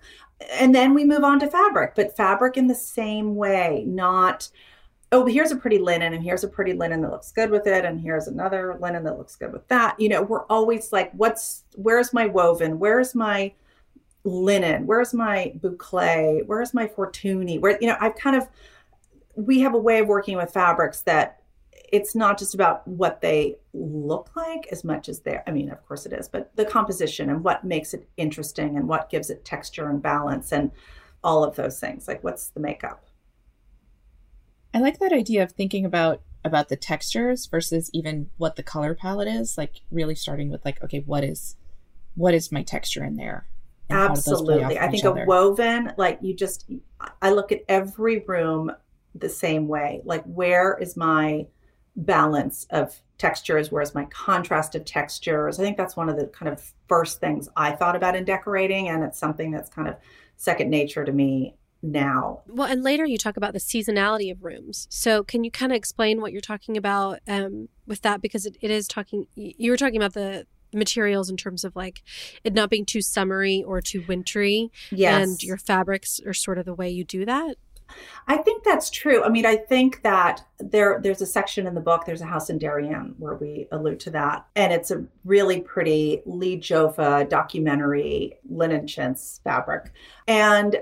And 0.53 0.73
then 0.75 0.93
we 0.93 1.05
move 1.05 1.23
on 1.23 1.39
to 1.39 1.47
fabric, 1.47 1.93
but 1.95 2.15
fabric 2.17 2.57
in 2.57 2.67
the 2.67 2.75
same 2.75 3.35
way, 3.35 3.83
not 3.87 4.49
oh, 5.13 5.25
here's 5.25 5.51
a 5.51 5.55
pretty 5.57 5.77
linen 5.77 6.13
and 6.13 6.23
here's 6.23 6.43
a 6.43 6.47
pretty 6.47 6.73
linen 6.73 7.01
that 7.01 7.11
looks 7.11 7.31
good 7.31 7.49
with 7.49 7.67
it 7.67 7.83
and 7.83 7.99
here's 7.99 8.27
another 8.27 8.77
linen 8.79 9.03
that 9.03 9.17
looks 9.17 9.35
good 9.35 9.51
with 9.51 9.67
that. 9.67 9.99
You 9.99 10.09
know, 10.09 10.21
we're 10.21 10.45
always 10.45 10.93
like 10.93 11.11
what's 11.13 11.63
where's 11.75 12.13
my 12.13 12.27
woven? 12.27 12.79
Where's 12.79 13.13
my 13.13 13.53
linen? 14.23 14.87
Where's 14.87 15.13
my 15.13 15.53
boucle? 15.59 16.45
Where's 16.45 16.73
my 16.73 16.87
fortuny? 16.87 17.59
Where 17.59 17.77
you 17.81 17.87
know, 17.87 17.97
I've 17.99 18.15
kind 18.15 18.35
of 18.35 18.47
we 19.35 19.59
have 19.59 19.73
a 19.73 19.79
way 19.79 19.99
of 19.99 20.07
working 20.07 20.37
with 20.37 20.51
fabrics 20.51 21.01
that 21.01 21.40
it's 21.91 22.15
not 22.15 22.39
just 22.39 22.53
about 22.53 22.87
what 22.87 23.21
they 23.21 23.57
look 23.73 24.31
like 24.35 24.67
as 24.71 24.83
much 24.83 25.09
as 25.09 25.19
they're 25.21 25.43
i 25.47 25.51
mean 25.51 25.69
of 25.69 25.85
course 25.87 26.05
it 26.05 26.13
is 26.13 26.27
but 26.27 26.55
the 26.55 26.65
composition 26.65 27.29
and 27.29 27.43
what 27.43 27.63
makes 27.63 27.93
it 27.93 28.07
interesting 28.17 28.77
and 28.77 28.87
what 28.87 29.09
gives 29.09 29.29
it 29.29 29.45
texture 29.45 29.89
and 29.89 30.01
balance 30.01 30.51
and 30.51 30.71
all 31.23 31.43
of 31.43 31.55
those 31.55 31.79
things 31.79 32.07
like 32.07 32.23
what's 32.23 32.49
the 32.49 32.59
makeup 32.59 33.05
i 34.73 34.79
like 34.79 34.99
that 34.99 35.13
idea 35.13 35.43
of 35.43 35.51
thinking 35.51 35.85
about 35.85 36.21
about 36.43 36.69
the 36.69 36.75
textures 36.75 37.45
versus 37.45 37.89
even 37.93 38.29
what 38.37 38.55
the 38.55 38.63
color 38.63 38.95
palette 38.95 39.27
is 39.27 39.57
like 39.57 39.81
really 39.91 40.15
starting 40.15 40.49
with 40.49 40.63
like 40.65 40.81
okay 40.83 40.99
what 41.05 41.23
is 41.23 41.55
what 42.15 42.33
is 42.33 42.51
my 42.51 42.63
texture 42.63 43.03
in 43.03 43.15
there 43.15 43.47
Absolutely. 43.89 44.79
I 44.79 44.89
think 44.89 45.03
a 45.03 45.25
woven, 45.25 45.91
like 45.97 46.19
you 46.21 46.33
just, 46.33 46.69
I 47.21 47.31
look 47.31 47.51
at 47.51 47.61
every 47.67 48.19
room 48.19 48.71
the 49.15 49.29
same 49.29 49.67
way. 49.67 50.01
Like, 50.05 50.23
where 50.23 50.77
is 50.77 50.95
my 50.95 51.47
balance 51.95 52.65
of 52.69 52.99
textures? 53.17 53.71
Where's 53.71 53.93
my 53.93 54.05
contrast 54.05 54.75
of 54.75 54.85
textures? 54.85 55.59
I 55.59 55.63
think 55.63 55.77
that's 55.77 55.95
one 55.95 56.09
of 56.09 56.17
the 56.17 56.27
kind 56.27 56.51
of 56.51 56.61
first 56.87 57.19
things 57.19 57.49
I 57.55 57.71
thought 57.71 57.95
about 57.95 58.15
in 58.15 58.25
decorating. 58.25 58.89
And 58.89 59.03
it's 59.03 59.19
something 59.19 59.51
that's 59.51 59.69
kind 59.69 59.87
of 59.87 59.95
second 60.37 60.69
nature 60.69 61.05
to 61.05 61.11
me 61.11 61.55
now. 61.83 62.41
Well, 62.47 62.67
and 62.67 62.83
later 62.83 63.05
you 63.05 63.17
talk 63.17 63.37
about 63.37 63.53
the 63.53 63.59
seasonality 63.59 64.31
of 64.31 64.43
rooms. 64.43 64.87
So, 64.89 65.23
can 65.23 65.43
you 65.43 65.51
kind 65.51 65.71
of 65.71 65.75
explain 65.75 66.21
what 66.21 66.31
you're 66.31 66.41
talking 66.41 66.77
about 66.77 67.19
um, 67.27 67.69
with 67.87 68.01
that? 68.01 68.21
Because 68.21 68.45
it, 68.45 68.57
it 68.61 68.71
is 68.71 68.87
talking, 68.87 69.27
you 69.35 69.71
were 69.71 69.77
talking 69.77 69.97
about 69.97 70.13
the 70.13 70.45
materials 70.73 71.29
in 71.29 71.37
terms 71.37 71.63
of 71.63 71.75
like 71.75 72.01
it 72.43 72.53
not 72.53 72.69
being 72.69 72.85
too 72.85 73.01
summery 73.01 73.63
or 73.63 73.81
too 73.81 74.03
wintry. 74.07 74.71
Yes. 74.91 75.23
And 75.23 75.43
your 75.43 75.57
fabrics 75.57 76.19
are 76.25 76.33
sort 76.33 76.57
of 76.57 76.65
the 76.65 76.73
way 76.73 76.89
you 76.89 77.03
do 77.03 77.25
that. 77.25 77.55
I 78.27 78.37
think 78.37 78.63
that's 78.63 78.89
true. 78.89 79.23
I 79.23 79.29
mean, 79.29 79.45
I 79.45 79.55
think 79.55 80.01
that 80.03 80.43
there 80.59 80.99
there's 81.01 81.21
a 81.21 81.25
section 81.25 81.67
in 81.67 81.75
the 81.75 81.81
book, 81.81 82.05
there's 82.05 82.21
a 82.21 82.25
house 82.25 82.49
in 82.49 82.57
Darien 82.57 83.15
where 83.17 83.35
we 83.35 83.67
allude 83.71 83.99
to 84.01 84.11
that. 84.11 84.45
And 84.55 84.71
it's 84.71 84.91
a 84.91 85.03
really 85.25 85.61
pretty 85.61 86.21
Lee 86.25 86.57
Jofa 86.57 87.27
documentary 87.29 88.37
linen 88.49 88.87
chintz 88.87 89.41
fabric. 89.43 89.91
And 90.27 90.77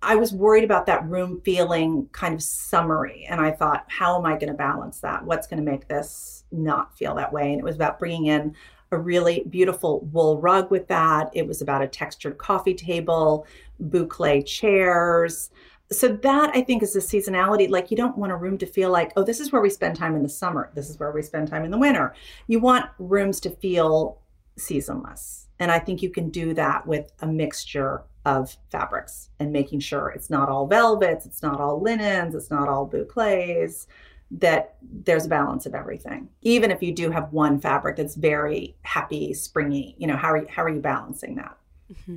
I 0.00 0.14
was 0.14 0.32
worried 0.32 0.64
about 0.64 0.86
that 0.86 1.04
room 1.08 1.40
feeling 1.44 2.08
kind 2.12 2.32
of 2.32 2.42
summery. 2.42 3.26
And 3.28 3.40
I 3.40 3.50
thought, 3.50 3.84
how 3.88 4.16
am 4.16 4.26
I 4.26 4.34
going 4.34 4.48
to 4.48 4.54
balance 4.54 5.00
that? 5.00 5.24
What's 5.24 5.48
going 5.48 5.62
to 5.62 5.68
make 5.68 5.88
this 5.88 6.44
not 6.52 6.96
feel 6.96 7.16
that 7.16 7.32
way? 7.32 7.50
And 7.50 7.58
it 7.58 7.64
was 7.64 7.74
about 7.74 7.98
bringing 7.98 8.26
in 8.26 8.54
a 8.90 8.98
really 8.98 9.44
beautiful 9.50 10.00
wool 10.12 10.40
rug 10.40 10.70
with 10.70 10.86
that. 10.88 11.30
It 11.34 11.46
was 11.46 11.60
about 11.60 11.82
a 11.82 11.88
textured 11.88 12.38
coffee 12.38 12.74
table, 12.74 13.46
boucle 13.82 14.46
chairs. 14.46 15.50
So 15.90 16.08
that 16.08 16.50
I 16.54 16.60
think 16.60 16.82
is 16.82 16.92
the 16.92 17.00
seasonality. 17.00 17.70
Like 17.70 17.90
you 17.90 17.96
don't 17.96 18.18
want 18.18 18.32
a 18.32 18.36
room 18.36 18.58
to 18.58 18.66
feel 18.66 18.90
like, 18.90 19.12
oh, 19.16 19.24
this 19.24 19.40
is 19.40 19.52
where 19.52 19.62
we 19.62 19.70
spend 19.70 19.96
time 19.96 20.14
in 20.14 20.22
the 20.22 20.28
summer. 20.28 20.70
This 20.74 20.90
is 20.90 20.98
where 20.98 21.10
we 21.10 21.22
spend 21.22 21.48
time 21.48 21.64
in 21.64 21.70
the 21.70 21.78
winter. 21.78 22.14
You 22.46 22.60
want 22.60 22.90
rooms 22.98 23.40
to 23.40 23.50
feel 23.50 24.20
seasonless. 24.58 25.46
And 25.58 25.70
I 25.72 25.78
think 25.78 26.02
you 26.02 26.10
can 26.10 26.30
do 26.30 26.54
that 26.54 26.86
with 26.86 27.10
a 27.20 27.26
mixture 27.26 28.02
of 28.24 28.56
fabrics 28.70 29.30
and 29.40 29.52
making 29.52 29.80
sure 29.80 30.08
it's 30.10 30.28
not 30.28 30.48
all 30.48 30.66
velvets, 30.66 31.24
it's 31.24 31.42
not 31.42 31.60
all 31.60 31.80
linens, 31.80 32.34
it's 32.34 32.50
not 32.50 32.68
all 32.68 32.84
boucles, 32.84 33.86
that 34.30 34.76
there's 34.82 35.24
a 35.24 35.28
balance 35.28 35.64
of 35.64 35.74
everything. 35.74 36.28
Even 36.42 36.70
if 36.70 36.82
you 36.82 36.92
do 36.92 37.10
have 37.10 37.32
one 37.32 37.58
fabric 37.58 37.96
that's 37.96 38.14
very 38.14 38.76
happy, 38.82 39.32
springy, 39.32 39.94
you 39.98 40.06
know, 40.06 40.16
how 40.16 40.32
are 40.32 40.38
you, 40.38 40.46
how 40.50 40.62
are 40.62 40.68
you 40.68 40.80
balancing 40.80 41.36
that? 41.36 41.56
Mm-hmm. 41.90 42.16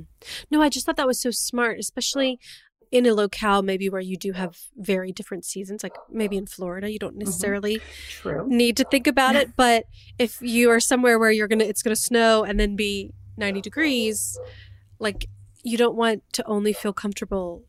No, 0.50 0.60
I 0.60 0.68
just 0.68 0.84
thought 0.84 0.96
that 0.96 1.06
was 1.06 1.20
so 1.20 1.30
smart, 1.30 1.78
especially 1.78 2.38
in 2.92 3.06
a 3.06 3.14
locale 3.14 3.62
maybe 3.62 3.88
where 3.88 4.00
you 4.00 4.16
do 4.16 4.32
have 4.32 4.58
very 4.76 5.10
different 5.10 5.44
seasons 5.44 5.82
like 5.82 5.96
maybe 6.10 6.36
in 6.36 6.46
Florida 6.46 6.90
you 6.90 6.98
don't 6.98 7.12
mm-hmm. 7.12 7.20
necessarily 7.20 7.80
mm-hmm. 8.22 8.48
need 8.48 8.76
to 8.76 8.84
think 8.84 9.06
about 9.06 9.34
it 9.34 9.50
but 9.56 9.86
if 10.18 10.40
you 10.40 10.70
are 10.70 10.78
somewhere 10.78 11.18
where 11.18 11.30
you're 11.30 11.48
to 11.48 11.66
it's 11.66 11.82
going 11.82 11.94
to 11.94 12.00
snow 12.00 12.44
and 12.44 12.60
then 12.60 12.76
be 12.76 13.10
90 13.38 13.62
degrees 13.62 14.38
like 14.98 15.26
you 15.64 15.78
don't 15.78 15.96
want 15.96 16.22
to 16.34 16.46
only 16.46 16.72
feel 16.72 16.92
comfortable 16.92 17.64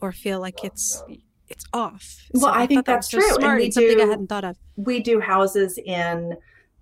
or 0.00 0.12
feel 0.12 0.40
like 0.40 0.64
it's 0.64 1.02
it's 1.50 1.64
off. 1.72 2.28
Well, 2.32 2.42
so 2.42 2.48
I, 2.48 2.62
I 2.62 2.66
think 2.66 2.86
that's 2.86 3.08
that 3.08 3.18
true. 3.18 3.28
smart. 3.34 3.42
and 3.42 3.58
we 3.58 3.64
do, 3.66 3.72
something 3.72 4.00
I 4.00 4.10
hadn't 4.10 4.28
thought 4.28 4.44
of. 4.44 4.56
We 4.76 5.00
do 5.00 5.20
houses 5.20 5.78
in 5.84 6.36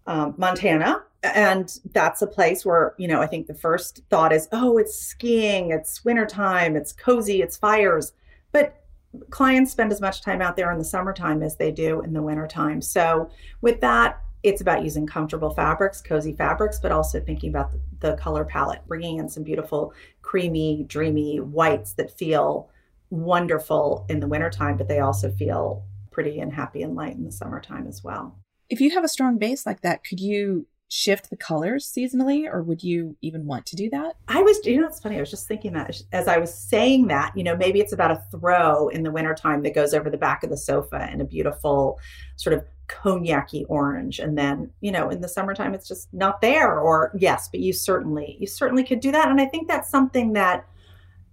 um, 0.08 0.34
Montana. 0.38 1.04
And 1.22 1.78
that's 1.92 2.22
a 2.22 2.26
place 2.26 2.64
where, 2.64 2.94
you 2.96 3.06
know, 3.06 3.20
I 3.20 3.26
think 3.26 3.46
the 3.46 3.54
first 3.54 4.02
thought 4.08 4.32
is, 4.32 4.48
oh, 4.52 4.78
it's 4.78 4.98
skiing, 4.98 5.70
it's 5.70 6.04
wintertime, 6.04 6.76
it's 6.76 6.92
cozy, 6.92 7.42
it's 7.42 7.56
fires. 7.56 8.12
But 8.52 8.82
clients 9.30 9.70
spend 9.70 9.92
as 9.92 10.00
much 10.00 10.22
time 10.22 10.40
out 10.40 10.56
there 10.56 10.72
in 10.72 10.78
the 10.78 10.84
summertime 10.84 11.42
as 11.42 11.56
they 11.56 11.70
do 11.70 12.00
in 12.00 12.12
the 12.12 12.22
wintertime. 12.22 12.80
So, 12.80 13.30
with 13.60 13.80
that, 13.80 14.20
it's 14.44 14.60
about 14.60 14.84
using 14.84 15.06
comfortable 15.06 15.50
fabrics, 15.50 16.00
cozy 16.00 16.32
fabrics, 16.32 16.78
but 16.78 16.92
also 16.92 17.20
thinking 17.20 17.50
about 17.50 17.72
the, 17.72 17.80
the 18.00 18.16
color 18.16 18.44
palette, 18.44 18.86
bringing 18.86 19.18
in 19.18 19.28
some 19.28 19.42
beautiful, 19.42 19.92
creamy, 20.22 20.84
dreamy 20.86 21.40
whites 21.40 21.94
that 21.94 22.16
feel 22.16 22.70
wonderful 23.10 24.06
in 24.08 24.20
the 24.20 24.28
wintertime, 24.28 24.76
but 24.76 24.86
they 24.86 25.00
also 25.00 25.30
feel 25.32 25.84
pretty 26.12 26.38
and 26.38 26.52
happy 26.52 26.82
and 26.82 26.94
light 26.94 27.16
in 27.16 27.24
the 27.24 27.32
summertime 27.32 27.88
as 27.88 28.04
well. 28.04 28.38
If 28.70 28.80
you 28.80 28.90
have 28.90 29.04
a 29.04 29.08
strong 29.08 29.38
base 29.38 29.66
like 29.66 29.80
that, 29.82 30.04
could 30.04 30.20
you 30.20 30.66
shift 30.90 31.28
the 31.28 31.36
colors 31.36 31.86
seasonally 31.86 32.46
or 32.50 32.62
would 32.62 32.82
you 32.82 33.16
even 33.20 33.46
want 33.46 33.66
to 33.66 33.76
do 33.76 33.90
that? 33.90 34.16
I 34.26 34.40
was, 34.40 34.58
you 34.64 34.80
know, 34.80 34.86
it's 34.86 35.00
funny. 35.00 35.16
I 35.16 35.20
was 35.20 35.30
just 35.30 35.46
thinking 35.46 35.74
that 35.74 36.00
as 36.12 36.26
I 36.28 36.38
was 36.38 36.52
saying 36.52 37.08
that, 37.08 37.36
you 37.36 37.44
know, 37.44 37.56
maybe 37.56 37.80
it's 37.80 37.92
about 37.92 38.10
a 38.10 38.22
throw 38.30 38.88
in 38.88 39.02
the 39.02 39.10
wintertime 39.10 39.62
that 39.62 39.74
goes 39.74 39.92
over 39.92 40.08
the 40.08 40.16
back 40.16 40.42
of 40.42 40.50
the 40.50 40.56
sofa 40.56 41.10
in 41.12 41.20
a 41.20 41.24
beautiful 41.24 42.00
sort 42.36 42.54
of 42.54 42.64
cognac 42.88 43.50
orange. 43.68 44.18
And 44.18 44.36
then, 44.36 44.70
you 44.80 44.90
know, 44.90 45.10
in 45.10 45.20
the 45.20 45.28
summertime, 45.28 45.74
it's 45.74 45.86
just 45.86 46.12
not 46.14 46.40
there. 46.40 46.80
Or 46.80 47.12
yes, 47.18 47.48
but 47.50 47.60
you 47.60 47.74
certainly, 47.74 48.38
you 48.40 48.46
certainly 48.46 48.82
could 48.82 49.00
do 49.00 49.12
that. 49.12 49.28
And 49.28 49.40
I 49.40 49.46
think 49.46 49.68
that's 49.68 49.90
something 49.90 50.32
that 50.32 50.66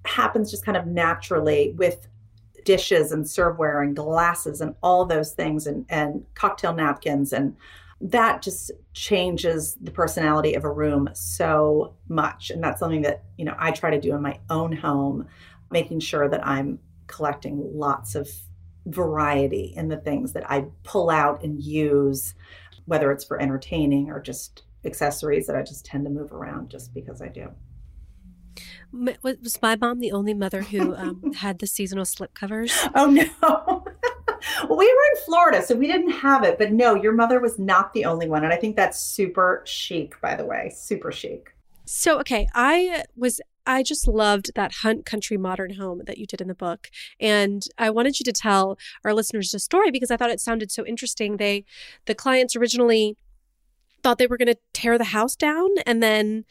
happens 0.04 0.52
just 0.52 0.66
kind 0.66 0.78
of 0.78 0.86
naturally 0.86 1.74
with 1.78 2.08
dishes 2.66 3.12
and 3.12 3.24
serveware 3.24 3.82
and 3.82 3.96
glasses 3.96 4.60
and 4.60 4.76
all 4.84 5.06
those 5.06 5.32
things 5.32 5.66
and, 5.66 5.86
and 5.88 6.26
cocktail 6.34 6.74
napkins. 6.74 7.32
And 7.32 7.56
that 8.02 8.42
just 8.42 8.72
changes 8.94 9.78
the 9.82 9.92
personality 9.92 10.54
of 10.54 10.66
a 10.66 10.72
room 10.72 11.10
so 11.14 11.96
much. 12.10 12.50
And 12.50 12.62
that's 12.62 12.80
something 12.80 13.04
that 13.04 13.24
you 13.38 13.46
know 13.46 13.56
i 13.58 13.72
try 13.72 13.90
to 13.90 14.00
do 14.00 14.16
in 14.16 14.22
my 14.22 14.40
own 14.50 14.76
home 14.76 15.28
making 15.72 16.00
sure 16.00 16.30
that 16.30 16.46
i'm 16.46 16.80
collecting 17.08 17.62
lots 17.74 18.16
of 18.16 18.30
variety 18.88 19.74
in 19.76 19.88
the 19.88 19.98
things 19.98 20.34
that 20.34 20.50
i 20.50 20.66
pull 20.84 21.10
out 21.10 21.44
and 21.44 21.62
use 21.62 22.36
whether 22.86 23.12
it's 23.12 23.24
for 23.24 23.42
entertaining 23.42 24.10
or 24.10 24.20
just 24.20 24.64
accessories 24.86 25.48
that 25.48 25.56
i 25.56 25.62
just 25.62 25.86
tend 25.86 26.06
to 26.06 26.12
move 26.12 26.32
around 26.32 26.70
just 26.70 26.94
because 26.94 27.22
i 27.22 27.28
do 27.28 27.50
was 29.22 29.60
my 29.62 29.76
mom 29.76 30.00
the 30.00 30.12
only 30.12 30.34
mother 30.34 30.62
who 30.62 30.96
um, 30.96 31.34
had 31.38 31.60
the 31.60 31.68
seasonal 31.68 32.06
slip 32.06 32.34
covers? 32.34 32.74
Oh 32.96 33.08
no. 33.08 33.26
well, 33.42 34.78
we 34.78 34.86
were 34.86 35.16
in 35.16 35.22
Florida, 35.26 35.62
so 35.62 35.76
we 35.76 35.88
didn't 35.88 36.12
have 36.12 36.44
it. 36.44 36.58
But 36.58 36.72
no, 36.72 36.96
your 36.96 37.14
mother 37.14 37.40
was 37.40 37.60
not 37.60 37.94
the 37.94 38.06
only 38.06 38.28
one, 38.30 38.44
and 38.44 38.54
I 38.54 38.58
think 38.58 38.76
that's 38.76 39.00
super 39.00 39.64
chic. 39.66 40.20
By 40.22 40.36
the 40.36 40.46
way, 40.46 40.72
super 40.76 41.12
chic. 41.12 41.54
So 41.86 42.20
okay, 42.20 42.48
I 42.54 43.04
was 43.16 43.42
I 43.68 43.84
just 43.84 44.08
loved 44.08 44.52
that 44.56 44.74
Hunt 44.84 45.06
Country 45.06 45.38
Modern 45.38 45.76
Home 45.76 46.02
that 46.06 46.18
you 46.18 46.26
did 46.26 46.42
in 46.42 46.48
the 46.48 46.56
book. 46.56 46.90
And 47.20 47.66
I 47.78 47.90
wanted 47.90 48.20
you 48.20 48.24
to 48.26 48.32
tell 48.32 48.78
our 49.04 49.14
listeners 49.14 49.54
a 49.54 49.60
story 49.60 49.92
because 49.92 50.12
I 50.12 50.18
thought 50.18 50.30
it 50.30 50.40
sounded 50.40 50.72
so 50.72 50.86
interesting. 50.86 51.38
They 51.38 51.66
the 52.06 52.16
clients 52.16 52.56
originally 52.56 53.18
thought 54.04 54.20
they 54.20 54.28
were 54.28 54.38
going 54.38 54.54
to 54.54 54.60
tear 54.74 54.98
the 54.98 55.06
house 55.06 55.36
down 55.36 55.70
and 55.88 56.04
then 56.04 56.46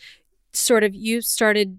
sort 0.53 0.83
of 0.83 0.95
you 0.95 1.21
started 1.21 1.79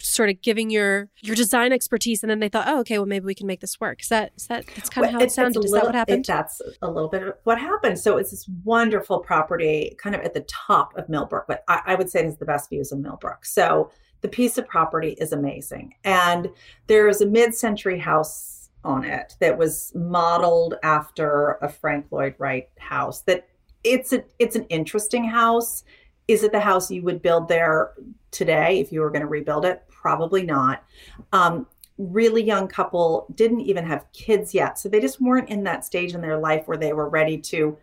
sort 0.00 0.30
of 0.30 0.40
giving 0.42 0.70
your 0.70 1.08
your 1.20 1.34
design 1.34 1.72
expertise 1.72 2.22
and 2.22 2.30
then 2.30 2.40
they 2.40 2.48
thought 2.48 2.66
oh 2.68 2.80
okay 2.80 2.98
well 2.98 3.06
maybe 3.06 3.24
we 3.24 3.34
can 3.34 3.46
make 3.46 3.60
this 3.60 3.80
work. 3.80 4.02
Is 4.02 4.08
that 4.08 4.32
is 4.36 4.46
that 4.46 4.64
that's 4.74 4.88
kind 4.88 5.06
of 5.06 5.12
how 5.12 5.20
it, 5.20 5.24
it 5.24 5.32
sounded? 5.32 5.64
is 5.64 5.72
that 5.72 5.84
what 5.84 5.94
happened? 5.94 6.20
it, 6.20 6.26
that's 6.26 6.60
a 6.82 6.90
little 6.90 7.08
bit 7.08 7.22
of 7.22 7.34
what 7.44 7.58
happened. 7.58 7.98
So 7.98 8.16
it's 8.16 8.30
this 8.30 8.48
wonderful 8.64 9.20
property 9.20 9.96
kind 9.98 10.14
of 10.14 10.22
at 10.22 10.34
the 10.34 10.42
top 10.42 10.96
of 10.96 11.08
millbrook 11.08 11.46
but 11.46 11.64
i, 11.68 11.80
I 11.86 11.94
would 11.94 12.10
say 12.10 12.20
it 12.20 12.26
has 12.26 12.38
the 12.38 12.44
best 12.44 12.70
views 12.70 12.92
of 12.92 12.98
millbrook. 12.98 13.44
So 13.44 13.90
the 14.20 14.28
piece 14.28 14.58
of 14.58 14.66
property 14.66 15.10
is 15.20 15.32
amazing. 15.32 15.94
And 16.04 16.48
there 16.86 17.08
is 17.08 17.20
a 17.20 17.26
mid-century 17.26 17.98
house 17.98 18.68
on 18.84 19.04
it 19.04 19.36
that 19.40 19.58
was 19.58 19.92
modeled 19.94 20.74
after 20.82 21.58
a 21.62 21.68
frank 21.68 22.06
lloyd 22.10 22.34
wright 22.38 22.68
house 22.78 23.22
that 23.22 23.48
it's 23.84 24.12
a 24.12 24.24
it's 24.38 24.56
an 24.56 24.64
interesting 24.64 25.24
house. 25.24 25.84
Is 26.26 26.42
it 26.42 26.52
the 26.52 26.60
house 26.60 26.90
you 26.90 27.02
would 27.02 27.22
build 27.22 27.48
there 27.48 27.92
today 28.30 28.80
if 28.80 28.92
you 28.92 29.00
were 29.00 29.10
going 29.10 29.22
to 29.22 29.28
rebuild 29.28 29.64
it? 29.64 29.82
Probably 30.00 30.42
not. 30.42 30.84
Um, 31.32 31.66
really 31.98 32.42
young 32.42 32.68
couple 32.68 33.26
didn't 33.34 33.60
even 33.60 33.84
have 33.84 34.06
kids 34.12 34.54
yet. 34.54 34.78
So 34.78 34.88
they 34.88 35.00
just 35.00 35.20
weren't 35.20 35.48
in 35.48 35.64
that 35.64 35.84
stage 35.84 36.14
in 36.14 36.20
their 36.20 36.38
life 36.38 36.68
where 36.68 36.76
they 36.76 36.92
were 36.92 37.08
ready 37.08 37.38
to 37.38 37.76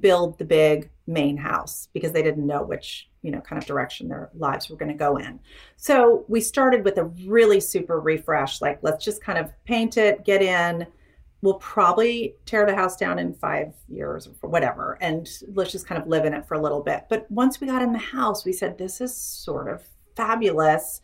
build 0.00 0.38
the 0.38 0.44
big 0.44 0.90
main 1.06 1.36
house 1.36 1.88
because 1.92 2.12
they 2.12 2.22
didn't 2.22 2.46
know 2.46 2.62
which, 2.62 3.10
you 3.22 3.30
know, 3.30 3.40
kind 3.40 3.60
of 3.60 3.66
direction 3.66 4.08
their 4.08 4.30
lives 4.34 4.70
were 4.70 4.76
going 4.76 4.90
to 4.90 4.94
go 4.94 5.18
in. 5.18 5.38
So 5.76 6.24
we 6.28 6.40
started 6.40 6.84
with 6.84 6.96
a 6.96 7.04
really 7.04 7.60
super 7.60 8.00
refresh, 8.00 8.62
like 8.62 8.78
let's 8.82 9.04
just 9.04 9.22
kind 9.22 9.38
of 9.38 9.50
paint 9.64 9.98
it, 9.98 10.24
get 10.24 10.40
in, 10.40 10.86
we'll 11.42 11.54
probably 11.54 12.34
tear 12.46 12.66
the 12.66 12.74
house 12.74 12.96
down 12.96 13.18
in 13.18 13.32
five 13.34 13.72
years 13.88 14.28
or 14.42 14.48
whatever 14.48 14.98
and 15.00 15.28
let's 15.54 15.70
just 15.70 15.86
kind 15.86 16.00
of 16.00 16.08
live 16.08 16.24
in 16.24 16.34
it 16.34 16.46
for 16.46 16.54
a 16.54 16.60
little 16.60 16.82
bit 16.82 17.04
but 17.08 17.30
once 17.30 17.60
we 17.60 17.66
got 17.66 17.82
in 17.82 17.92
the 17.92 17.98
house 17.98 18.44
we 18.44 18.52
said 18.52 18.76
this 18.76 19.00
is 19.00 19.14
sort 19.14 19.68
of 19.68 19.82
fabulous 20.16 21.00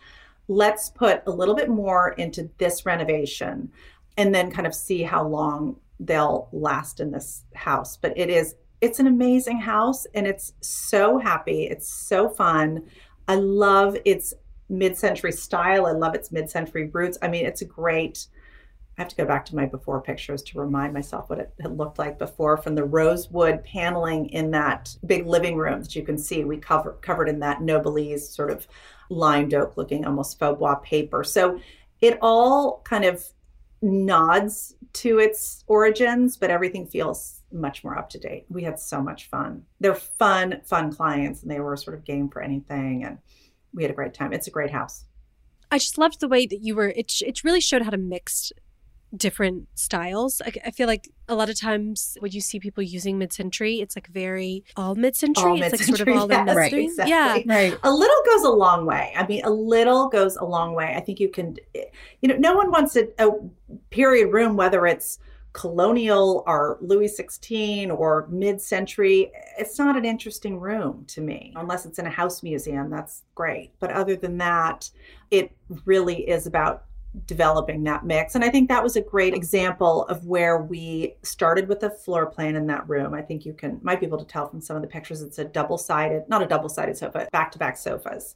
let's 0.48 0.90
put 0.90 1.22
a 1.26 1.30
little 1.30 1.54
bit 1.54 1.68
more 1.68 2.11
into 2.12 2.50
this 2.59 2.85
renovation 2.85 3.70
and 4.16 4.35
then 4.35 4.50
kind 4.50 4.66
of 4.66 4.74
see 4.74 5.02
how 5.02 5.26
long 5.26 5.76
they'll 6.00 6.48
last 6.52 7.00
in 7.00 7.11
this 7.11 7.44
house. 7.54 7.96
But 7.96 8.16
it 8.16 8.30
is 8.30 8.54
it's 8.80 8.98
an 8.98 9.07
amazing 9.07 9.61
house 9.61 10.07
and 10.14 10.26
it's 10.26 10.52
so 10.61 11.18
happy. 11.18 11.64
It's 11.64 11.88
so 11.88 12.28
fun. 12.28 12.83
I 13.28 13.37
love 13.37 13.96
its 14.04 14.35
mid-century 14.68 15.33
style. 15.33 15.87
I 15.87 15.92
love 15.92 16.14
its 16.14 16.30
mid-century 16.30 16.90
roots. 16.92 17.16
I 17.22 17.28
mean 17.28 17.46
it's 17.46 17.62
a 17.62 17.66
great 17.66 18.26
I 18.96 19.02
have 19.02 19.09
to 19.09 19.16
go 19.16 19.24
back 19.24 19.44
to 19.46 19.57
my 19.57 19.66
before 19.66 20.00
pictures 20.00 20.42
to 20.44 20.61
remind 20.61 20.94
myself 20.94 21.28
what 21.28 21.40
it 21.40 21.52
had 21.61 21.76
looked 21.76 21.98
like 21.98 22.18
before 22.18 22.57
from 22.57 22.76
the 22.76 22.85
rosewood 22.85 23.64
paneling 23.64 24.26
in 24.26 24.52
that 24.52 24.96
big 25.04 25.26
living 25.26 25.57
room 25.57 25.80
that 25.80 25.96
you 25.96 26.02
can 26.02 26.16
see. 26.16 26.44
We 26.44 26.59
cover, 26.59 26.92
covered 27.00 27.28
in 27.28 27.40
that 27.40 27.61
Noblesse 27.61 28.30
sort 28.30 28.50
of 28.50 28.68
lined 29.11 29.52
oak 29.52 29.76
looking 29.76 30.07
almost 30.07 30.38
faux 30.38 30.59
bois 30.59 30.76
paper. 30.76 31.24
So 31.24 31.59
it 32.00 32.18
all 32.22 32.83
kind 32.85 33.04
of 33.04 33.24
nods 33.83 34.76
to 34.94 35.18
its 35.18 35.64
origins, 35.66 36.37
but 36.37 36.50
everything 36.50 36.87
feels 36.87 37.40
much 37.52 37.83
more 37.83 37.98
up 37.98 38.09
to 38.11 38.18
date. 38.18 38.46
We 38.48 38.62
had 38.62 38.78
so 38.78 39.02
much 39.02 39.28
fun. 39.28 39.64
They're 39.80 39.94
fun, 39.94 40.61
fun 40.64 40.92
clients, 40.92 41.42
and 41.42 41.50
they 41.50 41.61
were 41.61 41.76
sort 41.76 41.96
of 41.96 42.04
game 42.04 42.28
for 42.28 42.42
anything. 42.42 43.04
And 43.04 43.18
we 43.72 43.83
had 43.83 43.90
a 43.90 43.94
great 43.94 44.14
time. 44.14 44.33
It's 44.33 44.46
a 44.46 44.52
great 44.52 44.70
house. 44.70 45.04
I 45.70 45.78
just 45.78 45.98
loved 45.98 46.20
the 46.20 46.28
way 46.28 46.46
that 46.46 46.61
you 46.61 46.76
were. 46.76 46.88
It 46.88 47.12
it 47.22 47.42
really 47.42 47.61
showed 47.61 47.83
how 47.83 47.90
to 47.90 47.98
mix 47.98 48.52
different 49.16 49.68
styles. 49.74 50.42
I, 50.44 50.53
I, 50.66 50.70
feel 50.70 50.87
like 50.87 51.09
a 51.29 51.35
lot 51.35 51.48
of 51.48 51.59
times 51.59 52.16
when 52.20 52.33
you 52.33 52.40
see 52.40 52.59
people 52.59 52.83
using 52.83 53.18
mid-century, 53.18 53.81
it's 53.81 53.96
like 53.96 54.09
very 54.09 54.64
all 54.77 54.94
mid-century. 54.94 55.44
All 55.44 55.62
it's 55.62 55.72
mid-century, 55.72 55.92
like 55.92 55.98
sort 55.98 56.09
of 56.09 56.16
all 56.16 56.29
yes, 56.29 56.38
in 56.38 56.46
nothing. 56.46 56.59
Right, 56.59 56.72
exactly. 56.72 57.11
Yeah, 57.11 57.42
right. 57.46 57.79
A 57.83 57.92
little 57.92 58.22
goes 58.27 58.44
a 58.44 58.50
long 58.50 58.87
way. 58.87 59.12
I 59.16 59.27
mean, 59.27 59.44
a 59.44 59.50
little 59.50 60.09
goes 60.09 60.37
a 60.37 60.44
long 60.44 60.74
way. 60.74 60.94
I 60.96 61.00
think 61.00 61.20
you 61.20 61.29
can, 61.29 61.57
you 62.22 62.29
know, 62.29 62.37
no 62.37 62.55
one 62.55 62.70
wants 62.70 62.96
a, 62.96 63.09
a 63.18 63.31
period 63.90 64.33
room, 64.33 64.57
whether 64.57 64.87
it's 64.87 65.18
colonial 65.53 66.42
or 66.46 66.79
Louis 66.81 67.16
XVI 67.16 67.96
or 67.96 68.27
mid-century. 68.31 69.31
It's 69.57 69.79
not 69.79 69.96
an 69.96 70.05
interesting 70.05 70.59
room 70.59 71.05
to 71.09 71.20
me, 71.20 71.53
unless 71.57 71.87
it's 71.87 71.98
in 71.98 72.07
a 72.07 72.11
house 72.11 72.42
museum. 72.42 72.90
That's 72.90 73.22
great. 73.35 73.72
But 73.79 73.90
other 73.92 74.16
than 74.16 74.38
that, 74.38 74.90
it 75.31 75.53
really 75.85 76.29
is 76.29 76.46
about 76.46 76.85
developing 77.27 77.85
that 77.85 78.05
mix. 78.05 78.35
And 78.35 78.44
I 78.44 78.48
think 78.48 78.68
that 78.68 78.83
was 78.83 78.96
a 78.96 79.00
great 79.00 79.35
example 79.35 80.05
of 80.07 80.27
where 80.27 80.59
we 80.59 81.14
started 81.22 81.68
with 81.68 81.83
a 81.85 81.90
floor 81.90 82.27
plan 82.27 82.57
in 82.57 82.66
that 82.66 82.88
room. 82.88 83.14
I 83.14 83.22
think 83.22 83.46
you 83.46 83.53
can 83.53 83.79
might 83.83 84.00
be 84.00 84.07
able 84.07 84.18
to 84.18 84.24
tell 84.24 84.48
from 84.48 84.61
some 84.61 84.77
of 84.77 84.83
the 84.83 84.88
pictures 84.88 85.22
it's 85.22 85.38
a 85.38 85.44
double-sided, 85.44 86.24
not 86.29 86.42
a 86.42 86.46
double-sided 86.46 86.96
sofa, 86.96 87.29
back-to-back 87.31 87.77
sofas 87.77 88.35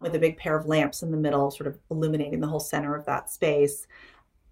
with 0.00 0.14
a 0.14 0.18
big 0.18 0.36
pair 0.36 0.56
of 0.56 0.66
lamps 0.66 1.02
in 1.02 1.10
the 1.10 1.16
middle, 1.16 1.50
sort 1.50 1.66
of 1.66 1.78
illuminating 1.90 2.40
the 2.40 2.46
whole 2.46 2.60
center 2.60 2.96
of 2.96 3.04
that 3.06 3.30
space. 3.30 3.86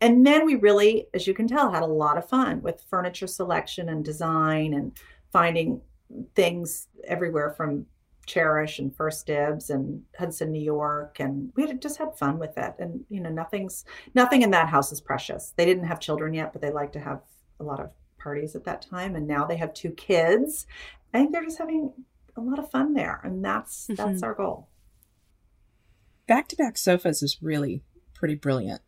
And 0.00 0.26
then 0.26 0.44
we 0.44 0.56
really, 0.56 1.06
as 1.14 1.26
you 1.26 1.35
can 1.35 1.46
tell, 1.46 1.70
had 1.70 1.82
a 1.82 1.87
lot 1.87 2.18
of 2.18 2.28
fun 2.28 2.61
with 2.62 2.85
furniture 2.90 3.26
selection 3.26 3.88
and 3.88 4.04
design 4.04 4.74
and 4.74 4.92
finding 5.32 5.80
things 6.35 6.88
everywhere 7.04 7.54
from 7.56 7.87
Chairish 8.26 8.78
and 8.78 8.94
First 8.94 9.26
Dibs 9.26 9.70
and 9.70 10.02
Hudson, 10.18 10.52
New 10.52 10.62
York, 10.62 11.18
and 11.18 11.52
we 11.56 11.66
had 11.66 11.82
just 11.82 11.98
had 11.98 12.16
fun 12.16 12.38
with 12.38 12.56
it. 12.56 12.74
And 12.78 13.04
you 13.08 13.20
know, 13.20 13.30
nothing's 13.30 13.85
nothing 14.14 14.42
in 14.42 14.50
that 14.50 14.68
house 14.68 14.92
is 14.92 15.00
precious. 15.00 15.52
They 15.56 15.64
didn't 15.64 15.85
have 15.85 16.00
children 16.00 16.35
yet, 16.35 16.52
but 16.52 16.62
they 16.62 16.70
like 16.70 16.92
to 16.92 17.00
have 17.00 17.22
a 17.58 17.64
lot 17.64 17.80
of 17.80 17.90
parties 18.18 18.54
at 18.54 18.64
that 18.64 18.82
time. 18.82 19.16
And 19.16 19.26
now 19.26 19.44
they 19.44 19.56
have 19.56 19.74
two 19.74 19.90
kids. 19.90 20.66
I 21.12 21.18
think 21.18 21.32
they're 21.32 21.44
just 21.44 21.58
having 21.58 21.92
a 22.37 22.40
lot 22.40 22.58
of 22.58 22.70
fun 22.70 22.94
there, 22.94 23.20
and 23.24 23.44
that's 23.44 23.87
mm-hmm. 23.87 23.96
that's 23.96 24.22
our 24.22 24.35
goal. 24.35 24.68
Back 26.26 26.48
to 26.48 26.56
back 26.56 26.78
sofas 26.78 27.22
is 27.22 27.38
really 27.42 27.82
pretty 28.14 28.37
brilliant. 28.37 28.80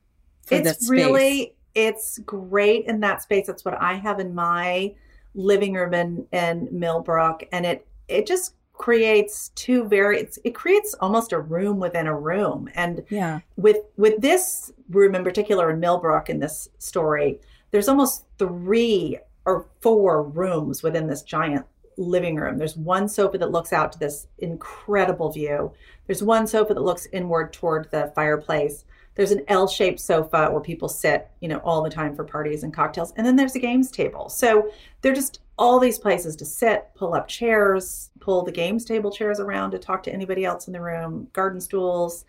it's 0.51 0.89
really 0.89 1.55
it's 1.75 2.19
great 2.19 2.87
in 2.87 3.01
that 3.01 3.23
space. 3.23 3.47
That's 3.49 3.65
what 3.65 3.81
I 3.81 3.95
have 3.95 4.21
in 4.21 4.35
my 4.35 4.95
living 5.35 5.75
room 5.75 5.93
in, 5.93 6.27
in 6.33 6.69
Millbrook, 6.71 7.45
and 7.53 7.67
it 7.67 7.87
it 8.09 8.27
just 8.27 8.55
creates 8.75 9.51
two 9.51 9.85
very 9.85 10.29
it 10.45 10.55
creates 10.55 10.95
almost 11.01 11.33
a 11.33 11.39
room 11.39 11.79
within 11.79 12.07
a 12.07 12.19
room. 12.19 12.69
And 12.75 13.05
yeah. 13.09 13.41
with 13.57 13.79
with 13.97 14.21
this 14.21 14.73
room 14.91 15.15
in 15.15 15.25
particular 15.25 15.71
in 15.71 15.81
millbrook 15.81 16.29
in 16.29 16.41
this 16.41 16.69
story 16.79 17.41
there's 17.71 17.89
almost 17.89 18.25
three 18.39 19.19
or 19.45 19.67
four 19.81 20.23
rooms 20.23 20.83
within 20.83 21.09
this 21.09 21.23
giant 21.23 21.67
living 21.97 22.37
room. 22.37 22.57
There's 22.57 22.77
one 22.77 23.09
sofa 23.09 23.39
that 23.39 23.51
looks 23.51 23.73
out 23.73 23.93
to 23.93 23.99
this 23.99 24.29
incredible 24.39 25.33
view. 25.33 25.73
There's 26.07 26.23
one 26.23 26.47
sofa 26.47 26.75
that 26.75 26.81
looks 26.81 27.07
inward 27.13 27.53
toward 27.53 27.91
the 27.91 28.13
fireplace. 28.15 28.85
There's 29.17 29.31
an 29.31 29.43
L-shaped 29.49 30.01
sofa 30.01 30.51
where 30.51 30.61
people 30.61 30.89
sit, 30.89 31.29
you 31.41 31.49
know, 31.49 31.59
all 31.59 31.83
the 31.83 31.91
time 31.91 32.15
for 32.15 32.25
parties 32.25 32.63
and 32.63 32.73
cocktails. 32.73 33.13
And 33.17 33.27
then 33.27 33.37
there's 33.37 33.55
a 33.55 33.61
games 33.61 33.91
table. 33.91 34.29
So 34.29 34.71
they're 35.03 35.13
just 35.13 35.41
all 35.57 35.79
these 35.79 35.99
places 35.99 36.37
to 36.37 36.45
sit, 36.45 36.89
pull 36.95 37.15
up 37.15 37.29
chairs, 37.29 38.11
pull 38.21 38.43
the 38.43 38.53
games 38.53 38.85
table 38.85 39.11
chairs 39.11 39.41
around 39.41 39.71
to 39.71 39.79
talk 39.79 40.03
to 40.05 40.13
anybody 40.13 40.45
else 40.45 40.67
in 40.67 40.73
the 40.73 40.81
room, 40.81 41.29
garden 41.33 41.61
stools. 41.61 42.25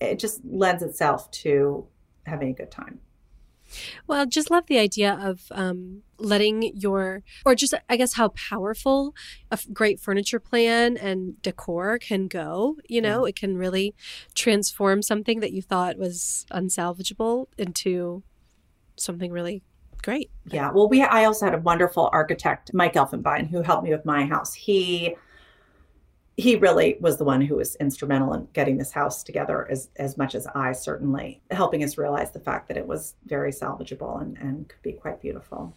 It 0.00 0.18
just 0.18 0.44
lends 0.44 0.82
itself 0.82 1.30
to 1.32 1.86
having 2.26 2.50
a 2.50 2.54
good 2.54 2.70
time. 2.70 3.00
Well, 4.06 4.26
just 4.26 4.50
love 4.50 4.66
the 4.66 4.78
idea 4.78 5.18
of 5.20 5.42
um, 5.50 6.02
letting 6.18 6.76
your, 6.76 7.22
or 7.44 7.54
just, 7.54 7.74
I 7.88 7.96
guess, 7.96 8.14
how 8.14 8.28
powerful 8.28 9.14
a 9.50 9.58
great 9.72 9.98
furniture 9.98 10.38
plan 10.38 10.96
and 10.96 11.40
decor 11.42 11.98
can 11.98 12.28
go. 12.28 12.76
You 12.88 13.00
know, 13.00 13.24
yeah. 13.24 13.30
it 13.30 13.36
can 13.36 13.56
really 13.56 13.94
transform 14.34 15.02
something 15.02 15.40
that 15.40 15.52
you 15.52 15.62
thought 15.62 15.98
was 15.98 16.46
unsalvageable 16.52 17.46
into 17.58 18.22
something 18.96 19.32
really 19.32 19.62
great. 20.06 20.30
Yeah. 20.46 20.70
Well, 20.70 20.88
we, 20.88 21.02
I 21.02 21.24
also 21.24 21.46
had 21.46 21.54
a 21.54 21.58
wonderful 21.58 22.08
architect, 22.12 22.72
Mike 22.72 22.94
Elfenbein, 22.94 23.50
who 23.50 23.60
helped 23.60 23.82
me 23.82 23.90
with 23.90 24.04
my 24.04 24.24
house. 24.24 24.54
He, 24.54 25.16
he 26.36 26.54
really 26.54 26.96
was 27.00 27.18
the 27.18 27.24
one 27.24 27.40
who 27.40 27.56
was 27.56 27.74
instrumental 27.76 28.32
in 28.32 28.46
getting 28.52 28.76
this 28.78 28.92
house 28.92 29.24
together 29.24 29.66
as 29.68 29.88
as 29.96 30.16
much 30.16 30.36
as 30.36 30.46
I 30.46 30.72
certainly 30.72 31.40
helping 31.50 31.82
us 31.82 31.98
realize 31.98 32.30
the 32.30 32.38
fact 32.38 32.68
that 32.68 32.76
it 32.76 32.86
was 32.86 33.14
very 33.24 33.50
salvageable 33.50 34.20
and, 34.20 34.36
and 34.38 34.68
could 34.68 34.82
be 34.82 34.92
quite 34.92 35.20
beautiful. 35.20 35.74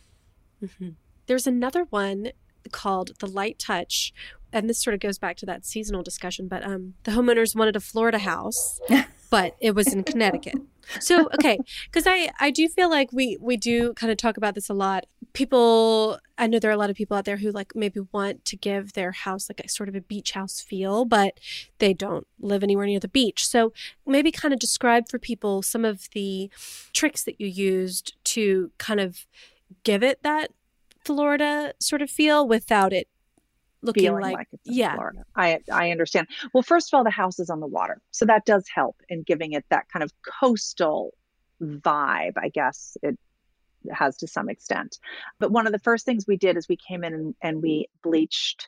Mm-hmm. 0.64 0.90
There's 1.26 1.48
another 1.48 1.86
one 1.90 2.32
called 2.72 3.18
the 3.20 3.28
light 3.28 3.58
touch 3.58 4.14
and 4.54 4.70
this 4.70 4.84
sort 4.84 4.94
of 4.94 5.00
goes 5.00 5.18
back 5.18 5.38
to 5.38 5.46
that 5.46 5.66
seasonal 5.66 6.04
discussion 6.04 6.48
but 6.48 6.64
um, 6.64 6.94
the 7.04 7.12
homeowners 7.12 7.56
wanted 7.56 7.76
a 7.76 7.80
florida 7.80 8.20
house 8.20 8.80
but 9.30 9.56
it 9.60 9.76
was 9.76 9.94
in 9.94 10.04
connecticut. 10.04 10.56
So 11.00 11.30
okay 11.36 11.60
because 11.86 12.08
i 12.08 12.32
i 12.40 12.50
do 12.50 12.68
feel 12.68 12.90
like 12.90 13.12
we 13.14 13.38
we 13.40 13.58
do 13.58 13.94
kind 13.94 14.12
of 14.12 14.18
talk 14.18 14.38
about 14.38 14.56
this 14.56 14.70
a 14.70 14.74
lot. 14.74 15.06
People 15.34 16.20
i 16.38 16.48
know 16.48 16.58
there 16.58 16.72
are 16.72 16.74
a 16.74 16.78
lot 16.78 16.90
of 16.90 16.96
people 16.96 17.16
out 17.16 17.26
there 17.26 17.38
who 17.38 17.52
like 17.52 17.76
maybe 17.76 18.00
want 18.12 18.44
to 18.46 18.58
give 18.58 18.94
their 18.94 19.12
house 19.12 19.50
like 19.50 19.60
a 19.64 19.70
sort 19.70 19.88
of 19.88 19.96
a 19.96 20.02
beach 20.02 20.32
house 20.32 20.62
feel 20.62 21.06
but 21.06 21.40
they 21.78 21.94
don't 21.94 22.26
live 22.40 22.64
anywhere 22.64 22.88
near 22.88 23.00
the 23.00 23.08
beach. 23.08 23.46
So 23.46 23.72
maybe 24.06 24.32
kind 24.32 24.54
of 24.54 24.60
describe 24.60 25.10
for 25.10 25.20
people 25.20 25.62
some 25.62 25.86
of 25.86 26.10
the 26.14 26.50
tricks 26.94 27.24
that 27.24 27.40
you 27.40 27.48
used 27.48 28.16
to 28.26 28.72
kind 28.80 29.00
of 29.00 29.26
give 29.84 30.02
it 30.02 30.24
that 30.24 30.52
Florida 31.06 31.74
sort 31.80 32.02
of 32.02 32.10
feel 32.10 32.48
without 32.48 32.94
it 32.94 33.08
looking 33.82 34.04
feeling 34.04 34.22
like, 34.22 34.34
like 34.36 34.48
it's 34.54 34.64
yeah. 34.66 34.96
Florida. 34.96 35.24
I 35.36 35.60
I 35.72 35.92
understand. 35.92 36.28
Well, 36.54 36.64
first 36.64 36.92
of 36.94 36.98
all, 36.98 37.04
the 37.04 37.10
house 37.10 37.40
is 37.40 37.50
on 37.50 37.60
the 37.60 37.68
water, 37.68 38.02
so 38.12 38.26
that 38.26 38.46
does 38.46 38.66
help 38.74 38.98
in 39.10 39.24
giving 39.24 39.54
it 39.54 39.66
that 39.70 39.88
kind 39.92 40.04
of 40.04 40.12
coastal 40.40 41.14
vibe. 41.62 42.34
I 42.38 42.50
guess 42.50 42.98
it 43.02 43.18
has 43.92 44.18
to 44.18 44.28
some 44.28 44.50
extent. 44.50 44.98
But 45.40 45.52
one 45.52 45.66
of 45.66 45.72
the 45.72 45.80
first 45.80 46.06
things 46.06 46.26
we 46.28 46.38
did 46.38 46.58
is 46.58 46.68
we 46.68 46.78
came 46.78 47.04
in 47.04 47.14
and, 47.14 47.36
and 47.42 47.62
we 47.62 47.88
bleached 48.04 48.68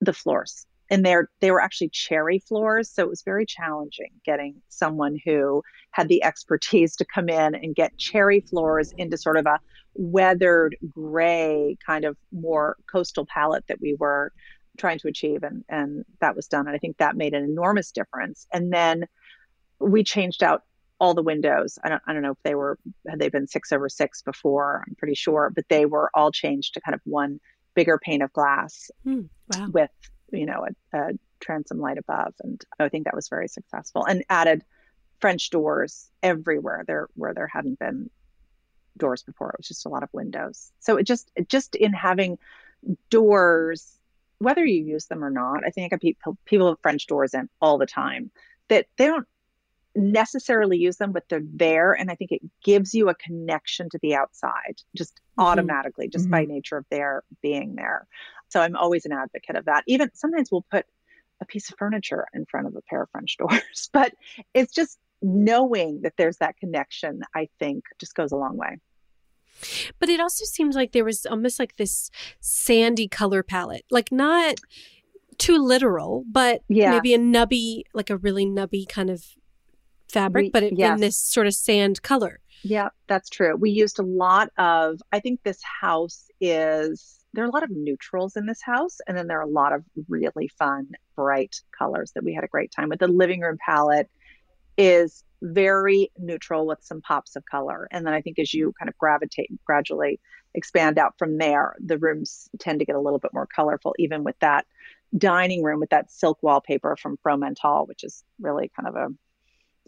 the 0.00 0.12
floors 0.12 0.66
and 0.92 1.06
they're 1.06 1.30
they 1.40 1.50
were 1.50 1.60
actually 1.60 1.88
cherry 1.88 2.38
floors 2.38 2.88
so 2.88 3.02
it 3.02 3.08
was 3.08 3.22
very 3.22 3.46
challenging 3.46 4.10
getting 4.24 4.54
someone 4.68 5.18
who 5.24 5.62
had 5.90 6.06
the 6.08 6.22
expertise 6.22 6.94
to 6.94 7.04
come 7.04 7.28
in 7.28 7.54
and 7.54 7.74
get 7.74 7.96
cherry 7.98 8.40
floors 8.40 8.92
into 8.98 9.16
sort 9.16 9.36
of 9.36 9.46
a 9.46 9.58
weathered 9.94 10.76
gray 10.88 11.76
kind 11.84 12.04
of 12.04 12.16
more 12.30 12.76
coastal 12.90 13.26
palette 13.26 13.64
that 13.66 13.80
we 13.80 13.96
were 13.98 14.32
trying 14.78 14.98
to 14.98 15.08
achieve 15.08 15.42
and 15.42 15.64
and 15.68 16.04
that 16.20 16.36
was 16.36 16.46
done 16.46 16.66
and 16.66 16.76
i 16.76 16.78
think 16.78 16.96
that 16.98 17.16
made 17.16 17.34
an 17.34 17.42
enormous 17.42 17.90
difference 17.90 18.46
and 18.52 18.72
then 18.72 19.06
we 19.80 20.04
changed 20.04 20.42
out 20.42 20.62
all 21.00 21.14
the 21.14 21.22
windows 21.22 21.78
i 21.82 21.88
don't, 21.88 22.02
I 22.06 22.12
don't 22.12 22.22
know 22.22 22.32
if 22.32 22.42
they 22.42 22.54
were 22.54 22.78
had 23.08 23.18
they 23.18 23.28
been 23.28 23.48
six 23.48 23.72
over 23.72 23.88
six 23.88 24.22
before 24.22 24.84
i'm 24.86 24.94
pretty 24.96 25.14
sure 25.14 25.50
but 25.54 25.64
they 25.68 25.86
were 25.86 26.10
all 26.14 26.30
changed 26.30 26.74
to 26.74 26.80
kind 26.80 26.94
of 26.94 27.00
one 27.04 27.40
bigger 27.74 27.98
pane 27.98 28.22
of 28.22 28.32
glass 28.32 28.90
mm, 29.06 29.28
wow. 29.54 29.68
with 29.72 29.90
you 30.32 30.46
know, 30.46 30.66
a, 30.92 30.98
a 30.98 31.12
transom 31.40 31.78
light 31.78 31.98
above. 31.98 32.34
And 32.40 32.62
I 32.78 32.88
think 32.88 33.04
that 33.04 33.14
was 33.14 33.28
very 33.28 33.48
successful 33.48 34.04
and 34.04 34.24
added 34.28 34.64
French 35.20 35.50
doors 35.50 36.10
everywhere 36.22 36.84
there 36.86 37.08
where 37.14 37.34
there 37.34 37.46
hadn't 37.46 37.78
been 37.78 38.10
doors 38.96 39.22
before. 39.22 39.50
It 39.50 39.58
was 39.58 39.68
just 39.68 39.86
a 39.86 39.88
lot 39.88 40.02
of 40.02 40.08
windows. 40.12 40.72
So 40.80 40.96
it 40.96 41.04
just 41.04 41.30
just 41.48 41.74
in 41.74 41.92
having 41.92 42.38
doors, 43.10 43.98
whether 44.38 44.64
you 44.64 44.84
use 44.84 45.06
them 45.06 45.24
or 45.24 45.30
not, 45.30 45.64
I 45.66 45.70
think 45.70 45.92
I 45.92 45.96
people 45.96 46.36
people 46.44 46.68
have 46.68 46.80
French 46.82 47.06
doors 47.06 47.34
in 47.34 47.48
all 47.60 47.78
the 47.78 47.86
time 47.86 48.30
that 48.68 48.86
they 48.96 49.06
don't 49.06 49.26
necessarily 49.94 50.78
use 50.78 50.96
them, 50.96 51.12
but 51.12 51.24
they're 51.28 51.42
there. 51.44 51.92
And 51.92 52.10
I 52.10 52.14
think 52.14 52.32
it 52.32 52.42
gives 52.64 52.94
you 52.94 53.08
a 53.08 53.14
connection 53.14 53.88
to 53.90 53.98
the 54.02 54.14
outside 54.14 54.80
just. 54.96 55.20
Automatically, 55.38 56.08
just 56.08 56.24
mm-hmm. 56.24 56.32
by 56.32 56.44
nature 56.44 56.76
of 56.76 56.84
their 56.90 57.22
being 57.42 57.74
there. 57.74 58.06
So 58.48 58.60
I'm 58.60 58.76
always 58.76 59.06
an 59.06 59.12
advocate 59.12 59.56
of 59.56 59.64
that. 59.64 59.84
Even 59.86 60.10
sometimes 60.14 60.50
we'll 60.52 60.66
put 60.70 60.86
a 61.40 61.46
piece 61.46 61.70
of 61.70 61.76
furniture 61.78 62.26
in 62.34 62.44
front 62.46 62.66
of 62.66 62.76
a 62.76 62.82
pair 62.82 63.02
of 63.02 63.10
French 63.10 63.36
doors, 63.38 63.88
but 63.92 64.12
it's 64.54 64.72
just 64.72 64.98
knowing 65.22 66.00
that 66.02 66.14
there's 66.16 66.38
that 66.38 66.56
connection, 66.56 67.22
I 67.34 67.48
think 67.58 67.84
just 67.98 68.14
goes 68.14 68.32
a 68.32 68.36
long 68.36 68.56
way. 68.56 68.78
But 69.98 70.08
it 70.08 70.20
also 70.20 70.44
seems 70.44 70.74
like 70.74 70.92
there 70.92 71.04
was 71.04 71.24
almost 71.26 71.58
like 71.58 71.76
this 71.76 72.10
sandy 72.40 73.06
color 73.06 73.42
palette, 73.42 73.84
like 73.90 74.10
not 74.10 74.56
too 75.38 75.58
literal, 75.58 76.24
but 76.30 76.62
yeah. 76.68 76.90
maybe 76.90 77.14
a 77.14 77.18
nubby, 77.18 77.82
like 77.94 78.10
a 78.10 78.16
really 78.16 78.46
nubby 78.46 78.88
kind 78.88 79.10
of 79.10 79.24
fabric, 80.08 80.44
we, 80.44 80.50
but 80.50 80.62
it, 80.62 80.74
yes. 80.76 80.94
in 80.94 81.00
this 81.00 81.16
sort 81.16 81.46
of 81.46 81.54
sand 81.54 82.02
color. 82.02 82.40
Yeah, 82.64 82.90
that's 83.08 83.28
true. 83.28 83.56
We 83.56 83.70
used 83.70 83.98
a 83.98 84.04
lot 84.04 84.50
of, 84.56 85.00
I 85.12 85.20
think 85.20 85.42
this 85.42 85.60
house 85.62 86.28
is, 86.40 87.18
there 87.32 87.44
are 87.44 87.48
a 87.48 87.52
lot 87.52 87.64
of 87.64 87.70
neutrals 87.70 88.36
in 88.36 88.46
this 88.46 88.62
house. 88.62 88.98
And 89.08 89.16
then 89.16 89.26
there 89.26 89.38
are 89.38 89.42
a 89.42 89.48
lot 89.48 89.72
of 89.72 89.84
really 90.08 90.48
fun, 90.58 90.88
bright 91.16 91.56
colors 91.76 92.12
that 92.14 92.24
we 92.24 92.34
had 92.34 92.44
a 92.44 92.48
great 92.48 92.70
time 92.70 92.88
with. 92.88 93.00
The 93.00 93.08
living 93.08 93.40
room 93.40 93.58
palette 93.64 94.08
is 94.78 95.24
very 95.42 96.10
neutral 96.16 96.66
with 96.66 96.78
some 96.82 97.00
pops 97.00 97.34
of 97.34 97.44
color. 97.50 97.88
And 97.90 98.06
then 98.06 98.14
I 98.14 98.20
think 98.20 98.38
as 98.38 98.54
you 98.54 98.72
kind 98.78 98.88
of 98.88 98.96
gravitate, 98.96 99.50
gradually 99.64 100.20
expand 100.54 100.98
out 100.98 101.14
from 101.18 101.38
there, 101.38 101.74
the 101.84 101.98
rooms 101.98 102.48
tend 102.60 102.78
to 102.78 102.84
get 102.84 102.94
a 102.94 103.00
little 103.00 103.18
bit 103.18 103.34
more 103.34 103.46
colorful, 103.46 103.94
even 103.98 104.22
with 104.22 104.38
that 104.40 104.66
dining 105.16 105.62
room 105.62 105.80
with 105.80 105.90
that 105.90 106.10
silk 106.10 106.38
wallpaper 106.42 106.96
from 106.96 107.18
Fromental, 107.26 107.88
which 107.88 108.04
is 108.04 108.22
really 108.40 108.70
kind 108.76 108.88
of 108.88 108.94
a 108.94 109.08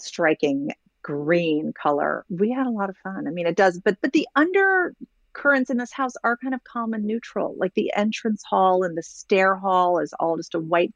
striking 0.00 0.70
green 1.04 1.72
color. 1.72 2.24
We 2.28 2.50
had 2.50 2.66
a 2.66 2.70
lot 2.70 2.90
of 2.90 2.96
fun. 2.96 3.28
I 3.28 3.30
mean, 3.30 3.46
it 3.46 3.54
does, 3.54 3.78
but 3.78 3.98
but 4.00 4.12
the 4.12 4.26
undercurrents 4.34 5.70
in 5.70 5.76
this 5.76 5.92
house 5.92 6.14
are 6.24 6.36
kind 6.36 6.54
of 6.54 6.64
calm 6.64 6.94
and 6.94 7.04
neutral. 7.04 7.54
Like 7.56 7.74
the 7.74 7.92
entrance 7.94 8.42
hall 8.42 8.82
and 8.82 8.98
the 8.98 9.02
stair 9.02 9.54
hall 9.54 10.00
is 10.00 10.12
all 10.18 10.36
just 10.36 10.56
a 10.56 10.58
white 10.58 10.92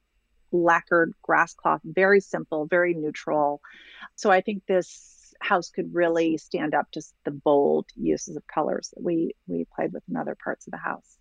lacquered 0.50 1.12
grass 1.22 1.54
cloth, 1.54 1.82
very 1.84 2.20
simple, 2.20 2.66
very 2.66 2.94
neutral. 2.94 3.60
So 4.16 4.30
I 4.30 4.40
think 4.40 4.62
this 4.66 5.34
house 5.40 5.70
could 5.70 5.94
really 5.94 6.36
stand 6.38 6.74
up 6.74 6.90
to 6.92 7.02
the 7.24 7.30
bold 7.30 7.86
uses 7.94 8.34
of 8.34 8.46
colors 8.46 8.92
that 8.94 9.02
we 9.04 9.34
we 9.46 9.66
played 9.76 9.92
with 9.92 10.02
in 10.08 10.16
other 10.16 10.36
parts 10.42 10.66
of 10.66 10.72
the 10.72 10.78
house. 10.78 11.18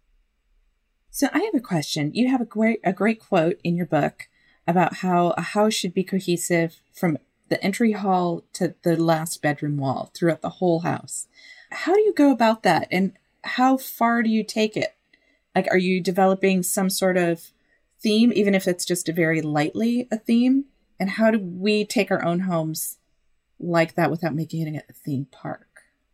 So 1.12 1.28
I 1.34 1.39
have 1.39 1.56
a 1.56 1.60
question. 1.60 2.13
You 2.13 2.30
have 2.30 2.41
a 2.41 2.45
great 2.45 2.80
a 2.84 2.93
great 2.93 3.19
quote 3.19 3.60
in 3.63 3.76
your 3.76 3.86
book 3.86 4.30
about 4.65 4.97
how 4.97 5.34
a 5.38 5.41
house 5.41 5.73
should 5.73 5.93
be 5.93 6.04
cohesive 6.04 6.82
from 6.93 7.17
the 7.50 7.64
entry 7.64 7.94
hall 7.94 8.44
to 8.54 8.76
the 8.84 9.02
last 9.02 9.42
bedroom 9.42 9.78
wall 9.78 10.12
throughout 10.14 10.42
the 10.42 10.50
whole 10.50 10.80
house. 10.80 11.28
How 11.72 11.94
do 11.94 12.02
you 12.02 12.14
go 12.14 12.32
about 12.32 12.64
that 12.64 12.88
and 12.92 13.14
how 13.44 13.78
far 13.78 14.24
do 14.24 14.30
you 14.30 14.44
take 14.44 14.76
it? 14.76 14.96
Like, 15.56 15.68
are 15.72 15.78
you 15.78 16.02
developing 16.02 16.63
some 16.63 16.90
sort 16.90 17.17
of 17.17 17.52
theme, 18.00 18.32
even 18.34 18.54
if 18.54 18.67
it's 18.67 18.86
just 18.86 19.10
a 19.10 19.13
very 19.13 19.42
lightly 19.42 20.08
a 20.12 20.17
theme? 20.17 20.65
And 21.00 21.12
how 21.12 21.32
do 21.32 21.40
we 21.40 21.86
take 21.86 22.12
our 22.12 22.24
own 22.24 22.42
homes 22.42 22.98
like 23.60 23.96
that 23.96 24.12
without 24.12 24.36
making 24.36 24.74
it 24.76 24.86
a 24.90 24.94
theme 24.94 25.28
park? 25.32 25.67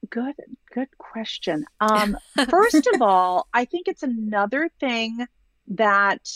Good, 0.09 0.35
good 0.73 0.89
question. 0.97 1.65
Um, 1.79 2.17
first 2.49 2.87
of 2.93 3.01
all, 3.01 3.47
I 3.53 3.65
think 3.65 3.87
it's 3.87 4.03
another 4.03 4.69
thing 4.79 5.25
that 5.67 6.35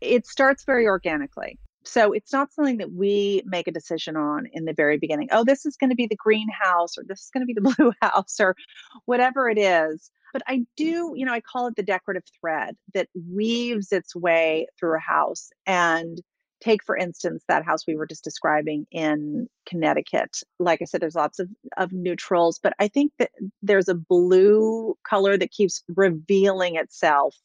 it 0.00 0.26
starts 0.26 0.64
very 0.64 0.86
organically 0.86 1.58
so 1.84 2.12
it's 2.12 2.32
not 2.32 2.52
something 2.52 2.78
that 2.78 2.92
we 2.92 3.42
make 3.44 3.68
a 3.68 3.72
decision 3.72 4.16
on 4.16 4.46
in 4.52 4.64
the 4.64 4.72
very 4.72 4.98
beginning. 4.98 5.28
Oh, 5.30 5.44
this 5.44 5.66
is 5.66 5.76
going 5.76 5.90
to 5.90 5.96
be 5.96 6.06
the 6.06 6.16
greenhouse 6.16 6.96
or 6.98 7.04
this 7.06 7.20
is 7.20 7.30
going 7.32 7.42
to 7.42 7.46
be 7.46 7.54
the 7.54 7.74
blue 7.76 7.92
house 8.00 8.40
or 8.40 8.56
whatever 9.04 9.48
it 9.48 9.58
is. 9.58 10.10
but 10.32 10.42
I 10.46 10.64
do, 10.76 11.12
you 11.14 11.24
know, 11.24 11.32
I 11.32 11.40
call 11.40 11.66
it 11.68 11.76
the 11.76 11.82
decorative 11.82 12.24
thread 12.40 12.76
that 12.94 13.08
weaves 13.14 13.92
its 13.92 14.16
way 14.16 14.66
through 14.78 14.96
a 14.96 15.00
house. 15.00 15.50
And 15.66 16.20
take, 16.64 16.82
for 16.82 16.96
instance, 16.96 17.44
that 17.46 17.64
house 17.64 17.86
we 17.86 17.94
were 17.94 18.06
just 18.06 18.24
describing 18.24 18.86
in 18.90 19.48
Connecticut. 19.66 20.38
Like 20.58 20.80
I 20.80 20.86
said, 20.86 21.02
there's 21.02 21.14
lots 21.14 21.38
of, 21.38 21.48
of 21.76 21.92
neutrals, 21.92 22.58
but 22.62 22.72
I 22.78 22.88
think 22.88 23.12
that 23.18 23.30
there's 23.62 23.88
a 23.88 23.94
blue 23.94 24.96
color 25.06 25.36
that 25.36 25.50
keeps 25.50 25.82
revealing 25.94 26.76
itself 26.76 27.36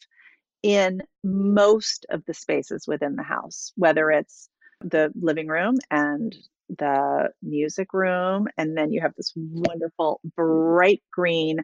in 0.63 1.01
most 1.23 2.05
of 2.09 2.23
the 2.25 2.33
spaces 2.33 2.85
within 2.87 3.15
the 3.15 3.23
house, 3.23 3.71
whether 3.75 4.11
it's 4.11 4.49
the 4.81 5.11
living 5.19 5.47
room 5.47 5.75
and 5.91 6.35
the 6.77 7.29
music 7.41 7.93
room. 7.93 8.47
And 8.57 8.77
then 8.77 8.91
you 8.91 9.01
have 9.01 9.13
this 9.15 9.33
wonderful 9.35 10.21
bright 10.35 11.01
green 11.11 11.59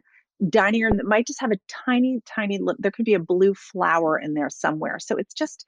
dining 0.50 0.82
room 0.82 0.96
that 0.96 1.06
might 1.06 1.26
just 1.26 1.40
have 1.40 1.52
a 1.52 1.60
tiny, 1.86 2.20
tiny, 2.26 2.58
there 2.78 2.90
could 2.90 3.04
be 3.04 3.14
a 3.14 3.18
blue 3.18 3.54
flower 3.54 4.18
in 4.18 4.34
there 4.34 4.50
somewhere. 4.50 4.98
So 4.98 5.16
it's 5.16 5.34
just, 5.34 5.66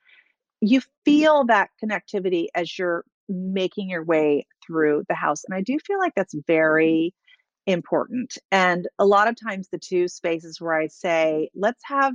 you 0.61 0.83
feel 1.05 1.45
that 1.47 1.71
connectivity 1.83 2.47
as 2.55 2.79
you're 2.79 3.05
making 3.29 3.91
your 3.91 4.05
way 4.05 4.47
through 4.67 5.05
the 5.09 5.15
house. 5.15 5.45
And 5.45 5.55
I 5.55 5.63
do 5.63 5.79
feel 5.87 5.99
like 5.99 6.15
that's 6.15 6.35
very 6.47 7.15
important. 7.67 8.37
And 8.51 8.89
a 8.99 9.07
lot 9.07 9.29
of 9.29 9.37
times, 9.41 9.69
the 9.71 9.79
two 9.79 10.09
spaces 10.09 10.61
where 10.61 10.75
I 10.75 10.89
say, 10.89 11.51
let's 11.55 11.83
have 11.85 12.15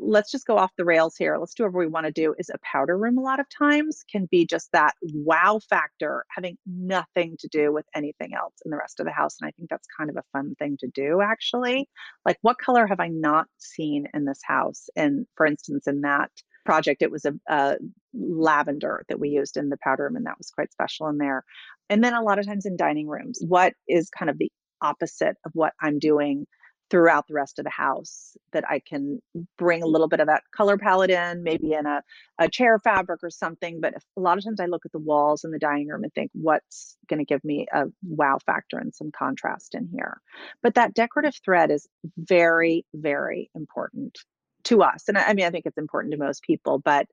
let's 0.00 0.30
just 0.30 0.46
go 0.46 0.56
off 0.56 0.70
the 0.76 0.84
rails 0.84 1.16
here. 1.16 1.36
Let's 1.38 1.54
do 1.54 1.64
whatever 1.64 1.78
we 1.78 1.86
want 1.86 2.06
to 2.06 2.12
do 2.12 2.34
is 2.38 2.50
a 2.50 2.58
powder 2.62 2.96
room 2.96 3.18
a 3.18 3.22
lot 3.22 3.40
of 3.40 3.46
times 3.48 4.04
can 4.10 4.26
be 4.30 4.46
just 4.46 4.70
that 4.72 4.94
wow 5.02 5.60
factor 5.68 6.24
having 6.28 6.56
nothing 6.66 7.36
to 7.40 7.48
do 7.48 7.72
with 7.72 7.86
anything 7.94 8.34
else 8.34 8.54
in 8.64 8.70
the 8.70 8.76
rest 8.76 9.00
of 9.00 9.06
the 9.06 9.12
house. 9.12 9.36
And 9.40 9.48
I 9.48 9.52
think 9.52 9.68
that's 9.70 9.86
kind 9.96 10.10
of 10.10 10.16
a 10.16 10.24
fun 10.32 10.54
thing 10.58 10.76
to 10.80 10.88
do 10.88 11.20
actually. 11.20 11.88
Like 12.24 12.38
what 12.42 12.58
color 12.58 12.86
have 12.86 13.00
I 13.00 13.08
not 13.08 13.46
seen 13.58 14.06
in 14.14 14.24
this 14.24 14.40
house? 14.44 14.88
And 14.96 15.26
for 15.36 15.46
instance, 15.46 15.86
in 15.86 16.02
that 16.02 16.30
project, 16.64 17.02
it 17.02 17.10
was 17.10 17.24
a, 17.24 17.34
a 17.48 17.76
lavender 18.14 19.04
that 19.08 19.20
we 19.20 19.30
used 19.30 19.56
in 19.56 19.68
the 19.68 19.78
powder 19.82 20.04
room 20.04 20.16
and 20.16 20.26
that 20.26 20.38
was 20.38 20.50
quite 20.50 20.72
special 20.72 21.08
in 21.08 21.18
there. 21.18 21.44
And 21.88 22.04
then 22.04 22.14
a 22.14 22.22
lot 22.22 22.38
of 22.38 22.46
times 22.46 22.66
in 22.66 22.76
dining 22.76 23.08
rooms, 23.08 23.40
what 23.46 23.72
is 23.88 24.10
kind 24.10 24.30
of 24.30 24.38
the 24.38 24.50
opposite 24.80 25.36
of 25.44 25.52
what 25.54 25.72
I'm 25.80 25.98
doing 25.98 26.46
throughout 26.90 27.26
the 27.28 27.34
rest 27.34 27.58
of 27.58 27.64
the 27.64 27.70
house 27.70 28.36
that 28.52 28.68
I 28.68 28.80
can 28.80 29.20
bring 29.58 29.82
a 29.82 29.86
little 29.86 30.08
bit 30.08 30.20
of 30.20 30.26
that 30.28 30.42
color 30.54 30.78
palette 30.78 31.10
in, 31.10 31.42
maybe 31.42 31.72
in 31.74 31.86
a, 31.86 32.02
a 32.38 32.48
chair 32.48 32.78
fabric 32.78 33.20
or 33.22 33.30
something. 33.30 33.80
But 33.80 33.94
if, 33.94 34.02
a 34.16 34.20
lot 34.20 34.38
of 34.38 34.44
times 34.44 34.60
I 34.60 34.66
look 34.66 34.86
at 34.86 34.92
the 34.92 34.98
walls 34.98 35.44
in 35.44 35.50
the 35.50 35.58
dining 35.58 35.88
room 35.88 36.04
and 36.04 36.12
think, 36.14 36.30
what's 36.32 36.96
going 37.08 37.18
to 37.18 37.26
give 37.26 37.44
me 37.44 37.66
a 37.72 37.86
wow 38.02 38.38
factor 38.44 38.78
and 38.78 38.94
some 38.94 39.10
contrast 39.10 39.74
in 39.74 39.88
here? 39.92 40.20
But 40.62 40.74
that 40.74 40.94
decorative 40.94 41.34
thread 41.44 41.70
is 41.70 41.86
very, 42.16 42.86
very 42.94 43.50
important 43.54 44.18
to 44.64 44.82
us. 44.82 45.04
And 45.08 45.18
I, 45.18 45.28
I 45.28 45.34
mean, 45.34 45.44
I 45.44 45.50
think 45.50 45.66
it's 45.66 45.78
important 45.78 46.12
to 46.12 46.18
most 46.18 46.42
people, 46.42 46.78
but 46.78 47.06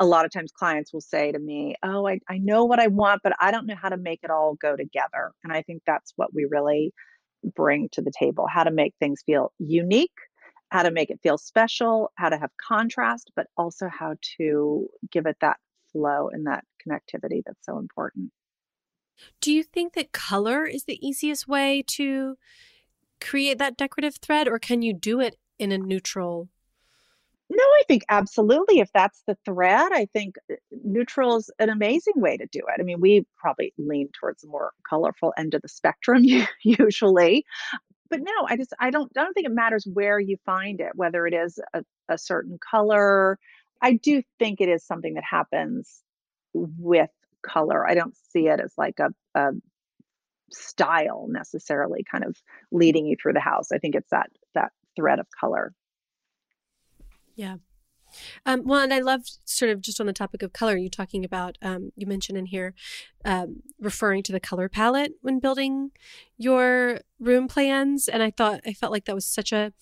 a 0.00 0.06
lot 0.06 0.24
of 0.24 0.32
times 0.32 0.50
clients 0.50 0.92
will 0.92 1.00
say 1.00 1.30
to 1.30 1.38
me, 1.38 1.76
Oh, 1.84 2.06
I, 2.08 2.18
I 2.28 2.38
know 2.38 2.64
what 2.64 2.80
I 2.80 2.88
want, 2.88 3.20
but 3.22 3.32
I 3.40 3.52
don't 3.52 3.66
know 3.66 3.76
how 3.80 3.90
to 3.90 3.96
make 3.96 4.20
it 4.24 4.30
all 4.30 4.54
go 4.54 4.74
together. 4.74 5.30
And 5.44 5.52
I 5.52 5.62
think 5.62 5.82
that's 5.86 6.12
what 6.16 6.34
we 6.34 6.46
really 6.50 6.92
bring 7.54 7.88
to 7.92 8.02
the 8.02 8.12
table 8.16 8.46
how 8.46 8.64
to 8.64 8.70
make 8.70 8.94
things 8.98 9.22
feel 9.24 9.52
unique 9.58 10.10
how 10.70 10.82
to 10.82 10.90
make 10.90 11.10
it 11.10 11.20
feel 11.22 11.38
special 11.38 12.10
how 12.16 12.28
to 12.28 12.36
have 12.36 12.50
contrast 12.56 13.30
but 13.36 13.46
also 13.56 13.88
how 13.88 14.14
to 14.38 14.88
give 15.10 15.26
it 15.26 15.36
that 15.40 15.56
flow 15.94 16.28
and 16.30 16.46
that 16.46 16.64
connectivity 16.86 17.42
that's 17.46 17.64
so 17.64 17.78
important. 17.78 18.30
Do 19.40 19.52
you 19.52 19.62
think 19.62 19.94
that 19.94 20.12
color 20.12 20.66
is 20.66 20.84
the 20.84 20.98
easiest 21.06 21.48
way 21.48 21.84
to 21.88 22.36
create 23.20 23.58
that 23.58 23.76
decorative 23.76 24.16
thread 24.20 24.48
or 24.48 24.58
can 24.58 24.82
you 24.82 24.92
do 24.92 25.20
it 25.20 25.36
in 25.58 25.72
a 25.72 25.78
neutral 25.78 26.48
no, 27.50 27.62
I 27.62 27.82
think 27.88 28.04
absolutely. 28.08 28.78
If 28.80 28.90
that's 28.92 29.22
the 29.26 29.36
thread, 29.44 29.92
I 29.92 30.06
think 30.12 30.36
uh, 30.50 30.56
neutral 30.82 31.36
is 31.36 31.50
an 31.58 31.68
amazing 31.68 32.14
way 32.16 32.36
to 32.36 32.46
do 32.46 32.60
it. 32.60 32.80
I 32.80 32.82
mean, 32.82 33.00
we 33.00 33.26
probably 33.36 33.72
lean 33.78 34.08
towards 34.18 34.42
the 34.42 34.48
more 34.48 34.72
colorful 34.88 35.32
end 35.36 35.54
of 35.54 35.62
the 35.62 35.68
spectrum 35.68 36.24
usually. 36.64 37.44
But 38.10 38.20
no, 38.20 38.32
I 38.48 38.56
just 38.56 38.72
I 38.80 38.90
don't 38.90 39.10
I 39.16 39.24
don't 39.24 39.34
think 39.34 39.46
it 39.46 39.52
matters 39.52 39.86
where 39.92 40.18
you 40.18 40.36
find 40.46 40.80
it, 40.80 40.92
whether 40.94 41.26
it 41.26 41.34
is 41.34 41.58
a, 41.74 41.82
a 42.08 42.18
certain 42.18 42.58
color. 42.70 43.38
I 43.82 43.94
do 43.94 44.22
think 44.38 44.60
it 44.60 44.68
is 44.68 44.84
something 44.84 45.14
that 45.14 45.24
happens 45.24 46.02
with 46.54 47.10
color. 47.42 47.86
I 47.86 47.94
don't 47.94 48.16
see 48.32 48.46
it 48.46 48.60
as 48.60 48.72
like 48.78 48.98
a, 49.00 49.10
a 49.38 49.50
style 50.52 51.26
necessarily 51.28 52.04
kind 52.10 52.24
of 52.24 52.36
leading 52.72 53.06
you 53.06 53.16
through 53.20 53.34
the 53.34 53.40
house. 53.40 53.72
I 53.72 53.78
think 53.78 53.94
it's 53.94 54.10
that 54.10 54.30
that 54.54 54.72
thread 54.96 55.18
of 55.18 55.26
color. 55.38 55.72
Yeah. 57.34 57.56
Um, 58.46 58.62
well, 58.64 58.80
and 58.80 58.94
I 58.94 59.00
love 59.00 59.22
sort 59.44 59.70
of 59.70 59.80
just 59.80 60.00
on 60.00 60.06
the 60.06 60.12
topic 60.12 60.42
of 60.42 60.52
color, 60.52 60.76
you 60.76 60.88
talking 60.88 61.24
about, 61.24 61.58
um, 61.62 61.90
you 61.96 62.06
mentioned 62.06 62.38
in 62.38 62.46
here, 62.46 62.74
um, 63.24 63.62
referring 63.80 64.22
to 64.24 64.32
the 64.32 64.40
color 64.40 64.68
palette 64.68 65.14
when 65.20 65.40
building 65.40 65.90
your 66.36 67.00
room 67.18 67.48
plans. 67.48 68.08
And 68.08 68.22
I 68.22 68.30
thought, 68.30 68.60
I 68.66 68.72
felt 68.72 68.92
like 68.92 69.06
that 69.06 69.14
was 69.14 69.26
such 69.26 69.52
a 69.52 69.72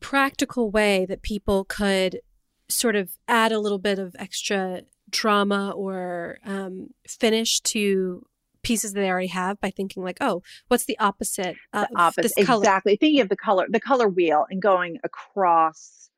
practical 0.00 0.70
way 0.70 1.06
that 1.06 1.22
people 1.22 1.64
could 1.64 2.20
sort 2.68 2.96
of 2.96 3.16
add 3.28 3.52
a 3.52 3.60
little 3.60 3.78
bit 3.78 3.98
of 3.98 4.14
extra 4.18 4.82
drama 5.08 5.70
or 5.70 6.38
um, 6.44 6.88
finish 7.08 7.60
to 7.60 8.26
pieces 8.62 8.92
that 8.92 9.00
they 9.00 9.08
already 9.08 9.28
have 9.28 9.60
by 9.60 9.70
thinking 9.70 10.02
like, 10.02 10.18
oh, 10.20 10.42
what's 10.66 10.84
the 10.84 10.98
opposite? 10.98 11.56
Of 11.72 11.86
the 11.88 11.98
opposite, 11.98 12.32
exactly. 12.36 12.96
Thinking 12.96 13.20
of 13.20 13.28
the 13.28 13.36
color, 13.36 13.66
the 13.68 13.78
color 13.78 14.08
wheel, 14.08 14.44
and 14.50 14.60
going 14.60 14.98
across 15.04 16.10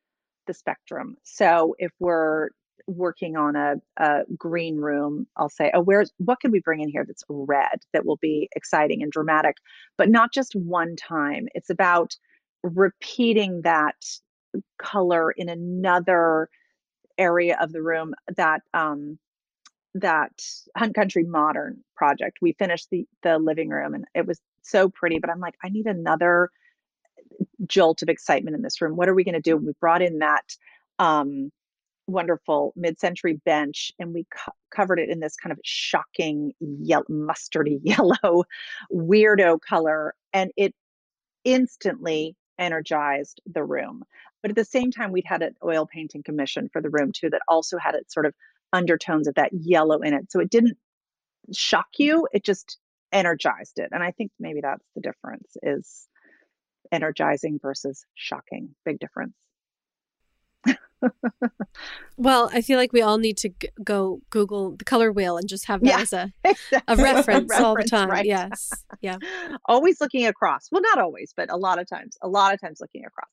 the 0.48 0.54
spectrum. 0.54 1.16
So 1.22 1.76
if 1.78 1.92
we're 2.00 2.48
working 2.88 3.36
on 3.36 3.54
a, 3.54 3.74
a 3.98 4.22
green 4.36 4.78
room, 4.78 5.26
I'll 5.36 5.50
say, 5.50 5.70
oh, 5.74 5.82
where's 5.82 6.10
what 6.18 6.40
can 6.40 6.50
we 6.50 6.60
bring 6.60 6.80
in 6.80 6.88
here 6.88 7.04
that's 7.06 7.22
red 7.28 7.82
that 7.92 8.04
will 8.04 8.16
be 8.16 8.48
exciting 8.56 9.02
and 9.02 9.12
dramatic, 9.12 9.56
but 9.96 10.08
not 10.08 10.32
just 10.32 10.56
one 10.56 10.96
time. 10.96 11.46
It's 11.54 11.70
about 11.70 12.16
repeating 12.64 13.62
that 13.62 13.94
color 14.78 15.30
in 15.30 15.48
another 15.48 16.48
area 17.18 17.56
of 17.60 17.72
the 17.72 17.82
room 17.82 18.14
that 18.36 18.62
um 18.74 19.18
that 19.94 20.32
hunt 20.76 20.94
country 20.94 21.24
modern 21.24 21.82
project 21.96 22.38
we 22.40 22.52
finished 22.52 22.88
the 22.90 23.06
the 23.22 23.38
living 23.38 23.68
room 23.68 23.94
and 23.94 24.04
it 24.14 24.26
was 24.26 24.40
so 24.62 24.88
pretty 24.88 25.18
but 25.18 25.30
i'm 25.30 25.40
like 25.40 25.54
i 25.64 25.68
need 25.68 25.86
another 25.86 26.50
jolt 27.66 28.02
of 28.02 28.08
excitement 28.08 28.56
in 28.56 28.62
this 28.62 28.80
room. 28.80 28.96
What 28.96 29.08
are 29.08 29.14
we 29.14 29.24
going 29.24 29.34
to 29.34 29.40
do? 29.40 29.56
We 29.56 29.72
brought 29.80 30.02
in 30.02 30.18
that 30.18 30.56
um, 30.98 31.50
wonderful 32.08 32.72
mid-century 32.74 33.40
bench 33.44 33.92
and 33.98 34.14
we 34.14 34.26
co- 34.34 34.52
covered 34.74 34.98
it 34.98 35.10
in 35.10 35.20
this 35.20 35.36
kind 35.36 35.52
of 35.52 35.58
shocking 35.62 36.52
yellow, 36.58 37.04
mustardy 37.08 37.78
yellow 37.84 38.44
weirdo 38.92 39.60
color 39.60 40.14
and 40.32 40.50
it 40.56 40.74
instantly 41.44 42.34
energized 42.58 43.40
the 43.46 43.62
room 43.62 44.02
but 44.42 44.50
at 44.50 44.56
the 44.56 44.64
same 44.64 44.90
time 44.90 45.12
we'd 45.12 45.24
had 45.26 45.42
an 45.42 45.54
oil 45.62 45.86
painting 45.86 46.22
commission 46.22 46.68
for 46.72 46.82
the 46.82 46.90
room 46.90 47.12
too 47.12 47.30
that 47.30 47.42
also 47.46 47.78
had 47.78 47.94
its 47.94 48.12
sort 48.12 48.26
of 48.26 48.34
undertones 48.72 49.28
of 49.28 49.34
that 49.34 49.50
yellow 49.52 50.00
in 50.00 50.12
it 50.12 50.30
so 50.32 50.40
it 50.40 50.50
didn't 50.50 50.76
shock 51.54 51.86
you 51.98 52.26
it 52.32 52.42
just 52.42 52.78
energized 53.12 53.78
it 53.78 53.90
and 53.92 54.02
i 54.02 54.10
think 54.10 54.30
maybe 54.40 54.60
that's 54.60 54.84
the 54.94 55.00
difference 55.00 55.56
is 55.62 56.08
energizing 56.92 57.58
versus 57.60 58.04
shocking. 58.14 58.74
Big 58.84 58.98
difference. 58.98 59.34
well, 62.16 62.50
I 62.52 62.60
feel 62.60 62.78
like 62.78 62.92
we 62.92 63.02
all 63.02 63.18
need 63.18 63.36
to 63.38 63.50
g- 63.50 63.68
go 63.84 64.20
Google 64.30 64.76
the 64.76 64.84
color 64.84 65.12
wheel 65.12 65.36
and 65.36 65.48
just 65.48 65.66
have 65.66 65.80
that 65.82 65.86
yeah, 65.86 66.00
as 66.00 66.12
a, 66.12 66.32
exactly. 66.44 66.80
a, 66.88 66.96
reference 66.96 67.52
a, 67.52 67.54
reference 67.54 67.62
all 67.62 67.76
the 67.76 67.84
time. 67.84 68.10
Right. 68.10 68.26
Yes. 68.26 68.70
Yeah. 69.00 69.18
always 69.66 70.00
looking 70.00 70.26
across. 70.26 70.68
Well, 70.72 70.82
not 70.82 70.98
always, 70.98 71.32
but 71.36 71.52
a 71.52 71.56
lot 71.56 71.78
of 71.78 71.88
times, 71.88 72.16
a 72.20 72.28
lot 72.28 72.52
of 72.52 72.60
times 72.60 72.80
looking 72.80 73.04
across. 73.04 73.28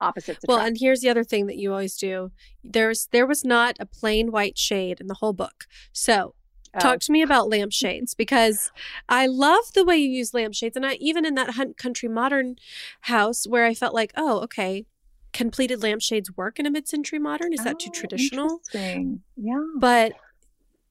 Opposites. 0.00 0.44
Well, 0.48 0.58
and 0.58 0.76
here's 0.78 1.00
the 1.00 1.08
other 1.08 1.24
thing 1.24 1.46
that 1.46 1.56
you 1.56 1.70
always 1.72 1.96
do. 1.96 2.32
There's 2.64 3.08
there 3.12 3.26
was 3.26 3.44
not 3.44 3.76
a 3.78 3.86
plain 3.86 4.30
white 4.32 4.58
shade 4.58 5.00
in 5.00 5.06
the 5.06 5.14
whole 5.14 5.32
book. 5.32 5.64
So 5.92 6.34
Talk 6.80 7.00
to 7.00 7.12
me 7.12 7.22
about 7.22 7.48
lampshades 7.48 8.14
because 8.14 8.70
I 9.08 9.26
love 9.26 9.72
the 9.74 9.84
way 9.84 9.96
you 9.96 10.08
use 10.08 10.34
lampshades. 10.34 10.76
And 10.76 10.84
I 10.84 10.94
even 10.94 11.24
in 11.24 11.34
that 11.34 11.50
Hunt 11.50 11.76
Country 11.76 12.08
Modern 12.08 12.56
house 13.02 13.46
where 13.46 13.64
I 13.64 13.74
felt 13.74 13.94
like, 13.94 14.12
oh, 14.16 14.40
okay, 14.40 14.84
can 15.32 15.50
pleated 15.50 15.82
lampshades 15.82 16.36
work 16.36 16.58
in 16.58 16.66
a 16.66 16.70
mid 16.70 16.88
century 16.88 17.18
modern? 17.18 17.52
Is 17.52 17.64
that 17.64 17.78
too 17.78 17.90
oh, 17.94 17.98
traditional? 17.98 18.60
Yeah. 18.72 19.62
But 19.78 20.12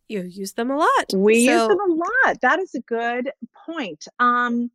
you 0.08 0.22
use 0.22 0.54
them 0.54 0.70
a 0.70 0.78
lot. 0.78 1.14
We 1.14 1.46
so- 1.46 1.54
use 1.54 1.68
them 1.68 1.80
a 1.80 1.94
lot. 1.94 2.42
That 2.42 2.60
is 2.60 2.76
a 2.76 2.82
good 2.82 3.32
point. 3.66 4.08
Um 4.20 4.72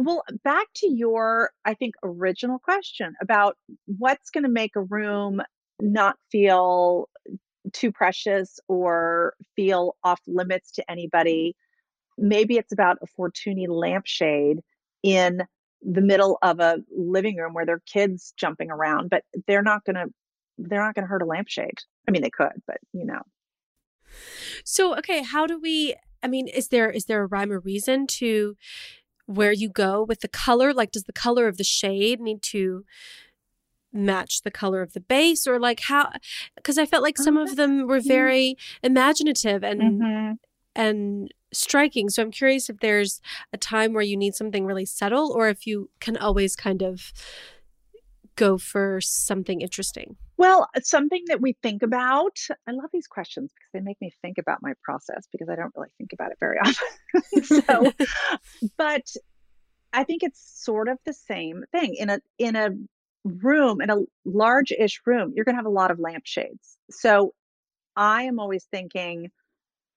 well, 0.00 0.22
back 0.44 0.68
to 0.76 0.86
your, 0.86 1.50
I 1.64 1.74
think, 1.74 1.96
original 2.04 2.60
question 2.60 3.14
about 3.20 3.56
what's 3.86 4.30
going 4.30 4.44
to 4.44 4.50
make 4.50 4.76
a 4.76 4.82
room 4.82 5.42
not 5.80 6.16
feel 6.30 7.08
too 7.72 7.92
precious 7.92 8.58
or 8.68 9.34
feel 9.56 9.96
off 10.04 10.20
limits 10.26 10.70
to 10.72 10.90
anybody. 10.90 11.56
Maybe 12.16 12.56
it's 12.56 12.72
about 12.72 12.98
a 13.02 13.06
Fortuny 13.06 13.66
lampshade 13.68 14.60
in 15.02 15.42
the 15.82 16.00
middle 16.00 16.38
of 16.42 16.60
a 16.60 16.78
living 16.96 17.36
room 17.36 17.54
where 17.54 17.64
there 17.64 17.76
are 17.76 17.82
kids 17.86 18.34
jumping 18.36 18.70
around, 18.70 19.10
but 19.10 19.22
they're 19.46 19.62
not 19.62 19.84
going 19.84 19.96
to 19.96 20.06
they're 20.60 20.82
not 20.82 20.94
going 20.96 21.04
to 21.04 21.08
hurt 21.08 21.22
a 21.22 21.26
lampshade. 21.26 21.78
I 22.08 22.10
mean, 22.10 22.22
they 22.22 22.30
could, 22.30 22.62
but 22.66 22.78
you 22.92 23.04
know. 23.06 23.22
So, 24.64 24.96
okay, 24.98 25.22
how 25.22 25.46
do 25.46 25.60
we 25.60 25.94
I 26.22 26.26
mean, 26.26 26.48
is 26.48 26.68
there 26.68 26.90
is 26.90 27.04
there 27.04 27.22
a 27.22 27.26
rhyme 27.26 27.52
or 27.52 27.60
reason 27.60 28.06
to 28.18 28.56
where 29.26 29.52
you 29.52 29.68
go 29.68 30.02
with 30.02 30.20
the 30.20 30.28
color? 30.28 30.72
Like 30.72 30.90
does 30.90 31.04
the 31.04 31.12
color 31.12 31.46
of 31.46 31.56
the 31.58 31.64
shade 31.64 32.20
need 32.20 32.42
to 32.44 32.84
match 33.92 34.42
the 34.42 34.50
color 34.50 34.82
of 34.82 34.92
the 34.92 35.00
base 35.00 35.46
or 35.46 35.58
like 35.58 35.80
how 35.80 36.10
because 36.56 36.76
I 36.78 36.86
felt 36.86 37.02
like 37.02 37.16
some 37.18 37.36
of 37.36 37.56
them 37.56 37.86
were 37.86 38.00
very 38.00 38.56
imaginative 38.82 39.64
and 39.64 39.80
Mm-hmm. 39.80 40.32
and 40.76 41.34
striking. 41.52 42.10
So 42.10 42.22
I'm 42.22 42.30
curious 42.30 42.68
if 42.68 42.78
there's 42.80 43.20
a 43.52 43.56
time 43.56 43.94
where 43.94 44.02
you 44.02 44.16
need 44.18 44.34
something 44.34 44.66
really 44.66 44.84
subtle 44.84 45.32
or 45.32 45.48
if 45.48 45.66
you 45.66 45.88
can 46.00 46.16
always 46.18 46.54
kind 46.54 46.82
of 46.82 47.12
go 48.36 48.58
for 48.58 49.00
something 49.00 49.60
interesting. 49.62 50.16
Well, 50.36 50.68
something 50.82 51.24
that 51.26 51.40
we 51.40 51.56
think 51.62 51.82
about. 51.82 52.38
I 52.66 52.72
love 52.72 52.90
these 52.92 53.06
questions 53.08 53.50
because 53.52 53.70
they 53.72 53.80
make 53.80 54.00
me 54.00 54.12
think 54.22 54.38
about 54.38 54.58
my 54.62 54.74
process 54.84 55.26
because 55.32 55.48
I 55.48 55.56
don't 55.56 55.72
really 55.74 55.88
think 55.98 56.12
about 56.12 56.30
it 56.30 56.38
very 56.38 56.58
often. 56.64 57.42
so, 57.42 57.92
but 58.76 59.06
I 59.92 60.04
think 60.04 60.22
it's 60.22 60.40
sort 60.62 60.88
of 60.88 60.98
the 61.04 61.14
same 61.14 61.64
thing 61.72 61.94
in 61.94 62.10
a 62.10 62.20
in 62.38 62.54
a 62.56 62.70
room 63.28 63.80
in 63.80 63.90
a 63.90 63.98
large-ish 64.24 65.00
room. 65.06 65.32
You're 65.34 65.44
going 65.44 65.54
to 65.54 65.58
have 65.58 65.66
a 65.66 65.70
lot 65.70 65.90
of 65.90 65.98
lampshades. 65.98 66.76
So, 66.90 67.34
I 67.96 68.22
am 68.24 68.38
always 68.38 68.64
thinking 68.70 69.30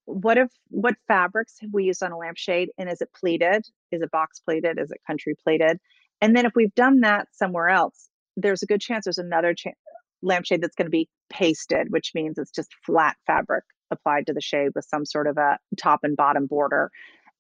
what 0.06 0.38
if 0.38 0.50
what 0.70 0.96
fabrics 1.08 1.56
have 1.62 1.70
we 1.74 1.86
used 1.86 2.04
on 2.04 2.12
a 2.12 2.18
lampshade 2.18 2.70
and 2.78 2.90
is 2.90 3.02
it 3.02 3.10
pleated 3.18 3.66
is 3.92 4.02
it 4.02 4.12
box 4.12 4.40
pleated 4.40 4.80
is 4.80 4.92
it 4.92 5.00
country 5.06 5.36
pleated 5.44 5.78
and 6.22 6.36
then 6.36 6.46
if 6.46 6.54
we've 6.56 6.74
done 6.76 7.02
that 7.02 7.28
somewhere 7.32 7.70
else 7.70 8.10
there's 8.36 8.64
a 8.64 8.66
good 8.66 8.82
chance 8.82 9.06
there's 9.06 9.18
another 9.18 9.54
cha- 9.54 9.72
lampshade 10.22 10.62
that's 10.62 10.76
going 10.76 10.86
to 10.86 10.92
be 10.92 11.08
pasted 11.30 11.88
which 11.92 12.12
means 12.14 12.38
it's 12.38 12.52
just 12.52 12.74
flat 12.86 13.16
fabric 13.26 13.64
applied 13.92 14.26
to 14.26 14.34
the 14.34 14.42
shade 14.42 14.72
with 14.76 14.86
some 14.86 15.06
sort 15.06 15.28
of 15.28 15.38
a 15.38 15.58
top 15.78 16.00
and 16.04 16.18
bottom 16.18 16.46
border 16.48 16.90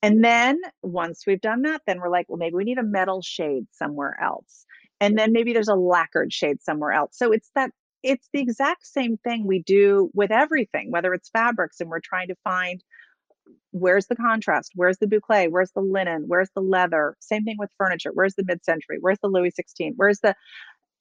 and 0.01 0.23
then 0.23 0.59
once 0.81 1.23
we've 1.25 1.41
done 1.41 1.63
that 1.63 1.81
then 1.87 1.99
we're 1.99 2.09
like 2.09 2.27
well 2.29 2.37
maybe 2.37 2.55
we 2.55 2.63
need 2.63 2.77
a 2.77 2.83
metal 2.83 3.21
shade 3.21 3.65
somewhere 3.71 4.17
else 4.21 4.65
and 5.01 5.17
then 5.17 5.33
maybe 5.33 5.51
there's 5.51 5.67
a 5.67 5.75
lacquered 5.75 6.31
shade 6.31 6.61
somewhere 6.61 6.93
else 6.93 7.17
so 7.17 7.33
it's 7.33 7.51
that 7.55 7.71
it's 8.03 8.29
the 8.33 8.41
exact 8.41 8.85
same 8.85 9.17
thing 9.17 9.45
we 9.45 9.59
do 9.59 10.09
with 10.13 10.31
everything, 10.31 10.91
whether 10.91 11.13
it's 11.13 11.29
fabrics 11.29 11.79
and 11.79 11.89
we're 11.89 11.99
trying 11.99 12.27
to 12.29 12.35
find 12.43 12.83
where's 13.71 14.07
the 14.07 14.15
contrast, 14.15 14.71
where's 14.75 14.97
the 14.97 15.07
boucle, 15.07 15.49
where's 15.51 15.71
the 15.71 15.81
linen, 15.81 16.23
where's 16.27 16.49
the 16.55 16.61
leather. 16.61 17.15
Same 17.19 17.43
thing 17.43 17.57
with 17.57 17.69
furniture. 17.77 18.11
Where's 18.13 18.35
the 18.35 18.43
mid-century? 18.45 18.97
Where's 18.99 19.19
the 19.21 19.29
Louis 19.29 19.51
XVI? 19.51 19.93
Where's 19.95 20.19
the 20.19 20.35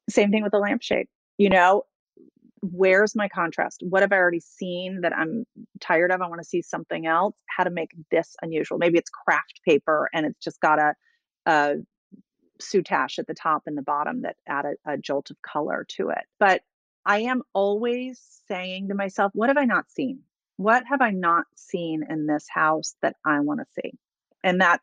same 0.08 0.30
thing 0.30 0.42
with 0.42 0.52
the 0.52 0.58
lampshade? 0.58 1.06
You 1.38 1.48
know, 1.48 1.84
where's 2.60 3.16
my 3.16 3.28
contrast? 3.28 3.82
What 3.88 4.02
have 4.02 4.12
I 4.12 4.16
already 4.16 4.40
seen 4.40 5.00
that 5.00 5.16
I'm 5.16 5.44
tired 5.80 6.12
of? 6.12 6.20
I 6.20 6.28
want 6.28 6.40
to 6.40 6.48
see 6.48 6.62
something 6.62 7.06
else. 7.06 7.34
How 7.48 7.64
to 7.64 7.70
make 7.70 7.90
this 8.10 8.36
unusual? 8.42 8.78
Maybe 8.78 8.98
it's 8.98 9.10
craft 9.10 9.60
paper 9.66 10.08
and 10.12 10.26
it's 10.26 10.38
just 10.38 10.60
got 10.60 10.78
a, 10.78 10.94
a 11.46 11.74
soutache 12.60 13.18
at 13.18 13.26
the 13.26 13.34
top 13.34 13.62
and 13.66 13.76
the 13.76 13.82
bottom 13.82 14.22
that 14.22 14.36
add 14.46 14.64
a, 14.64 14.92
a 14.92 14.98
jolt 14.98 15.30
of 15.30 15.40
color 15.42 15.86
to 15.96 16.10
it. 16.10 16.24
But 16.38 16.62
I 17.04 17.20
am 17.20 17.42
always 17.52 18.20
saying 18.48 18.88
to 18.88 18.94
myself, 18.94 19.32
what 19.34 19.48
have 19.48 19.58
I 19.58 19.64
not 19.64 19.90
seen? 19.90 20.20
What 20.56 20.84
have 20.88 21.00
I 21.00 21.10
not 21.10 21.46
seen 21.56 22.04
in 22.08 22.26
this 22.26 22.46
house 22.48 22.94
that 23.02 23.16
I 23.24 23.40
want 23.40 23.60
to 23.60 23.82
see? 23.82 23.92
And 24.44 24.60
that 24.60 24.80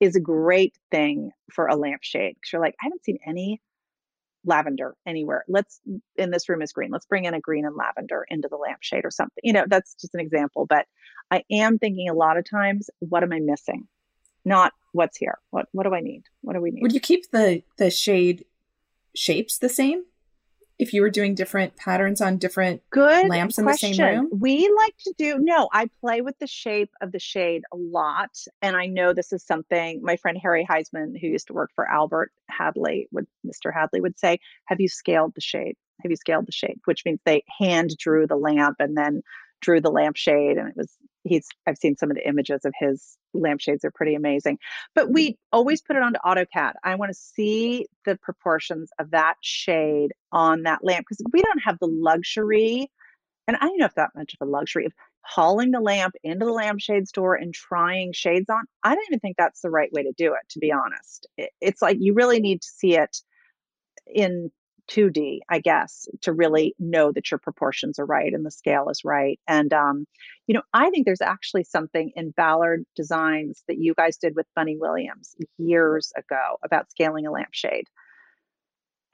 is 0.00 0.16
a 0.16 0.20
great 0.20 0.76
thing 0.90 1.30
for 1.52 1.68
a 1.68 1.76
lampshade 1.76 2.34
because 2.34 2.52
you're 2.52 2.62
like, 2.62 2.74
I 2.80 2.86
haven't 2.86 3.04
seen 3.04 3.18
any 3.24 3.60
lavender 4.44 4.96
anywhere. 5.06 5.44
Let's, 5.46 5.80
in 6.16 6.32
this 6.32 6.48
room 6.48 6.62
is 6.62 6.72
green. 6.72 6.90
Let's 6.90 7.06
bring 7.06 7.26
in 7.26 7.34
a 7.34 7.40
green 7.40 7.64
and 7.64 7.76
lavender 7.76 8.24
into 8.28 8.48
the 8.48 8.56
lampshade 8.56 9.04
or 9.04 9.12
something. 9.12 9.40
You 9.44 9.52
know, 9.52 9.64
that's 9.68 9.94
just 9.94 10.14
an 10.14 10.20
example. 10.20 10.66
But 10.66 10.86
I 11.30 11.44
am 11.50 11.78
thinking 11.78 12.08
a 12.08 12.14
lot 12.14 12.36
of 12.36 12.48
times, 12.48 12.90
what 12.98 13.22
am 13.22 13.32
I 13.32 13.38
missing? 13.38 13.86
Not 14.44 14.72
what's 14.92 15.16
here. 15.16 15.38
What 15.50 15.66
what 15.72 15.84
do 15.84 15.94
I 15.94 16.00
need? 16.00 16.24
What 16.40 16.54
do 16.54 16.60
we 16.60 16.70
need? 16.70 16.82
Would 16.82 16.92
you 16.92 17.00
keep 17.00 17.30
the 17.30 17.62
the 17.78 17.90
shade 17.90 18.44
shapes 19.14 19.58
the 19.58 19.68
same 19.68 20.04
if 20.78 20.92
you 20.92 21.02
were 21.02 21.10
doing 21.10 21.34
different 21.34 21.76
patterns 21.76 22.20
on 22.20 22.38
different 22.38 22.82
Good 22.90 23.28
lamps 23.28 23.58
in 23.58 23.64
question. 23.64 23.90
the 23.90 23.96
same 23.96 24.16
room? 24.16 24.30
We 24.32 24.72
like 24.76 24.96
to 25.04 25.14
do 25.16 25.38
no, 25.38 25.68
I 25.72 25.88
play 26.00 26.22
with 26.22 26.38
the 26.38 26.46
shape 26.46 26.90
of 27.00 27.12
the 27.12 27.20
shade 27.20 27.62
a 27.72 27.76
lot. 27.76 28.30
And 28.62 28.76
I 28.76 28.86
know 28.86 29.12
this 29.12 29.32
is 29.32 29.44
something 29.44 30.02
my 30.02 30.16
friend 30.16 30.38
Harry 30.42 30.66
Heissmann, 30.68 31.20
who 31.20 31.28
used 31.28 31.46
to 31.48 31.52
work 31.52 31.70
for 31.74 31.88
Albert 31.88 32.32
Hadley, 32.50 33.08
would 33.12 33.26
Mr. 33.46 33.72
Hadley 33.72 34.00
would 34.00 34.18
say, 34.18 34.38
Have 34.66 34.80
you 34.80 34.88
scaled 34.88 35.34
the 35.34 35.40
shade? 35.40 35.76
Have 36.02 36.10
you 36.10 36.16
scaled 36.16 36.46
the 36.46 36.52
shade? 36.52 36.80
Which 36.84 37.04
means 37.04 37.20
they 37.24 37.44
hand 37.60 37.96
drew 37.96 38.26
the 38.26 38.36
lamp 38.36 38.76
and 38.80 38.96
then 38.96 39.22
drew 39.62 39.80
the 39.80 39.90
lampshade. 39.90 40.58
And 40.58 40.68
it 40.68 40.76
was 40.76 40.92
he's 41.24 41.46
I've 41.66 41.78
seen 41.78 41.96
some 41.96 42.10
of 42.10 42.16
the 42.16 42.28
images 42.28 42.64
of 42.64 42.74
his 42.78 43.16
lampshades 43.32 43.84
are 43.84 43.90
pretty 43.90 44.14
amazing. 44.14 44.58
But 44.94 45.10
we 45.10 45.38
always 45.52 45.80
put 45.80 45.96
it 45.96 46.02
onto 46.02 46.18
AutoCAD. 46.24 46.72
I 46.84 46.94
want 46.96 47.10
to 47.10 47.18
see 47.18 47.86
the 48.04 48.16
proportions 48.16 48.90
of 48.98 49.10
that 49.12 49.36
shade 49.40 50.12
on 50.32 50.62
that 50.64 50.84
lamp 50.84 51.06
because 51.08 51.24
we 51.32 51.42
don't 51.42 51.62
have 51.64 51.78
the 51.80 51.86
luxury, 51.86 52.90
and 53.48 53.56
I 53.56 53.60
don't 53.60 53.78
know 53.78 53.86
if 53.86 53.94
that 53.94 54.10
much 54.14 54.34
of 54.38 54.46
a 54.46 54.50
luxury 54.50 54.84
of 54.84 54.92
hauling 55.24 55.70
the 55.70 55.80
lamp 55.80 56.14
into 56.24 56.44
the 56.44 56.52
lampshade 56.52 57.06
store 57.08 57.36
and 57.36 57.54
trying 57.54 58.12
shades 58.12 58.50
on. 58.50 58.64
I 58.82 58.94
don't 58.94 59.04
even 59.08 59.20
think 59.20 59.36
that's 59.36 59.60
the 59.60 59.70
right 59.70 59.92
way 59.92 60.02
to 60.02 60.12
do 60.16 60.34
it, 60.34 60.48
to 60.50 60.58
be 60.58 60.72
honest. 60.72 61.26
It's 61.60 61.80
like 61.80 61.98
you 62.00 62.14
really 62.14 62.40
need 62.40 62.60
to 62.60 62.68
see 62.68 62.96
it 62.96 63.18
in 64.12 64.50
2D, 64.88 65.40
I 65.48 65.58
guess, 65.60 66.06
to 66.22 66.32
really 66.32 66.74
know 66.78 67.12
that 67.12 67.30
your 67.30 67.38
proportions 67.38 67.98
are 67.98 68.04
right 68.06 68.32
and 68.32 68.44
the 68.44 68.50
scale 68.50 68.88
is 68.88 69.04
right. 69.04 69.38
And, 69.46 69.72
um, 69.72 70.06
you 70.46 70.54
know, 70.54 70.62
I 70.74 70.90
think 70.90 71.06
there's 71.06 71.20
actually 71.20 71.64
something 71.64 72.10
in 72.16 72.30
Ballard 72.32 72.84
Designs 72.96 73.62
that 73.68 73.78
you 73.78 73.94
guys 73.94 74.16
did 74.16 74.34
with 74.36 74.46
Bunny 74.56 74.76
Williams 74.78 75.34
years 75.58 76.12
ago 76.16 76.56
about 76.64 76.90
scaling 76.90 77.26
a 77.26 77.30
lampshade. 77.30 77.86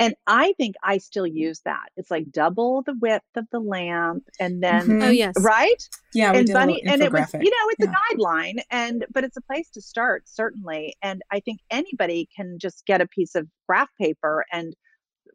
And 0.01 0.15
I 0.29 0.55
think 0.59 0.77
I 0.85 0.99
still 0.99 1.27
use 1.27 1.61
that. 1.65 1.89
It's 1.97 2.11
like 2.11 2.31
double 2.31 2.83
the 2.83 2.95
width 3.01 3.25
of 3.35 3.47
the 3.51 3.59
lamp 3.59 4.23
and 4.39 4.63
then, 4.63 4.87
Mhm. 4.87 5.03
Oh 5.05 5.11
yes. 5.11 5.35
right? 5.41 5.89
Yeah, 6.15 6.31
we 6.33 6.39
and 6.39 6.47
did 6.47 6.53
Bunny, 6.55 6.83
a 6.87 6.91
and 6.93 7.03
it 7.03 7.13
was, 7.13 7.33
you 7.35 7.51
know, 7.51 7.69
it's 7.71 7.85
Yeah. 7.85 7.93
a 7.93 8.15
guideline, 8.15 8.63
and 8.71 9.05
but 9.13 9.25
it's 9.25 9.37
a 9.37 9.41
place 9.43 9.69
to 9.71 9.81
start 9.83 10.29
certainly. 10.29 10.95
And 11.03 11.23
I 11.33 11.41
think 11.41 11.61
anybody 11.71 12.29
can 12.35 12.59
just 12.61 12.87
get 12.87 13.01
a 13.01 13.09
piece 13.09 13.35
of 13.35 13.49
graph 13.69 13.91
paper 14.01 14.45
and 14.53 14.75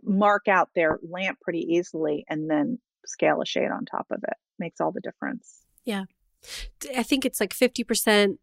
mark 0.06 0.48
out 0.48 0.70
their 0.76 1.00
lamp 1.08 1.40
pretty 1.42 1.60
easily, 1.62 2.26
and 2.30 2.50
then 2.50 2.80
scale 3.06 3.42
a 3.42 3.46
shade 3.46 3.70
on 3.72 3.86
top 3.86 4.08
of 4.12 4.24
it. 4.24 4.36
Makes 4.60 4.80
all 4.82 4.92
the 4.92 5.02
difference. 5.02 5.62
Yeah. 5.86 6.04
I 6.96 7.04
think 7.04 7.26
it's 7.26 7.40
like 7.40 7.54
50% 7.54 8.38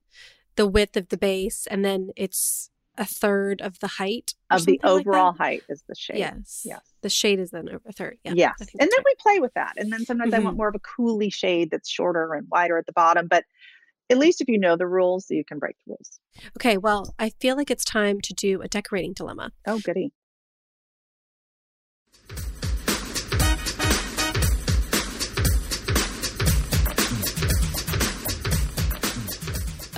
the 0.57 0.67
width 0.67 0.97
of 0.97 1.09
the 1.11 1.17
base 1.19 1.67
and 1.71 1.85
then 1.85 2.11
it's 2.17 2.71
a 2.99 3.05
third 3.05 3.63
of 3.63 3.79
the 3.81 3.87
height 3.87 4.35
Of 4.51 4.67
the 4.67 4.79
something 4.79 4.81
like 4.83 5.07
overall 5.07 5.33
height 5.33 5.63
is 5.69 5.83
the 5.89 5.95
shade. 5.95 6.19
Yes. 6.19 6.63
Yes. 6.65 6.81
The 7.03 7.09
shade 7.09 7.39
is 7.39 7.51
then 7.51 7.69
a 7.87 7.93
third. 7.93 8.19
Yeah. 8.25 8.33
yes. 8.35 8.55
And 8.61 8.69
then 8.81 8.89
we 9.05 9.15
play 9.21 9.39
with 9.39 9.55
that. 9.55 9.75
And 9.77 9.93
then 9.93 10.05
sometimes 10.05 10.35
I 10.35 10.39
want 10.41 10.55
Mhm. 10.57 10.59
more 10.59 10.69
of 10.69 10.75
a 10.75 10.81
coolie 10.81 11.33
shade 11.33 11.71
that's 11.71 11.89
shorter 11.89 12.35
and 12.35 12.47
wider 12.51 12.77
at 12.79 12.87
the 12.87 12.93
bottom. 12.93 13.27
But 13.29 13.45
at 14.11 14.19
least 14.19 14.41
if 14.41 14.49
you 14.49 14.59
know 14.59 14.77
the 14.77 14.89
rules, 14.89 15.31
you 15.31 15.45
can 15.45 15.59
break 15.59 15.77
the 15.87 15.93
rules. 15.93 16.21
Okay. 16.59 16.77
Well, 16.77 17.15
I 17.19 17.31
feel 17.41 17.57
like 17.57 17.71
it's 17.71 17.85
time 17.85 18.21
to 18.23 18.35
do 18.35 18.61
a 18.61 18.69
decorating 18.69 19.13
dilemma. 19.13 19.53
Oh, 19.67 19.79
goody. 19.79 20.13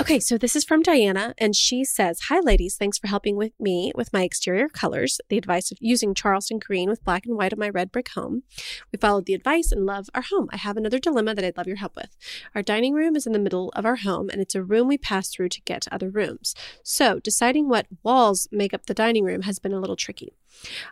Okay, 0.03 0.18
so 0.18 0.36
this 0.36 0.57
is 0.57 0.64
from 0.64 0.82
Diana, 0.82 1.32
and 1.38 1.55
she 1.55 1.84
says, 1.84 2.22
Hi, 2.22 2.40
ladies. 2.40 2.74
Thanks 2.74 2.98
for 2.98 3.07
helping 3.07 3.36
with 3.36 3.53
me 3.61 3.92
with 3.94 4.12
my 4.12 4.24
exterior 4.24 4.68
colors. 4.68 5.20
The 5.28 5.38
advice 5.38 5.70
of 5.70 5.78
using 5.80 6.12
Charleston 6.12 6.59
green 6.59 6.90
with 6.90 7.05
black 7.05 7.24
and 7.24 7.36
white 7.36 7.53
on 7.53 7.61
my 7.61 7.68
red 7.68 7.92
brick 7.92 8.09
home. 8.09 8.42
We 8.90 8.98
followed 8.98 9.26
the 9.26 9.34
advice 9.34 9.70
and 9.70 9.86
love 9.86 10.11
our 10.12 10.22
home. 10.22 10.48
I 10.53 10.57
have 10.57 10.76
another 10.76 10.98
dilemma 10.98 11.36
that 11.36 11.44
I'd 11.44 11.57
love 11.57 11.68
your 11.68 11.76
help 11.76 11.94
with. 11.94 12.16
Our 12.53 12.62
dining 12.62 12.94
room 12.94 13.14
is 13.14 13.28
in 13.28 13.32
the 13.32 13.38
middle 13.38 13.68
of 13.76 13.86
our 13.86 13.94
home, 13.94 14.28
and 14.28 14.42
it's 14.42 14.57
a 14.57 14.64
room 14.64 14.88
we 14.88 14.98
pass 14.98 15.28
through 15.28 15.50
to 15.50 15.61
get 15.61 15.82
to 15.82 15.94
other 15.94 16.11
rooms. 16.11 16.57
So, 16.82 17.20
deciding 17.20 17.68
what 17.68 17.86
walls 18.03 18.48
make 18.50 18.74
up 18.74 18.86
the 18.86 18.94
dining 18.94 19.22
room 19.22 19.42
has 19.42 19.61
been 19.61 19.72
a 19.72 19.78
little 19.78 19.94
tricky. 19.94 20.34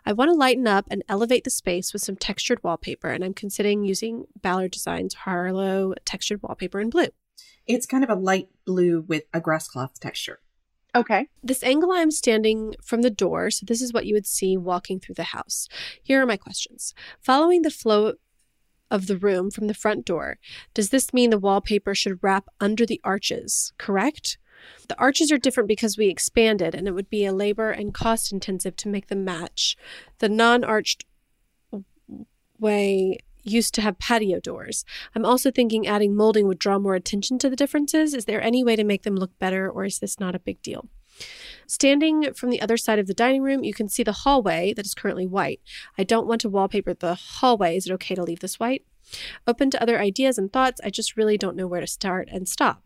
I 0.05 0.13
want 0.13 0.29
to 0.31 0.37
lighten 0.37 0.67
up 0.67 0.85
and 0.89 1.03
elevate 1.09 1.43
the 1.43 1.49
space 1.49 1.91
with 1.91 2.01
some 2.01 2.15
textured 2.15 2.63
wallpaper, 2.63 3.09
and 3.09 3.25
I'm 3.25 3.33
considering 3.33 3.83
using 3.83 4.27
Ballard 4.41 4.71
Designs 4.71 5.15
Harlow 5.15 5.95
textured 6.05 6.41
wallpaper 6.41 6.79
in 6.79 6.89
blue. 6.89 7.09
It's 7.75 7.85
kind 7.85 8.03
of 8.03 8.09
a 8.09 8.15
light 8.15 8.49
blue 8.65 9.01
with 9.01 9.23
a 9.33 9.39
grass 9.39 9.67
cloth 9.67 9.99
texture. 9.99 10.39
Okay. 10.93 11.27
This 11.41 11.63
angle 11.63 11.91
I'm 11.91 12.11
standing 12.11 12.75
from 12.83 13.01
the 13.01 13.09
door, 13.09 13.49
so 13.49 13.65
this 13.65 13.81
is 13.81 13.93
what 13.93 14.05
you 14.05 14.13
would 14.13 14.27
see 14.27 14.57
walking 14.57 14.99
through 14.99 15.15
the 15.15 15.23
house. 15.23 15.67
Here 16.03 16.21
are 16.21 16.25
my 16.25 16.37
questions. 16.37 16.93
Following 17.21 17.61
the 17.61 17.71
flow 17.71 18.15
of 18.89 19.07
the 19.07 19.17
room 19.17 19.51
from 19.51 19.67
the 19.67 19.73
front 19.73 20.05
door, 20.05 20.37
does 20.73 20.89
this 20.89 21.13
mean 21.13 21.29
the 21.29 21.37
wallpaper 21.37 21.95
should 21.95 22.21
wrap 22.21 22.47
under 22.59 22.85
the 22.85 22.99
arches, 23.05 23.71
correct? 23.77 24.37
The 24.89 24.99
arches 24.99 25.31
are 25.31 25.37
different 25.37 25.69
because 25.69 25.97
we 25.97 26.09
expanded, 26.09 26.75
and 26.75 26.89
it 26.89 26.91
would 26.91 27.09
be 27.09 27.25
a 27.25 27.33
labor 27.33 27.71
and 27.71 27.93
cost 27.93 28.33
intensive 28.33 28.75
to 28.77 28.89
make 28.89 29.07
them 29.07 29.23
match. 29.23 29.77
The 30.19 30.29
non 30.29 30.65
arched 30.65 31.05
way 32.59 33.17
used 33.43 33.73
to 33.75 33.81
have 33.81 33.99
patio 33.99 34.39
doors. 34.39 34.85
I'm 35.15 35.25
also 35.25 35.51
thinking 35.51 35.87
adding 35.87 36.15
molding 36.15 36.47
would 36.47 36.59
draw 36.59 36.79
more 36.79 36.95
attention 36.95 37.39
to 37.39 37.49
the 37.49 37.55
differences. 37.55 38.13
Is 38.13 38.25
there 38.25 38.41
any 38.41 38.63
way 38.63 38.75
to 38.75 38.83
make 38.83 39.03
them 39.03 39.15
look 39.15 39.37
better, 39.39 39.69
or 39.69 39.85
is 39.85 39.99
this 39.99 40.19
not 40.19 40.35
a 40.35 40.39
big 40.39 40.61
deal? 40.61 40.87
Standing 41.67 42.33
from 42.33 42.49
the 42.49 42.61
other 42.61 42.77
side 42.77 42.99
of 42.99 43.07
the 43.07 43.13
dining 43.13 43.41
room, 43.41 43.63
you 43.63 43.73
can 43.73 43.87
see 43.87 44.03
the 44.03 44.11
hallway 44.11 44.73
that 44.73 44.85
is 44.85 44.93
currently 44.93 45.27
white. 45.27 45.61
I 45.97 46.03
don't 46.03 46.27
want 46.27 46.41
to 46.41 46.49
wallpaper 46.49 46.93
the 46.93 47.15
hallway. 47.15 47.77
Is 47.77 47.87
it 47.87 47.93
okay 47.93 48.15
to 48.15 48.23
leave 48.23 48.39
this 48.39 48.59
white? 48.59 48.85
Open 49.47 49.69
to 49.71 49.81
other 49.81 49.99
ideas 49.99 50.37
and 50.37 50.51
thoughts, 50.51 50.81
I 50.83 50.89
just 50.89 51.17
really 51.17 51.37
don't 51.37 51.55
know 51.55 51.67
where 51.67 51.81
to 51.81 51.87
start 51.87 52.29
and 52.31 52.47
stop. 52.47 52.83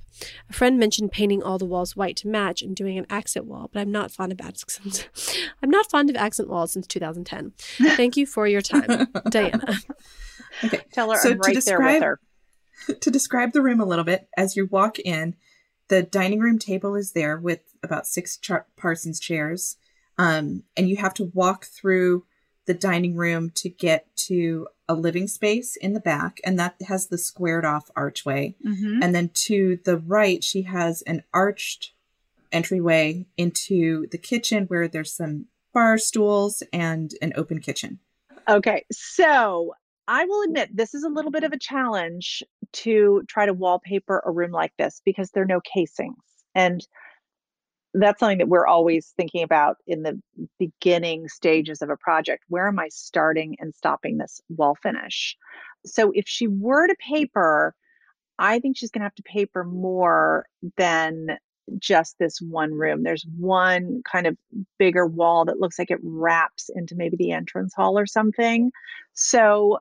A 0.50 0.54
friend 0.54 0.80
mentioned 0.80 1.12
painting 1.12 1.44
all 1.44 1.58
the 1.58 1.66
walls 1.66 1.96
white 1.96 2.16
to 2.18 2.28
match 2.28 2.62
and 2.62 2.76
doing 2.76 2.98
an 2.98 3.06
accent 3.10 3.46
wall, 3.46 3.70
but 3.72 3.82
I'm 3.82 3.92
not 3.92 4.12
fond 4.12 4.32
of 4.32 4.40
accents. 4.40 5.08
I'm 5.64 5.70
not 5.70 5.90
fond 5.90 6.10
of 6.10 6.16
accent 6.16 6.50
walls 6.50 6.72
since 6.72 6.88
2010. 6.88 7.54
Thank 7.96 8.16
you 8.16 8.26
for 8.26 8.48
your 8.48 8.62
time, 8.62 9.08
Diana. 9.30 9.80
Okay, 10.64 10.82
tell 10.92 11.12
her 11.12 11.18
so 11.18 11.32
I'm 11.32 11.40
right 11.40 11.54
describe, 11.54 11.80
there 11.80 11.94
with 11.94 12.04
her. 12.04 12.20
To 13.02 13.10
describe 13.10 13.54
the 13.54 13.62
room 13.62 13.80
a 13.80 13.86
little 13.86 14.06
bit, 14.06 14.28
as 14.38 14.56
you 14.56 14.68
walk 14.68 15.00
in, 15.00 15.36
the 15.88 16.04
dining 16.04 16.40
room 16.40 16.60
table 16.60 16.96
is 16.96 17.14
there 17.14 17.38
with 17.38 17.62
about 17.82 18.08
six 18.08 18.38
char- 18.38 18.68
Parsons 18.76 19.20
chairs, 19.20 19.78
um, 20.18 20.64
and 20.76 20.90
you 20.90 20.98
have 20.98 21.14
to 21.16 21.32
walk 21.34 21.66
through 21.66 22.26
the 22.66 22.74
dining 22.74 23.16
room 23.16 23.52
to 23.56 23.70
get 23.70 24.08
to 24.16 24.68
a 24.88 24.94
living 24.94 25.28
space 25.28 25.76
in 25.76 25.94
the 25.94 26.00
back, 26.00 26.40
and 26.44 26.60
that 26.60 26.76
has 26.88 27.08
the 27.08 27.18
squared 27.18 27.66
off 27.66 27.90
archway. 27.96 28.56
Mm-hmm. 28.66 29.02
And 29.02 29.16
then 29.16 29.30
to 29.46 29.80
the 29.84 29.98
right, 29.98 30.44
she 30.44 30.64
has 30.64 31.02
an 31.04 31.24
arched 31.34 31.94
entryway 32.52 33.26
into 33.38 34.08
the 34.08 34.18
kitchen 34.18 34.66
where 34.66 34.88
there's 34.88 35.14
some 35.14 35.46
bar 35.74 35.98
stools 35.98 36.64
and 36.72 37.14
an 37.22 37.34
open 37.36 37.60
kitchen. 37.60 38.00
Okay, 38.48 38.86
so 38.92 39.74
I 40.08 40.26
will 40.26 40.44
admit 40.44 40.76
this 40.76 40.94
is 40.94 41.04
a 41.04 41.10
little 41.10 41.32
bit 41.32 41.44
of 41.44 41.52
a 41.52 41.60
challenge 41.60 42.44
to 42.74 43.24
try 43.28 43.46
to 43.46 43.54
wallpaper 43.54 44.22
a 44.26 44.32
room 44.32 44.52
like 44.52 44.74
this 44.78 45.02
because 45.04 45.32
there 45.32 45.44
are 45.44 45.48
no 45.48 45.62
casings. 45.62 46.16
And 46.54 46.86
that's 47.94 48.20
something 48.20 48.40
that 48.40 48.50
we're 48.50 48.68
always 48.68 49.14
thinking 49.16 49.42
about 49.42 49.78
in 49.88 50.04
the 50.04 50.22
beginning 50.60 51.28
stages 51.30 51.82
of 51.82 51.90
a 51.90 51.98
project. 51.98 52.44
Where 52.50 52.68
am 52.68 52.78
I 52.78 52.90
starting 52.90 53.56
and 53.60 53.74
stopping 53.74 54.18
this 54.18 54.42
wall 54.50 54.76
finish? 54.76 55.36
So 55.86 56.12
if 56.14 56.28
she 56.28 56.48
were 56.48 56.88
to 56.88 56.96
paper, 56.96 57.74
I 58.38 58.60
think 58.60 58.78
she's 58.78 58.92
going 58.92 59.02
to 59.02 59.06
have 59.06 59.16
to 59.16 59.24
paper 59.24 59.64
more 59.64 60.46
than 60.78 61.38
just 61.80 62.18
this 62.20 62.40
one 62.42 62.74
room. 62.74 63.04
There's 63.04 63.26
one 63.38 64.02
kind 64.10 64.28
of 64.28 64.38
bigger 64.78 65.08
wall 65.08 65.46
that 65.46 65.60
looks 65.60 65.80
like 65.80 65.90
it 65.90 66.00
wraps 66.04 66.70
into 66.76 66.96
maybe 66.96 67.16
the 67.18 67.32
entrance 67.32 67.74
hall 67.74 67.98
or 67.98 68.06
something. 68.06 68.72
So 69.14 69.80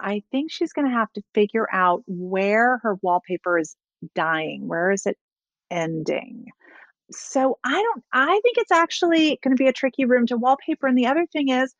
I 0.00 0.22
think 0.30 0.50
she's 0.50 0.72
going 0.72 0.88
to 0.88 0.94
have 0.94 1.12
to 1.14 1.22
figure 1.34 1.66
out 1.72 2.02
where 2.06 2.78
her 2.78 2.96
wallpaper 3.02 3.58
is 3.58 3.76
dying. 4.14 4.68
Where 4.68 4.90
is 4.90 5.06
it 5.06 5.16
ending? 5.70 6.46
so 7.10 7.58
I 7.64 7.72
don't, 7.72 8.04
I 8.12 8.40
think 8.42 8.58
it's 8.58 8.72
actually 8.72 9.38
going 9.42 9.56
to 9.56 9.60
be 9.62 9.68
a 9.68 9.72
tricky 9.72 10.04
room 10.04 10.26
to 10.26 10.36
wallpaper. 10.36 10.86
And 10.86 10.96
the 10.96 11.06
other 11.06 11.26
thing 11.26 11.48
is, 11.48 11.74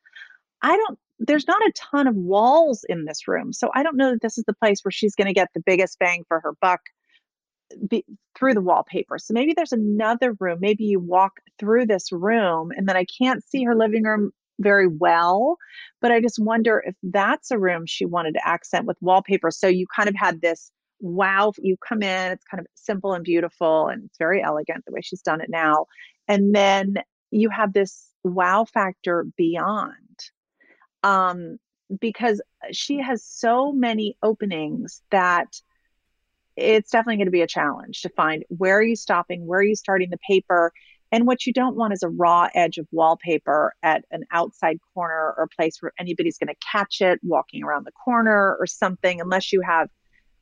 I 0.61 0.75
don't, 0.75 0.99
there's 1.19 1.47
not 1.47 1.61
a 1.61 1.73
ton 1.75 2.07
of 2.07 2.15
walls 2.15 2.83
in 2.87 3.05
this 3.05 3.27
room. 3.27 3.53
So 3.53 3.69
I 3.73 3.83
don't 3.83 3.97
know 3.97 4.11
that 4.11 4.21
this 4.21 4.37
is 4.37 4.45
the 4.45 4.53
place 4.53 4.83
where 4.83 4.91
she's 4.91 5.15
going 5.15 5.27
to 5.27 5.33
get 5.33 5.49
the 5.53 5.63
biggest 5.65 5.99
bang 5.99 6.23
for 6.27 6.39
her 6.39 6.53
buck 6.61 6.81
be, 7.87 8.03
through 8.37 8.55
the 8.55 8.61
wallpaper. 8.61 9.19
So 9.19 9.33
maybe 9.33 9.53
there's 9.53 9.73
another 9.73 10.33
room. 10.39 10.59
Maybe 10.61 10.85
you 10.85 10.99
walk 10.99 11.33
through 11.59 11.85
this 11.85 12.11
room 12.11 12.71
and 12.75 12.87
then 12.87 12.95
I 12.95 13.05
can't 13.05 13.43
see 13.43 13.63
her 13.65 13.75
living 13.75 14.03
room 14.03 14.31
very 14.59 14.87
well, 14.87 15.57
but 16.01 16.11
I 16.11 16.21
just 16.21 16.39
wonder 16.39 16.83
if 16.85 16.95
that's 17.01 17.51
a 17.51 17.57
room 17.57 17.85
she 17.85 18.05
wanted 18.05 18.33
to 18.33 18.47
accent 18.47 18.85
with 18.85 18.97
wallpaper. 19.01 19.51
So 19.51 19.67
you 19.67 19.87
kind 19.93 20.09
of 20.09 20.15
had 20.15 20.41
this 20.41 20.71
wow, 21.01 21.53
you 21.57 21.77
come 21.77 22.03
in, 22.03 22.33
it's 22.33 22.43
kind 22.45 22.59
of 22.59 22.67
simple 22.75 23.13
and 23.13 23.23
beautiful 23.23 23.87
and 23.87 24.03
it's 24.05 24.17
very 24.17 24.43
elegant 24.43 24.83
the 24.85 24.91
way 24.91 25.01
she's 25.01 25.21
done 25.21 25.41
it 25.41 25.49
now. 25.49 25.85
And 26.27 26.53
then 26.53 26.95
you 27.31 27.49
have 27.49 27.73
this 27.73 28.09
wow 28.23 28.65
factor 28.65 29.25
beyond. 29.37 29.95
Um, 31.03 31.57
because 31.99 32.41
she 32.71 32.99
has 32.99 33.23
so 33.23 33.71
many 33.71 34.17
openings 34.21 35.01
that 35.09 35.47
it's 36.55 36.91
definitely 36.91 37.17
going 37.17 37.27
to 37.27 37.31
be 37.31 37.41
a 37.41 37.47
challenge 37.47 38.01
to 38.01 38.09
find 38.09 38.43
where 38.49 38.77
are 38.77 38.83
you 38.83 38.95
stopping, 38.95 39.47
where 39.47 39.59
are 39.59 39.63
you 39.63 39.75
starting 39.75 40.09
the 40.09 40.19
paper, 40.27 40.71
and 41.11 41.25
what 41.25 41.45
you 41.45 41.53
don't 41.53 41.75
want 41.75 41.93
is 41.93 42.03
a 42.03 42.09
raw 42.09 42.47
edge 42.53 42.77
of 42.77 42.87
wallpaper 42.91 43.73
at 43.81 44.05
an 44.11 44.25
outside 44.31 44.77
corner 44.93 45.33
or 45.37 45.49
place 45.55 45.77
where 45.81 45.91
anybody's 45.99 46.37
going 46.37 46.53
to 46.53 46.67
catch 46.71 47.01
it 47.01 47.19
walking 47.23 47.63
around 47.63 47.85
the 47.85 47.91
corner 47.91 48.55
or 48.59 48.67
something, 48.67 49.19
unless 49.19 49.51
you 49.51 49.61
have 49.61 49.89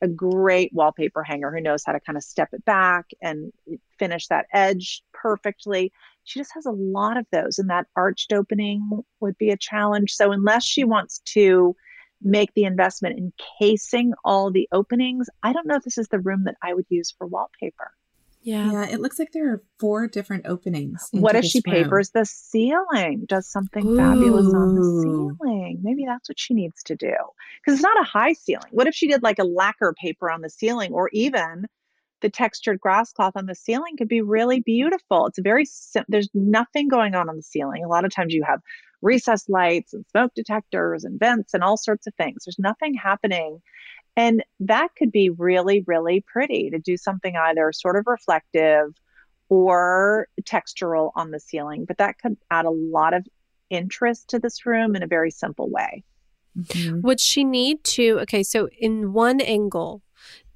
a 0.00 0.08
great 0.08 0.72
wallpaper 0.72 1.22
hanger 1.22 1.50
who 1.50 1.60
knows 1.60 1.82
how 1.84 1.92
to 1.92 2.00
kind 2.00 2.16
of 2.16 2.22
step 2.22 2.50
it 2.52 2.64
back 2.64 3.06
and 3.20 3.52
finish 3.98 4.28
that 4.28 4.46
edge 4.52 5.02
perfectly. 5.12 5.92
She 6.24 6.38
just 6.38 6.52
has 6.54 6.66
a 6.66 6.70
lot 6.70 7.16
of 7.16 7.26
those, 7.32 7.58
and 7.58 7.70
that 7.70 7.86
arched 7.96 8.32
opening 8.32 8.88
would 9.20 9.38
be 9.38 9.50
a 9.50 9.56
challenge. 9.56 10.12
So, 10.12 10.30
unless 10.30 10.64
she 10.64 10.84
wants 10.84 11.20
to 11.32 11.74
make 12.20 12.52
the 12.54 12.64
investment 12.64 13.18
in 13.18 13.32
casing 13.58 14.12
all 14.24 14.50
the 14.50 14.68
openings, 14.72 15.28
I 15.42 15.52
don't 15.52 15.66
know 15.66 15.76
if 15.76 15.84
this 15.84 15.98
is 15.98 16.08
the 16.08 16.18
room 16.18 16.44
that 16.44 16.56
I 16.62 16.74
would 16.74 16.86
use 16.90 17.14
for 17.16 17.26
wallpaper. 17.26 17.92
Yeah. 18.48 18.72
Yeah, 18.72 18.86
it 18.86 19.00
looks 19.00 19.18
like 19.18 19.32
there 19.32 19.52
are 19.52 19.62
four 19.78 20.08
different 20.08 20.46
openings. 20.46 21.06
What 21.12 21.36
if 21.36 21.44
she 21.44 21.60
room. 21.66 21.84
papers 21.84 22.12
the 22.12 22.24
ceiling? 22.24 23.26
Does 23.28 23.46
something 23.46 23.86
Ooh. 23.86 23.96
fabulous 23.98 24.46
on 24.54 24.74
the 24.74 25.02
ceiling? 25.02 25.80
Maybe 25.82 26.06
that's 26.06 26.30
what 26.30 26.40
she 26.40 26.54
needs 26.54 26.82
to 26.84 26.96
do. 26.96 27.12
Because 27.60 27.74
it's 27.74 27.82
not 27.82 28.00
a 28.00 28.04
high 28.04 28.32
ceiling. 28.32 28.70
What 28.70 28.86
if 28.86 28.94
she 28.94 29.06
did 29.06 29.22
like 29.22 29.38
a 29.38 29.44
lacquer 29.44 29.94
paper 30.00 30.30
on 30.30 30.40
the 30.40 30.48
ceiling 30.48 30.94
or 30.94 31.10
even 31.12 31.66
the 32.22 32.30
textured 32.30 32.80
grass 32.80 33.12
cloth 33.12 33.34
on 33.36 33.44
the 33.44 33.54
ceiling 33.54 33.98
could 33.98 34.08
be 34.08 34.22
really 34.22 34.60
beautiful. 34.60 35.26
It's 35.26 35.38
very 35.38 35.66
sim- 35.66 36.06
there's 36.08 36.30
nothing 36.32 36.88
going 36.88 37.14
on 37.14 37.28
on 37.28 37.36
the 37.36 37.42
ceiling. 37.42 37.84
A 37.84 37.88
lot 37.88 38.06
of 38.06 38.14
times 38.14 38.32
you 38.32 38.44
have 38.44 38.60
recessed 39.02 39.50
lights 39.50 39.92
and 39.92 40.06
smoke 40.10 40.32
detectors 40.34 41.04
and 41.04 41.20
vents 41.20 41.52
and 41.52 41.62
all 41.62 41.76
sorts 41.76 42.06
of 42.06 42.14
things. 42.14 42.44
There's 42.46 42.58
nothing 42.58 42.94
happening 42.94 43.60
and 44.18 44.42
that 44.58 44.88
could 44.98 45.12
be 45.12 45.30
really, 45.30 45.84
really 45.86 46.24
pretty 46.26 46.70
to 46.70 46.78
do 46.80 46.96
something 46.96 47.36
either 47.36 47.70
sort 47.72 47.94
of 47.94 48.04
reflective 48.08 48.92
or 49.48 50.26
textural 50.42 51.12
on 51.14 51.30
the 51.30 51.38
ceiling. 51.38 51.84
But 51.84 51.98
that 51.98 52.18
could 52.18 52.36
add 52.50 52.64
a 52.64 52.70
lot 52.70 53.14
of 53.14 53.24
interest 53.70 54.28
to 54.30 54.40
this 54.40 54.66
room 54.66 54.96
in 54.96 55.04
a 55.04 55.06
very 55.06 55.30
simple 55.30 55.70
way. 55.70 56.02
Mm-hmm. 56.58 57.02
Would 57.02 57.20
she 57.20 57.44
need 57.44 57.84
to? 57.84 58.18
Okay, 58.22 58.42
so 58.42 58.68
in 58.80 59.12
one 59.12 59.40
angle, 59.40 60.02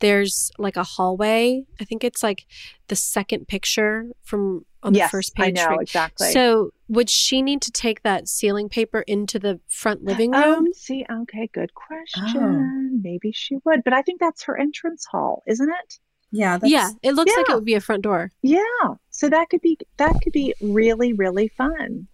there's 0.01 0.51
like 0.59 0.77
a 0.77 0.83
hallway. 0.83 1.63
I 1.81 1.85
think 1.85 2.03
it's 2.03 2.25
like 2.25 2.47
the 2.89 2.97
second 2.97 3.47
picture 3.47 4.09
from 4.25 4.67
on 4.83 4.95
yes, 4.95 5.11
the 5.11 5.17
first 5.17 5.35
page. 5.35 5.59
I 5.59 5.71
know 5.71 5.79
exactly. 5.79 6.31
So 6.33 6.71
would 6.89 7.09
she 7.09 7.43
need 7.43 7.63
to 7.63 7.71
take 7.71 8.03
that 8.03 8.29
ceiling 8.29 8.69
paper 8.69 9.01
into 9.03 9.39
the 9.39 9.61
front 9.69 10.05
living 10.05 10.33
room? 10.33 10.43
Um, 10.43 10.73
see, 10.73 11.07
okay, 11.11 11.49
good 11.53 11.73
question. 11.75 12.25
Oh. 12.37 12.99
Maybe 13.03 13.33
she 13.33 13.59
would, 13.65 13.85
but 13.85 13.93
I 13.93 14.03
think 14.03 14.21
that's 14.21 14.43
her 14.45 14.59
entrance 14.59 15.07
hall, 15.11 15.43
isn't 15.47 15.69
it? 15.69 15.99
Yeah, 16.31 16.59
yeah. 16.63 16.91
It 17.03 17.13
looks 17.13 17.31
yeah. 17.33 17.39
like 17.39 17.51
it 17.51 17.55
would 17.55 17.65
be 17.65 17.75
a 17.75 17.81
front 17.81 18.03
door. 18.03 18.31
Yeah, 18.43 18.63
so 19.11 19.29
that 19.29 19.51
could 19.51 19.61
be 19.61 19.79
that 19.99 20.15
could 20.23 20.33
be 20.33 20.55
really 20.63 21.13
really 21.13 21.49
fun. 21.49 22.09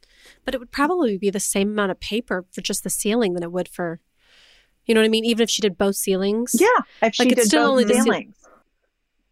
But 0.44 0.54
it 0.54 0.58
would 0.58 0.72
probably 0.72 1.16
be 1.18 1.30
the 1.30 1.40
same 1.40 1.70
amount 1.70 1.92
of 1.92 2.00
paper 2.00 2.44
for 2.50 2.60
just 2.60 2.82
the 2.82 2.90
ceiling 2.90 3.34
than 3.34 3.44
it 3.44 3.52
would 3.52 3.68
for 3.68 4.00
you 4.88 4.94
know 4.94 5.00
what 5.02 5.06
I 5.06 5.10
mean? 5.10 5.26
Even 5.26 5.44
if 5.44 5.50
she 5.50 5.62
did 5.62 5.76
both 5.76 5.96
ceilings. 5.96 6.56
Yeah. 6.58 6.66
If 7.02 7.18
like 7.18 7.28
she 7.28 7.34
did 7.34 7.44
still 7.44 7.62
both 7.62 7.70
only 7.70 7.94
ceilings. 7.94 8.34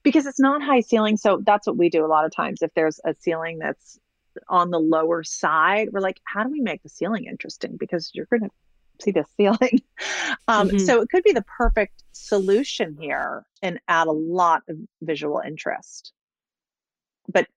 Because 0.07 0.25
it's 0.25 0.39
not 0.39 0.63
high 0.63 0.83
ceiling. 0.83 1.17
So 1.17 1.43
that's 1.45 1.67
what 1.67 1.77
we 1.77 1.91
do 1.91 2.05
a 2.05 2.07
lot 2.07 2.25
of 2.25 2.31
times. 2.31 2.63
If 2.63 2.73
there's 2.75 3.01
a 3.05 3.13
ceiling 3.13 3.59
that's 3.59 3.99
on 4.49 4.71
the 4.71 4.79
lower 4.79 5.25
side, 5.25 5.89
we're 5.91 5.99
like, 5.99 6.21
how 6.23 6.45
do 6.45 6.49
we 6.49 6.61
make 6.61 6.81
the 6.85 6.89
ceiling 6.89 7.25
interesting? 7.25 7.77
Because 7.77 8.13
you're 8.15 8.29
going 8.31 8.43
to 8.43 8.51
see 9.03 9.11
the 9.11 9.25
ceiling. 9.37 9.83
Um, 10.47 10.69
mm-hmm. 10.69 10.79
So 10.79 11.03
it 11.03 11.09
could 11.09 11.25
be 11.25 11.33
the 11.33 11.45
perfect 11.59 12.05
solution 12.13 12.97
here 13.01 13.47
and 13.63 13.81
add 13.89 14.07
a 14.07 14.13
lot 14.13 14.63
of 14.69 14.77
visual 15.03 15.43
interest. 15.45 16.13
But 17.29 17.49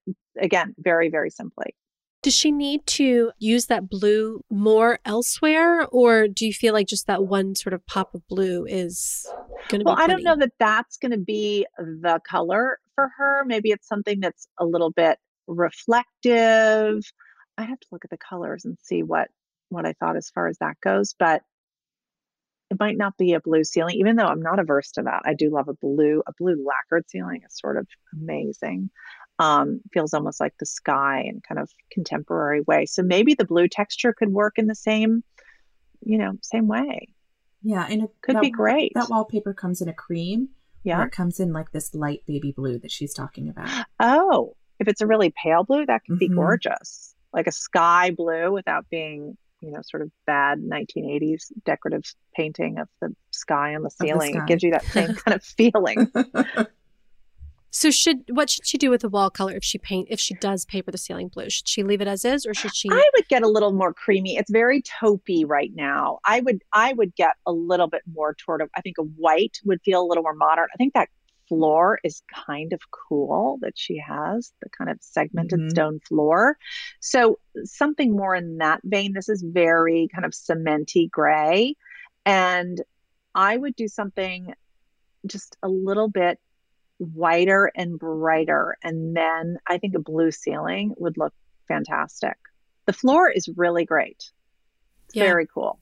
again, 0.41 0.73
very, 0.79 1.11
very 1.11 1.29
simply. 1.29 1.75
Does 2.23 2.35
she 2.35 2.51
need 2.51 2.83
to 2.87 3.31
use 3.37 3.67
that 3.67 3.87
blue 3.87 4.43
more 4.49 4.97
elsewhere, 5.05 5.85
or 5.85 6.27
do 6.27 6.47
you 6.47 6.53
feel 6.53 6.73
like 6.73 6.87
just 6.87 7.05
that 7.05 7.25
one 7.25 7.53
sort 7.53 7.73
of 7.73 7.85
pop 7.85 8.15
of 8.15 8.27
blue 8.27 8.65
is 8.65 9.27
to 9.69 9.85
well? 9.85 9.95
I 9.97 10.07
don't 10.07 10.23
know 10.23 10.35
that 10.37 10.53
that's 10.59 10.97
going 10.97 11.11
to 11.11 11.17
be 11.17 11.65
the 11.77 12.19
color 12.27 12.79
for 12.95 13.09
her. 13.17 13.43
Maybe 13.45 13.69
it's 13.69 13.87
something 13.87 14.19
that's 14.19 14.47
a 14.57 14.65
little 14.65 14.91
bit 14.91 15.17
reflective. 15.47 17.03
I 17.57 17.63
have 17.63 17.79
to 17.79 17.87
look 17.91 18.05
at 18.05 18.11
the 18.11 18.17
colors 18.17 18.65
and 18.65 18.77
see 18.81 19.03
what 19.03 19.29
what 19.69 19.85
I 19.85 19.93
thought 19.93 20.17
as 20.17 20.29
far 20.29 20.47
as 20.47 20.57
that 20.59 20.79
goes, 20.81 21.13
but 21.17 21.43
it 22.69 22.79
might 22.79 22.97
not 22.97 23.17
be 23.17 23.33
a 23.33 23.39
blue 23.39 23.63
ceiling, 23.63 23.95
even 23.97 24.15
though 24.15 24.25
I'm 24.25 24.41
not 24.41 24.59
averse 24.59 24.91
to 24.91 25.03
that. 25.03 25.21
I 25.25 25.33
do 25.33 25.49
love 25.49 25.67
a 25.67 25.73
blue, 25.73 26.21
a 26.27 26.33
blue 26.37 26.63
lacquered 26.65 27.09
ceiling 27.09 27.41
is 27.45 27.57
sort 27.57 27.77
of 27.77 27.87
amazing. 28.13 28.89
Um, 29.39 29.81
feels 29.93 30.13
almost 30.13 30.39
like 30.39 30.53
the 30.59 30.65
sky 30.65 31.23
in 31.25 31.41
kind 31.47 31.59
of 31.59 31.71
contemporary 31.91 32.61
way. 32.61 32.85
So 32.85 33.01
maybe 33.01 33.33
the 33.33 33.45
blue 33.45 33.67
texture 33.67 34.13
could 34.13 34.29
work 34.29 34.57
in 34.57 34.67
the 34.67 34.75
same, 34.75 35.23
you 36.01 36.17
know, 36.17 36.33
same 36.43 36.67
way. 36.67 37.07
Yeah, 37.61 37.85
and 37.89 38.03
it 38.03 38.09
could 38.21 38.35
that, 38.35 38.41
be 38.41 38.49
great. 38.49 38.91
That 38.95 39.09
wallpaper 39.09 39.53
comes 39.53 39.81
in 39.81 39.89
a 39.89 39.93
cream. 39.93 40.49
Yeah, 40.83 41.03
it 41.05 41.11
comes 41.11 41.39
in 41.41 41.51
like 41.51 41.71
this 41.71 41.93
light 41.93 42.21
baby 42.25 42.53
blue 42.53 42.79
that 42.79 42.91
she's 42.91 43.13
talking 43.13 43.49
about. 43.49 43.85
Oh, 43.99 44.55
if 44.79 44.87
it's 44.87 45.01
a 45.01 45.07
really 45.07 45.33
pale 45.43 45.63
blue, 45.63 45.85
that 45.85 46.03
could 46.05 46.13
Mm-hmm. 46.15 46.19
be 46.19 46.29
gorgeous. 46.29 47.15
Like 47.33 47.47
a 47.47 47.51
sky 47.51 48.11
blue 48.11 48.51
without 48.53 48.85
being, 48.89 49.37
you 49.61 49.71
know, 49.71 49.81
sort 49.83 50.03
of 50.03 50.11
bad 50.25 50.59
1980s 50.59 51.51
decorative 51.65 52.03
painting 52.33 52.79
of 52.79 52.87
the 53.01 53.13
sky 53.31 53.75
on 53.75 53.83
the 53.83 53.89
the 53.99 54.07
ceiling. 54.07 54.35
sky. 54.35 54.43
It 54.43 54.47
gives 54.47 54.63
you 54.63 54.71
that 54.71 54.85
same 54.85 55.13
kind 55.15 55.35
of 55.35 55.43
feeling. 55.43 56.09
So 57.71 57.91
should 57.91 58.23
what 58.29 58.49
should 58.49 58.65
she 58.65 58.77
do 58.77 58.89
with 58.89 59.01
the 59.01 59.09
wall 59.09 59.29
color 59.29 59.53
if 59.55 59.63
she 59.63 59.77
paint 59.77 60.07
if 60.09 60.19
she 60.19 60.33
does 60.35 60.65
paper 60.65 60.91
the 60.91 60.97
ceiling 60.97 61.27
blue? 61.27 61.49
Should 61.49 61.67
she 61.67 61.83
leave 61.83 62.01
it 62.01 62.07
as 62.07 62.25
is 62.25 62.45
or 62.45 62.53
should 62.53 62.75
she 62.75 62.89
I 62.91 63.09
would 63.15 63.27
get 63.27 63.43
a 63.43 63.47
little 63.47 63.73
more 63.73 63.93
creamy. 63.93 64.37
It's 64.37 64.51
very 64.51 64.81
taupey 64.81 65.43
right 65.47 65.71
now. 65.75 66.19
I 66.25 66.39
would 66.41 66.61
I 66.73 66.93
would 66.93 67.15
get 67.15 67.35
a 67.45 67.51
little 67.51 67.87
bit 67.87 68.01
more 68.11 68.33
toward 68.33 68.61
a, 68.61 68.67
I 68.75 68.81
think 68.81 68.97
a 68.97 69.03
white 69.03 69.59
would 69.65 69.81
feel 69.83 70.01
a 70.01 70.07
little 70.07 70.23
more 70.23 70.33
modern. 70.33 70.67
I 70.73 70.77
think 70.77 70.93
that 70.93 71.09
floor 71.47 71.99
is 72.03 72.21
kind 72.45 72.73
of 72.73 72.79
cool 72.91 73.57
that 73.61 73.73
she 73.75 73.97
has, 74.07 74.53
the 74.61 74.69
kind 74.69 74.89
of 74.89 74.97
segmented 75.01 75.59
Mhm. 75.59 75.69
stone 75.71 75.99
floor. 76.07 76.57
So 76.99 77.39
something 77.63 78.11
more 78.15 78.35
in 78.35 78.57
that 78.57 78.81
vein. 78.83 79.13
This 79.13 79.29
is 79.29 79.41
very 79.43 80.07
kind 80.13 80.25
of 80.25 80.31
cementy 80.31 81.09
gray. 81.09 81.75
And 82.25 82.81
I 83.33 83.57
would 83.57 83.75
do 83.75 83.87
something 83.87 84.53
just 85.25 85.57
a 85.63 85.67
little 85.67 86.07
bit 86.07 86.39
whiter 86.99 87.71
and 87.75 87.97
brighter. 87.97 88.77
And 88.83 89.15
then 89.17 89.57
I 89.67 89.77
think 89.77 89.95
a 89.95 89.99
blue 89.99 90.31
ceiling 90.31 90.93
would 90.97 91.17
look 91.17 91.33
fantastic. 91.67 92.37
The 92.85 92.93
floor 92.93 93.29
is 93.29 93.49
really 93.55 93.85
great. 93.85 94.31
It's 95.07 95.15
Yeah. 95.15 95.25
very 95.25 95.47
cool. 95.47 95.79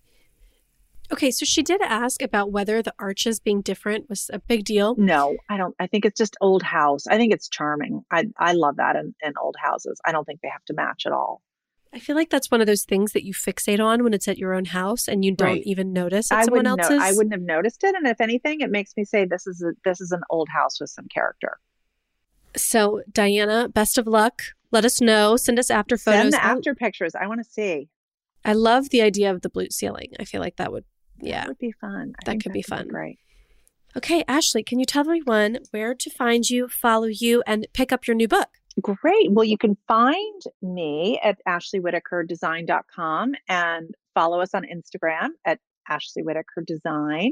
Okay, 1.12 1.32
so 1.32 1.46
she 1.46 1.64
did 1.64 1.82
ask 1.82 2.22
about 2.22 2.52
whether 2.52 2.82
the 2.82 2.94
arches 3.00 3.40
being 3.40 3.62
different 3.62 4.10
was 4.10 4.30
a 4.34 4.40
big 4.40 4.66
deal. 4.66 4.94
No, 4.98 5.38
I 5.50 5.56
don't. 5.56 5.74
I 5.80 5.88
think 5.88 6.04
it's 6.04 6.18
just 6.18 6.36
old 6.42 6.62
house. 6.64 7.08
I 7.08 7.16
think 7.16 7.34
it's 7.34 7.48
charming. 7.48 8.04
I, 8.12 8.26
I 8.38 8.52
love 8.52 8.76
that 8.76 8.98
in, 8.98 9.16
in 9.24 9.34
old 9.42 9.56
houses. 9.58 10.02
I 10.04 10.12
don't 10.12 10.26
think 10.26 10.42
they 10.42 10.50
have 10.50 10.66
to 10.66 10.74
match 10.74 11.04
at 11.06 11.14
all. 11.14 11.42
I 11.94 12.00
feel 12.00 12.16
like 12.16 12.30
that's 12.30 12.52
one 12.52 12.62
of 12.62 12.68
those 12.68 12.84
things 12.84 13.14
that 13.14 13.24
you 13.26 13.34
fixate 13.34 13.80
on 13.84 14.04
when 14.04 14.14
it's 14.14 14.28
at 14.28 14.38
your 14.38 14.54
own 14.54 14.66
house 14.66 15.08
and 15.08 15.24
you 15.26 15.32
don't 15.32 15.48
Right. 15.48 15.64
even 15.66 15.94
notice 15.94 16.32
at 16.32 16.40
I 16.40 16.44
someone 16.44 16.68
else's. 16.68 16.90
know, 16.90 17.00
I 17.00 17.12
wouldn't 17.12 17.34
have 17.34 17.42
noticed 17.42 17.84
it. 17.84 17.96
And 17.96 18.08
if 18.08 18.20
anything, 18.22 18.62
it 18.62 18.70
makes 18.70 18.96
me 18.98 19.06
say 19.06 19.26
this 19.26 19.48
is 19.48 19.62
a, 19.64 19.72
this 19.86 20.02
is 20.02 20.12
an 20.12 20.22
old 20.30 20.50
house 20.50 20.80
with 20.80 20.90
some 20.90 21.08
character. 21.08 21.58
So, 22.56 23.02
Diana, 23.12 23.70
best 23.70 23.98
of 23.98 24.08
luck. 24.08 24.42
Let 24.72 24.84
us 24.86 25.00
know. 25.02 25.38
Send 25.38 25.60
us 25.60 25.70
after 25.70 25.98
photos. 25.98 26.22
Send 26.22 26.34
the 26.34 26.44
I- 26.46 26.50
after 26.52 26.76
pictures. 26.76 27.14
I 27.16 27.28
want 27.28 27.40
to 27.44 27.50
see. 27.50 27.90
I 28.46 28.54
love 28.54 28.90
the 28.90 29.02
idea 29.02 29.32
of 29.32 29.42
the 29.42 29.50
blue 29.50 29.68
ceiling. 29.70 30.14
I 30.20 30.24
feel 30.24 30.40
like 30.42 30.56
that 30.58 30.72
would, 30.72 30.86
yeah. 31.22 31.42
That 31.42 31.48
would 31.50 31.58
be 31.58 31.72
fun. 31.74 32.14
I 32.20 32.24
That 32.32 32.42
could 32.44 32.54
be 32.54 32.62
fun. 32.62 32.88
great. 32.88 33.20
Okay, 33.96 34.24
Ashley, 34.28 34.64
can 34.64 34.80
you 34.80 34.86
tell 34.86 35.02
everyone 35.02 35.60
where 35.72 35.96
to 35.96 36.10
find 36.10 36.50
you, 36.50 36.68
follow 36.68 37.08
you, 37.08 37.44
and 37.48 37.68
pick 37.74 37.92
up 37.92 38.08
your 38.08 38.16
new 38.16 38.28
book? 38.28 38.50
Great. 38.82 39.32
Well, 39.32 39.46
you 39.46 39.58
can 39.58 39.76
find 39.88 40.42
me 40.62 41.20
at 41.24 41.40
ashleywhittakerdesign.com 41.48 43.34
and 43.50 43.96
follow 44.14 44.40
us 44.40 44.54
on 44.54 44.66
Instagram 44.66 45.30
at 45.46 45.60
Ashley 45.90 46.22
Whittaker 46.22 46.62
Design. 46.66 47.32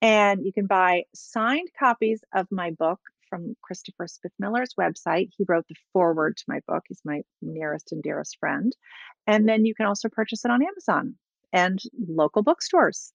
And 0.00 0.44
you 0.44 0.52
can 0.52 0.66
buy 0.66 1.04
signed 1.14 1.68
copies 1.78 2.24
of 2.34 2.48
my 2.50 2.72
book 2.72 2.98
from 3.30 3.54
Christopher 3.62 4.06
Spitzmiller's 4.06 4.74
website. 4.78 5.30
He 5.36 5.44
wrote 5.48 5.66
the 5.68 5.76
foreword 5.92 6.36
to 6.38 6.44
my 6.48 6.60
book. 6.66 6.82
He's 6.88 7.00
my 7.04 7.22
nearest 7.40 7.92
and 7.92 8.02
dearest 8.02 8.36
friend. 8.40 8.74
And 9.26 9.48
then 9.48 9.64
you 9.64 9.74
can 9.74 9.86
also 9.86 10.08
purchase 10.08 10.44
it 10.44 10.50
on 10.50 10.62
Amazon 10.62 11.14
and 11.52 11.78
local 12.08 12.42
bookstores. 12.42 13.12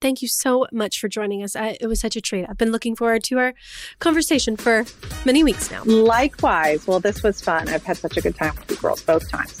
Thank 0.00 0.22
you 0.22 0.28
so 0.28 0.66
much 0.72 1.00
for 1.00 1.08
joining 1.08 1.42
us. 1.42 1.56
I, 1.56 1.76
it 1.80 1.86
was 1.88 2.00
such 2.00 2.14
a 2.14 2.20
treat. 2.20 2.46
I've 2.48 2.58
been 2.58 2.70
looking 2.70 2.94
forward 2.94 3.24
to 3.24 3.38
our 3.38 3.54
conversation 3.98 4.56
for 4.56 4.84
many 5.24 5.42
weeks 5.42 5.70
now. 5.70 5.82
Likewise. 5.84 6.86
Well, 6.86 7.00
this 7.00 7.22
was 7.22 7.40
fun. 7.40 7.68
I've 7.68 7.82
had 7.82 7.96
such 7.96 8.16
a 8.16 8.20
good 8.20 8.36
time 8.36 8.54
with 8.54 8.70
you 8.70 8.76
girls 8.76 9.02
both 9.02 9.28
times. 9.28 9.60